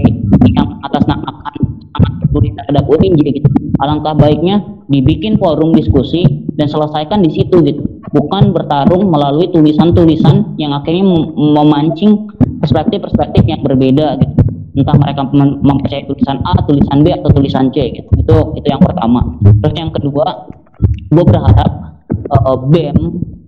yang 0.55 0.67
atas 0.83 1.03
namakan 1.05 1.55
sangat 1.95 2.11
peduli 2.27 2.49
terhadap 2.55 2.83
UNJ 2.91 3.21
gitu. 3.39 3.49
Alangkah 3.79 4.15
baiknya 4.15 4.63
dibikin 4.87 5.39
forum 5.39 5.75
diskusi 5.75 6.23
dan 6.55 6.67
selesaikan 6.67 7.23
di 7.23 7.31
situ 7.31 7.59
gitu. 7.63 7.81
Bukan 8.11 8.55
bertarung 8.55 9.11
melalui 9.11 9.51
tulisan-tulisan 9.51 10.55
yang 10.55 10.71
akhirnya 10.71 11.03
memancing 11.35 12.31
perspektif-perspektif 12.63 13.43
yang 13.47 13.61
berbeda 13.63 14.19
gitu. 14.23 14.33
Entah 14.75 14.95
mereka 14.99 15.23
mempercayai 15.63 16.03
tulisan 16.03 16.43
A, 16.43 16.51
tulisan 16.67 16.99
B 16.99 17.15
atau 17.15 17.31
tulisan 17.31 17.71
C 17.71 17.95
gitu. 17.95 18.09
Itu 18.19 18.35
itu 18.59 18.67
yang 18.67 18.83
pertama. 18.83 19.23
Terus 19.63 19.75
yang 19.75 19.91
kedua, 19.95 20.51
gue 21.11 21.23
berharap 21.23 21.84
uh, 22.31 22.57
BEM 22.69 22.97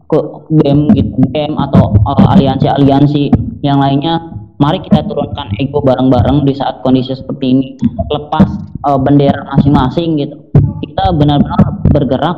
ke 0.07 0.19
BEM 0.49 0.79
gitu, 0.95 1.11
BEM 1.31 1.59
atau 1.59 1.91
uh, 2.07 2.33
aliansi-aliansi 2.37 3.29
yang 3.65 3.81
lainnya 3.83 4.23
mari 4.57 4.81
kita 4.81 5.05
turunkan 5.05 5.53
ego 5.61 5.83
bareng-bareng 5.83 6.47
di 6.47 6.53
saat 6.57 6.81
kondisi 6.81 7.13
seperti 7.13 7.45
ini. 7.53 7.67
Lepas 8.09 8.49
uh, 8.87 8.97
bendera 8.97 9.45
masing-masing 9.53 10.17
gitu. 10.17 10.37
Kita 10.85 11.13
benar-benar 11.13 11.85
bergerak 11.91 12.37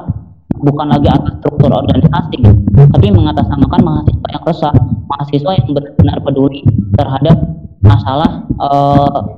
bukan 0.59 0.91
lagi 0.91 1.07
atas 1.07 1.39
struktur 1.39 1.71
organisasi 1.71 2.35
gitu, 2.41 2.51
tapi 2.91 3.07
mengatasnamakan 3.15 3.79
mahasiswa 3.79 4.27
yang 4.27 4.43
resah 4.43 4.73
mahasiswa 5.07 5.51
yang 5.55 5.69
benar-benar 5.71 6.17
peduli 6.19 6.61
terhadap 6.99 7.37
masalah 7.79 8.43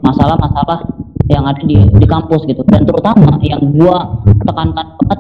masalah-masalah 0.02 0.80
uh, 0.82 0.90
yang 1.30 1.48
ada 1.48 1.62
di 1.64 1.78
di 1.88 2.08
kampus 2.10 2.44
gitu. 2.50 2.62
Dan 2.68 2.84
terutama 2.84 3.38
yang 3.46 3.62
gua 3.78 4.22
tekankan 4.44 4.88
banget 5.00 5.20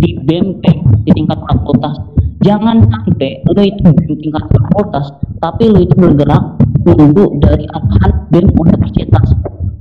di 0.00 0.10
BMP 0.24 0.64
di 1.04 1.10
tingkat 1.12 1.38
fakultas. 1.44 1.96
Jangan 2.40 2.88
sampai 2.88 3.44
lu 3.52 3.60
itu 3.60 3.90
di 4.08 4.14
tingkat 4.24 4.44
fakultas 4.48 5.12
tapi 5.44 5.68
lu 5.68 5.84
itu 5.84 5.92
bergerak 5.96 6.56
nunggu 6.88 7.36
dari 7.44 7.68
arahan 7.68 8.12
BEM 8.32 8.48
universitas. 8.56 9.36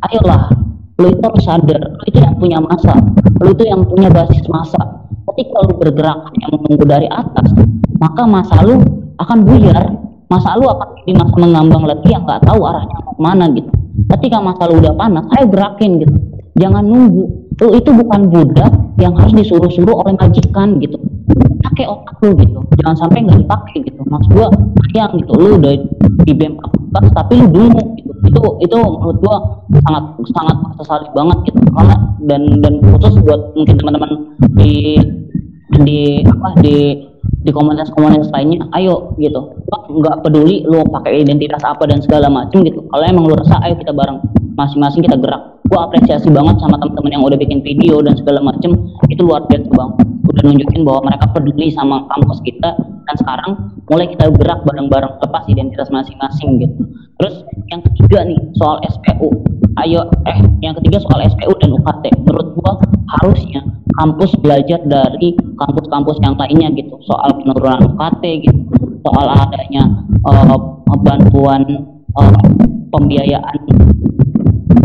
Ayolah 0.09 0.51
lu 0.99 1.07
itu 1.15 1.23
harus 1.23 1.43
sadar 1.47 1.79
lu 1.79 2.03
itu 2.11 2.19
yang 2.19 2.35
punya 2.35 2.59
masa 2.59 2.91
lu 3.39 3.55
itu 3.55 3.63
yang 3.63 3.81
punya 3.87 4.11
basis 4.11 4.43
masa. 4.51 5.07
Ketika 5.31 5.57
lu 5.71 5.73
bergerak 5.79 6.19
hanya 6.35 6.47
menunggu 6.59 6.83
dari 6.83 7.07
atas 7.07 7.55
maka 7.99 8.27
masa 8.27 8.59
lu 8.67 8.83
akan 9.19 9.37
buyar 9.47 9.98
masa 10.29 10.55
lu 10.61 10.69
akan 10.69 10.89
di 11.03 11.13
masa 11.17 11.35
mengambang 11.41 11.83
lagi 11.89 12.07
yang 12.13 12.21
nggak 12.21 12.45
tahu 12.45 12.61
arahnya 12.61 12.97
mau 13.01 13.13
ke 13.17 13.21
mana 13.21 13.45
gitu. 13.51 13.69
Ketika 14.15 14.37
masa 14.39 14.69
lu 14.69 14.77
udah 14.77 14.93
panas 14.93 15.25
ayo 15.35 15.45
gerakin 15.49 15.91
gitu. 16.05 16.13
Jangan 16.61 16.85
nunggu. 16.85 17.25
Lu 17.59 17.69
itu 17.75 17.89
bukan 17.91 18.31
budak 18.31 18.71
yang 19.01 19.17
harus 19.17 19.33
disuruh-suruh 19.35 20.05
oleh 20.05 20.13
majikan 20.15 20.77
gitu. 20.79 21.01
Pakai 21.65 21.85
otak 21.89 22.15
lu 22.21 22.37
gitu. 22.37 22.59
Jangan 22.79 22.95
sampai 22.95 23.25
nggak 23.25 23.41
dipakai 23.41 23.77
gitu. 23.83 23.99
Maksud 24.05 24.31
gua 24.37 24.47
sayang 24.93 25.17
gitu. 25.17 25.33
Lu 25.33 25.49
udah 25.57 25.73
di 26.23 26.33
BEM 26.37 26.53
tapi 26.93 27.33
lu 27.41 27.47
dulu 27.49 27.81
gitu. 27.97 28.11
Itu 28.29 28.41
itu 28.61 28.75
menurut 28.77 29.17
gua 29.25 29.35
sangat 29.81 30.03
sangat 30.29 30.57
sesali 30.77 31.07
banget 31.17 31.37
gitu. 31.49 31.59
Karena 31.73 31.95
dan 32.29 32.41
dan 32.61 32.73
khusus 32.85 33.17
buat 33.25 33.41
mungkin 33.57 33.75
teman-teman 33.81 34.11
di 34.55 34.73
di 35.79 35.99
apa 36.27 36.49
di 36.61 37.08
di 37.39 37.51
komunitas-komunitas 37.55 38.31
lainnya 38.31 38.67
ayo 38.75 39.15
gitu. 39.19 39.59
Nggak 39.89 40.23
peduli 40.23 40.63
lu 40.67 40.83
pakai 40.87 41.23
identitas 41.23 41.63
apa 41.63 41.87
dan 41.87 42.03
segala 42.03 42.27
macam 42.27 42.63
gitu. 42.63 42.83
Kalau 42.87 43.03
emang 43.03 43.27
lu 43.27 43.35
rasa 43.35 43.59
ayo 43.67 43.75
kita 43.79 43.95
bareng. 43.95 44.19
Masing-masing 44.59 45.07
kita 45.07 45.15
gerak 45.15 45.58
gua 45.69 45.87
apresiasi 45.87 46.27
banget 46.33 46.57
sama 46.59 46.81
teman-teman 46.81 47.11
yang 47.13 47.23
udah 47.23 47.37
bikin 47.37 47.61
video 47.61 48.01
dan 48.01 48.17
segala 48.17 48.41
macam 48.41 48.89
itu 49.07 49.21
luar 49.21 49.45
biasa 49.45 49.69
bang. 49.69 49.91
Udah 50.29 50.41
nunjukin 50.45 50.81
bahwa 50.85 51.09
mereka 51.09 51.25
peduli 51.33 51.69
sama 51.73 52.05
kampus 52.09 52.41
kita. 52.43 52.73
Dan 53.09 53.15
sekarang 53.25 53.51
mulai 53.89 54.05
kita 54.05 54.29
gerak 54.37 54.61
bareng-bareng 54.69 55.17
lepas 55.17 55.43
identitas 55.49 55.89
masing-masing 55.89 56.61
gitu. 56.61 56.81
Terus 57.17 57.41
yang 57.73 57.81
ketiga 57.81 58.21
nih 58.21 58.37
soal 58.57 58.77
SPU 58.85 59.33
ayo 59.79 60.03
eh 60.27 60.39
yang 60.59 60.75
ketiga 60.81 60.99
soal 61.07 61.23
SPU 61.23 61.53
dan 61.61 61.71
UKT 61.71 62.03
menurut 62.25 62.47
gua 62.59 62.73
harusnya 63.19 63.63
kampus 63.97 64.31
belajar 64.39 64.79
dari 64.85 65.35
kampus-kampus 65.57 66.17
yang 66.23 66.35
lainnya 66.37 66.69
gitu. 66.77 66.95
Soal 67.07 67.33
penurunan 67.41 67.93
UKT 67.93 68.23
gitu. 68.45 68.61
Soal 69.03 69.27
adanya 69.31 69.83
uh, 70.27 70.57
bantuan 71.01 71.63
uh, 72.19 72.43
pembiayaan 72.91 73.57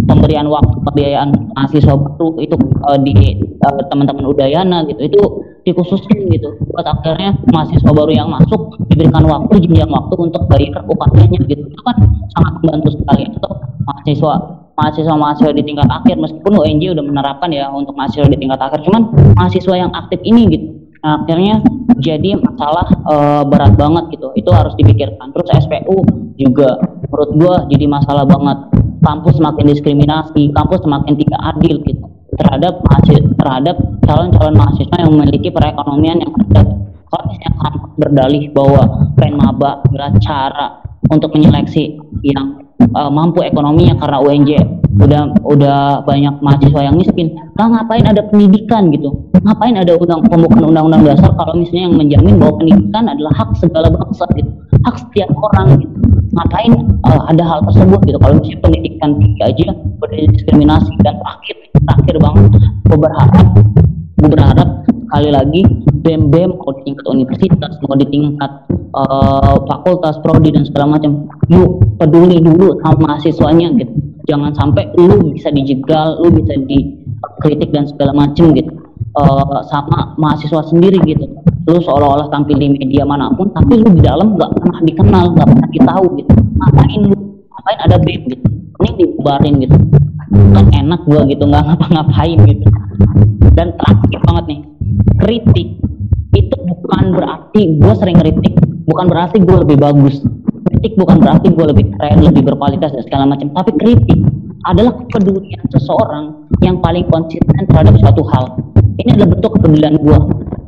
pemberian 0.08 0.48
waktu 0.48 0.80
pembiayaan 0.80 1.52
mahasiswa 1.52 1.94
baru 1.96 2.40
itu 2.40 2.56
uh, 2.84 2.98
di 3.00 3.14
uh, 3.60 3.82
teman-teman 3.92 4.24
Udayana 4.24 4.88
gitu 4.88 5.00
itu 5.04 5.20
dikhususkan 5.64 6.28
gitu. 6.28 6.56
Buat 6.72 6.88
akhirnya 6.88 7.36
mahasiswa 7.52 7.90
baru 7.92 8.12
yang 8.12 8.28
masuk 8.28 8.76
diberikan 8.92 9.24
waktu 9.24 9.64
jenjang 9.64 9.92
waktu 9.92 10.14
untuk 10.16 10.42
bayar 10.48 10.84
UKT-nya 10.84 11.38
gitu. 11.48 11.62
Itu 11.68 11.82
kan 11.84 11.96
sangat 12.36 12.52
membantu 12.60 12.88
sekali 13.00 13.22
atau 13.28 13.52
mahasiswa 13.84 14.32
mahasiswa 14.74 15.14
mahasiswa 15.14 15.52
di 15.52 15.62
tingkat 15.64 15.88
akhir. 15.88 16.16
Meskipun 16.20 16.52
UNJ 16.60 16.96
udah 16.96 17.04
menerapkan 17.04 17.48
ya 17.52 17.68
untuk 17.72 17.96
mahasiswa 17.96 18.28
di 18.28 18.38
tingkat 18.40 18.60
akhir 18.60 18.84
cuman 18.84 19.12
mahasiswa 19.36 19.74
yang 19.76 19.92
aktif 19.96 20.20
ini 20.24 20.42
gitu 20.52 20.83
akhirnya 21.04 21.60
jadi 22.00 22.40
masalah 22.40 22.88
e, 22.88 23.16
berat 23.52 23.76
banget 23.76 24.04
gitu. 24.16 24.32
Itu 24.34 24.50
harus 24.56 24.72
dipikirkan. 24.80 25.30
Terus 25.36 25.48
SPU 25.68 26.00
juga 26.40 26.80
menurut 27.12 27.30
gua 27.36 27.54
jadi 27.68 27.84
masalah 27.84 28.24
banget. 28.24 28.72
Kampus 29.04 29.36
semakin 29.36 29.68
diskriminasi 29.68 30.56
kampus 30.56 30.80
semakin 30.80 31.12
tidak 31.20 31.40
adil 31.44 31.76
gitu 31.84 32.04
terhadap 32.34 32.80
mahasiswa 32.88 33.30
terhadap 33.36 33.76
calon-calon 34.08 34.56
mahasiswa 34.56 34.96
yang 34.96 35.12
memiliki 35.12 35.52
perekonomian 35.52 36.24
yang 36.24 36.32
padat. 36.32 36.66
Kalau 37.12 37.24
misalnya 37.30 37.52
kampus 37.62 37.92
berdalih 38.00 38.44
bahwa 38.50 38.82
Penmaba 39.14 39.70
adalah 39.86 40.10
cara 40.18 40.66
untuk 41.12 41.32
menyeleksi 41.36 41.98
yang 42.24 42.64
uh, 42.96 43.10
mampu 43.12 43.44
ekonominya 43.44 43.98
karena 44.00 44.18
UNJ 44.20 44.50
udah 44.94 45.22
udah 45.42 45.78
banyak 46.06 46.34
mahasiswa 46.38 46.80
yang 46.86 46.94
miskin. 46.94 47.34
Nah, 47.58 47.66
ngapain 47.66 48.06
ada 48.06 48.22
pendidikan 48.30 48.94
gitu? 48.94 49.10
Ngapain 49.42 49.74
ada 49.74 49.92
undang 49.98 50.22
pembukaan 50.30 50.70
undang-undang 50.70 51.02
dasar 51.02 51.34
kalau 51.34 51.58
misalnya 51.58 51.90
yang 51.90 51.96
menjamin 51.98 52.34
bahwa 52.38 52.54
pendidikan 52.62 53.04
adalah 53.10 53.32
hak 53.34 53.50
segala 53.58 53.90
bangsa 53.90 54.24
gitu, 54.38 54.50
hak 54.86 54.96
setiap 55.02 55.30
orang 55.34 55.82
gitu. 55.82 55.94
Ngapain 56.34 56.72
uh, 57.10 57.22
ada 57.30 57.42
hal 57.42 57.60
tersebut 57.68 58.00
gitu? 58.06 58.18
Kalau 58.22 58.34
misalnya 58.38 58.60
pendidikan 58.62 59.10
tinggi 59.18 59.42
aja 59.42 59.66
berdiskriminasi 59.98 60.92
dan 61.02 61.14
terakhir 61.18 61.56
terakhir 61.84 62.16
banget 62.20 62.50
gue 62.88 62.98
berharap 62.98 63.46
gue 64.14 64.28
berharap 64.30 64.68
sekali 65.04 65.30
lagi 65.30 65.62
BEM 66.04 66.32
BEM 66.32 66.50
mau 66.56 66.72
di 66.76 66.82
tingkat 66.88 67.06
universitas 67.08 67.72
mau 67.84 67.96
di 67.96 68.06
tingkat 68.08 68.52
uh, 68.96 69.56
fakultas 69.68 70.16
prodi 70.20 70.52
dan 70.52 70.64
segala 70.64 70.96
macam. 70.96 71.28
Yuk 71.48 71.80
peduli 72.00 72.40
dulu 72.40 72.80
sama 72.80 73.12
mahasiswanya 73.12 73.72
gitu. 73.80 73.92
Jangan 74.24 74.56
sampai 74.56 74.88
lu 74.96 75.32
bisa 75.36 75.52
dijegal 75.52 76.20
lu 76.24 76.32
bisa 76.32 76.56
dikritik 76.64 77.70
dan 77.72 77.84
segala 77.88 78.12
macam 78.16 78.52
gitu. 78.56 78.72
Uh, 79.14 79.62
sama 79.70 80.18
mahasiswa 80.18 80.60
sendiri 80.68 80.98
gitu. 81.06 81.30
Lu 81.64 81.78
seolah-olah 81.80 82.28
tampil 82.28 82.58
di 82.58 82.68
media 82.74 83.06
mana 83.06 83.30
pun 83.32 83.48
tapi 83.54 83.78
lu 83.78 83.88
di 83.94 84.02
dalam 84.02 84.34
nggak 84.34 84.50
pernah 84.58 84.78
dikenal 84.84 85.24
nggak 85.36 85.48
pernah 85.48 85.68
ditahu 85.70 86.06
gitu. 86.18 86.32
Ngapain 86.60 87.00
lu? 87.06 87.18
Ngapain 87.52 87.78
ada 87.86 87.96
BEM 88.00 88.20
gitu? 88.28 88.46
Ini 88.84 88.90
dibubarin 89.00 89.54
gitu. 89.62 89.76
Kan 90.52 90.66
enak 90.74 91.00
gua 91.06 91.24
gitu. 91.30 91.44
Nggak 91.46 91.62
ngapa-ngapain 91.72 92.38
gitu. 92.44 92.66
Dan 93.54 93.70
terakhir 93.78 94.18
banget 94.26 94.44
nih 94.50 94.60
kritik 95.24 95.80
itu 96.36 96.56
bukan 96.68 97.16
berarti 97.16 97.80
gua 97.80 97.96
sering 97.96 98.20
kritik 98.20 98.52
bukan 98.84 99.08
berarti 99.08 99.40
gua 99.40 99.64
lebih 99.64 99.80
bagus. 99.80 100.20
Kritik 100.68 101.00
bukan 101.00 101.16
berarti 101.24 101.48
gua 101.48 101.72
lebih 101.72 101.88
keren 101.96 102.20
lebih 102.20 102.44
berkualitas 102.44 102.92
dan 102.92 103.02
segala 103.08 103.24
macam. 103.24 103.48
Tapi 103.56 103.72
kritik 103.80 104.20
adalah 104.68 104.92
kepedulian 105.08 105.64
seseorang 105.72 106.24
yang 106.60 106.76
paling 106.84 107.08
konsisten 107.08 107.64
terhadap 107.64 107.96
suatu 107.96 108.22
hal. 108.36 108.44
Ini 109.00 109.16
adalah 109.16 109.32
bentuk 109.32 109.50
kepedulian 109.56 109.96
gua. 110.04 110.20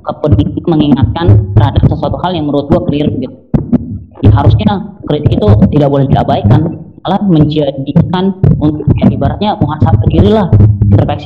Kepedulian 0.09 0.65
mengingatkan 0.65 1.27
terhadap 1.53 1.83
sesuatu 1.93 2.17
hal 2.25 2.33
yang 2.33 2.49
menurut 2.49 2.73
gua 2.73 2.81
clear 2.89 3.13
gitu. 3.13 3.37
Ya 4.25 4.33
harusnya 4.33 4.97
kritik 5.05 5.37
itu 5.37 5.49
tidak 5.77 5.89
boleh 5.93 6.09
diabaikan. 6.09 6.81
Malah 7.05 7.23
menjadikan 7.29 8.35
untuk 8.59 8.83
ya 8.99 9.07
ibaratnya 9.13 9.61
muhasabah 9.61 10.09
diri 10.09 10.33
lah. 10.33 10.49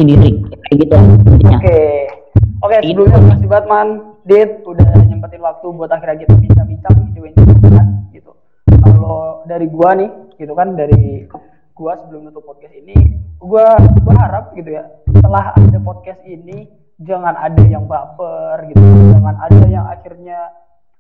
Diri. 0.00 0.32
Kayak 0.66 0.76
gitu 0.76 0.96
oke. 0.98 1.56
okay. 1.56 2.19
Oke 2.60 2.72
okay, 2.76 2.84
sebelumnya 2.84 3.16
terima 3.16 3.32
kasih 3.36 3.48
banget 3.48 3.66
man. 3.66 3.88
Dit 4.28 4.50
udah 4.68 4.88
nyempetin 5.08 5.40
waktu 5.40 5.66
buat 5.72 5.90
akhirnya 5.90 6.28
kita 6.28 6.34
bisa 6.36 6.60
bincang 6.68 6.94
nih 7.00 7.32
di 7.32 8.20
gitu. 8.20 8.36
Kalau 8.84 9.42
dari 9.48 9.66
gua 9.66 9.96
nih 9.96 10.10
gitu 10.36 10.52
kan 10.52 10.76
dari 10.76 11.24
gua 11.72 11.96
sebelum 11.96 12.28
nutup 12.28 12.44
podcast 12.44 12.76
ini 12.76 13.16
gua 13.40 13.80
berharap 14.04 14.52
gitu 14.52 14.76
ya 14.76 14.84
setelah 15.08 15.56
ada 15.56 15.78
podcast 15.80 16.20
ini 16.28 16.68
jangan 17.00 17.32
ada 17.32 17.64
yang 17.64 17.88
baper 17.88 18.68
gitu. 18.68 18.82
Jangan 19.16 19.36
ada 19.40 19.64
yang 19.64 19.86
akhirnya 19.88 20.38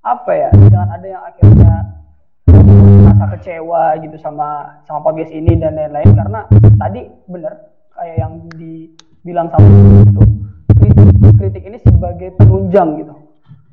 apa 0.00 0.32
ya 0.32 0.50
jangan 0.72 0.90
ada 0.96 1.06
yang 1.12 1.22
akhirnya 1.28 1.72
merasa 3.04 3.24
kecewa 3.36 4.00
gitu 4.00 4.16
sama 4.16 4.80
sama 4.88 5.04
podcast 5.04 5.28
ini 5.28 5.60
dan 5.60 5.76
lain-lain. 5.76 6.16
Karena 6.16 6.40
tadi 6.80 7.04
bener 7.28 7.52
kayak 7.92 8.16
yang 8.16 8.32
dibilang 8.56 9.52
sama 9.52 9.68
itu 10.08 10.24
kritik 10.76 11.06
kritik 11.38 11.62
ini 11.66 11.78
sebagai 11.82 12.28
penunjang 12.38 12.88
gitu 13.02 13.14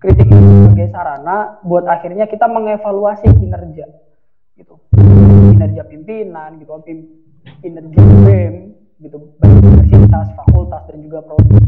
kritik 0.02 0.28
ini 0.30 0.46
sebagai 0.66 0.88
sarana 0.94 1.38
buat 1.66 1.86
akhirnya 1.86 2.26
kita 2.30 2.46
mengevaluasi 2.50 3.28
kinerja 3.38 3.86
gitu 4.58 4.76
kinerja 5.54 5.82
pimpinan 5.86 6.58
gitu 6.62 6.72
kinerja 7.62 8.00
BEM 8.26 8.56
gitu 8.98 9.18
baik 9.38 9.58
universitas, 9.62 10.34
fakultas 10.34 10.82
dan 10.90 11.00
juga 11.06 11.22
prodi. 11.22 11.62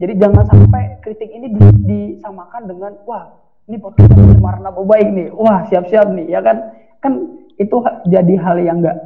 Jadi 0.00 0.12
jangan 0.16 0.44
sampai 0.48 1.02
kritik 1.04 1.28
ini 1.28 1.52
di- 1.52 1.80
disamakan 1.84 2.70
dengan 2.70 2.92
wah 3.04 3.36
ini 3.68 3.76
podcast 3.76 4.10
pencemaran 4.10 4.64
nama 4.64 4.80
baik 4.80 5.08
nih, 5.12 5.28
wah 5.34 5.62
siap-siap 5.68 6.10
nih, 6.14 6.26
ya 6.32 6.40
kan? 6.40 6.72
Kan 7.04 7.12
itu 7.60 7.76
jadi 8.08 8.34
hal 8.40 8.56
yang 8.64 8.80
enggak 8.80 8.98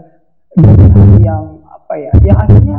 yang 1.21 1.65
apa 1.67 1.95
ya? 1.99 2.13
Yang 2.23 2.39
akhirnya 2.47 2.79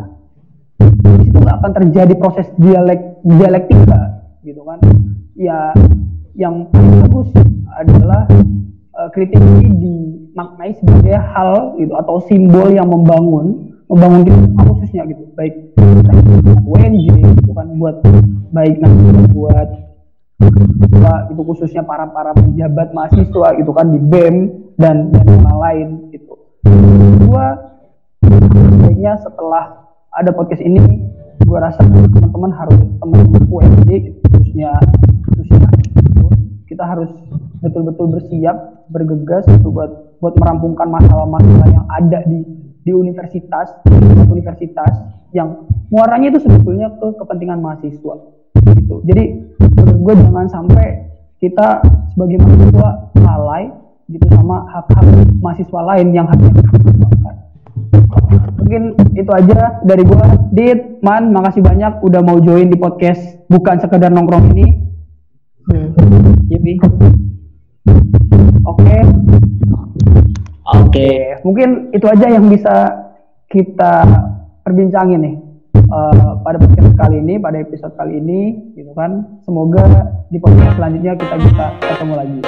akan 1.49 1.71
terjadi 1.81 2.13
proses 2.17 2.47
dialek 2.57 3.21
dialektika 3.21 3.99
gitu 4.41 4.61
kan? 4.65 4.79
Ya 5.35 5.73
yang 6.35 6.67
paling 6.71 6.95
bagus 7.07 7.29
adalah 7.75 8.27
eh, 8.95 9.09
kritik 9.15 9.39
ini 9.39 9.67
dimaknai 9.75 10.75
sebagai 10.79 11.15
hal 11.15 11.79
gitu 11.79 11.93
atau 11.95 12.19
simbol 12.27 12.71
yang 12.71 12.87
membangun 12.87 13.75
membangun 13.87 14.21
kita 14.25 14.63
khususnya 14.65 15.03
gitu. 15.09 15.23
Baik 15.35 15.75
WNJ 16.65 17.07
gitu 17.13 17.51
kan 17.53 17.67
buat 17.77 18.01
baik 18.51 18.75
nanti 18.81 19.01
buat 19.11 19.29
gua 19.35 19.57
itu 21.31 21.41
khususnya 21.45 21.85
para 21.85 22.09
para 22.09 22.33
pejabat 22.33 22.91
mahasiswa 22.91 23.47
gitu 23.55 23.71
kan 23.71 23.87
di 23.93 23.99
BEM 24.01 24.35
dan 24.75 25.13
dan 25.13 25.27
lain 25.45 26.09
gitu. 26.11 26.33
Gua 27.29 27.55
sebaiknya 28.25 29.21
setelah 29.21 29.91
ada 30.15 30.31
podcast 30.31 30.63
ini 30.63 30.81
gua 31.43 31.67
rasa 31.67 31.83
teman-teman 31.83 32.51
harus 32.55 32.79
teman-teman 33.03 33.43
UNJ 33.51 33.89
khususnya 34.23 34.71
khususnya 35.27 35.67
gitu, 35.75 36.25
kita 36.71 36.83
harus 36.87 37.11
betul-betul 37.59 38.15
bersiap 38.15 38.87
bergegas 38.93 39.43
gitu 39.49 39.73
buat 39.73 40.19
buat 40.21 40.33
merampungkan 40.39 40.87
masalah-masalah 40.87 41.67
yang 41.67 41.85
ada 41.91 42.19
di 42.29 42.45
di 42.85 42.91
universitas 42.93 43.73
di 43.89 44.05
universitas 44.29 44.93
yang 45.33 45.65
muaranya 45.89 46.31
itu 46.31 46.39
sebetulnya 46.45 46.93
ke 46.95 47.07
kepentingan 47.17 47.59
mahasiswa 47.59 48.15
gitu. 48.55 48.95
Jadi 49.03 49.23
menurut 49.75 49.99
gue 49.99 50.13
jangan 50.21 50.47
sampai 50.47 51.09
kita 51.41 51.81
sebagai 52.13 52.39
mahasiswa 52.39 52.89
lalai 53.19 53.63
gitu 54.05 54.25
sama 54.31 54.63
hak-hak 54.69 55.05
mahasiswa 55.41 55.81
lain 55.81 56.13
yang 56.13 56.29
haknya 56.29 56.53
mungkin 58.59 58.97
itu 59.13 59.31
aja 59.31 59.79
dari 59.85 60.03
gua. 60.03 60.25
Dit 60.51 60.99
Man 61.05 61.29
makasih 61.35 61.61
banyak 61.61 62.01
udah 62.01 62.21
mau 62.25 62.41
join 62.41 62.71
di 62.71 62.77
podcast 62.79 63.21
bukan 63.51 63.77
sekedar 63.77 64.09
nongkrong 64.09 64.51
ini. 64.57 64.67
Hmm. 65.69 65.89
Iya, 66.49 66.77
oke. 68.65 68.97
Oke. 70.65 71.09
mungkin 71.45 71.93
itu 71.93 72.05
aja 72.09 72.25
yang 72.25 72.49
bisa 72.49 73.05
kita 73.51 74.01
perbincangin 74.65 75.21
nih 75.21 75.35
eh, 75.77 76.31
pada 76.41 76.57
podcast 76.57 76.91
kali 76.97 77.21
ini 77.21 77.37
pada 77.37 77.61
episode 77.61 77.93
kali 77.93 78.17
ini 78.17 78.73
gitu 78.73 78.91
kan. 78.97 79.41
Semoga 79.45 79.85
di 80.33 80.41
podcast 80.41 80.75
selanjutnya 80.81 81.13
kita 81.13 81.35
bisa 81.37 81.65
ketemu 81.85 82.13
lagi 82.17 82.39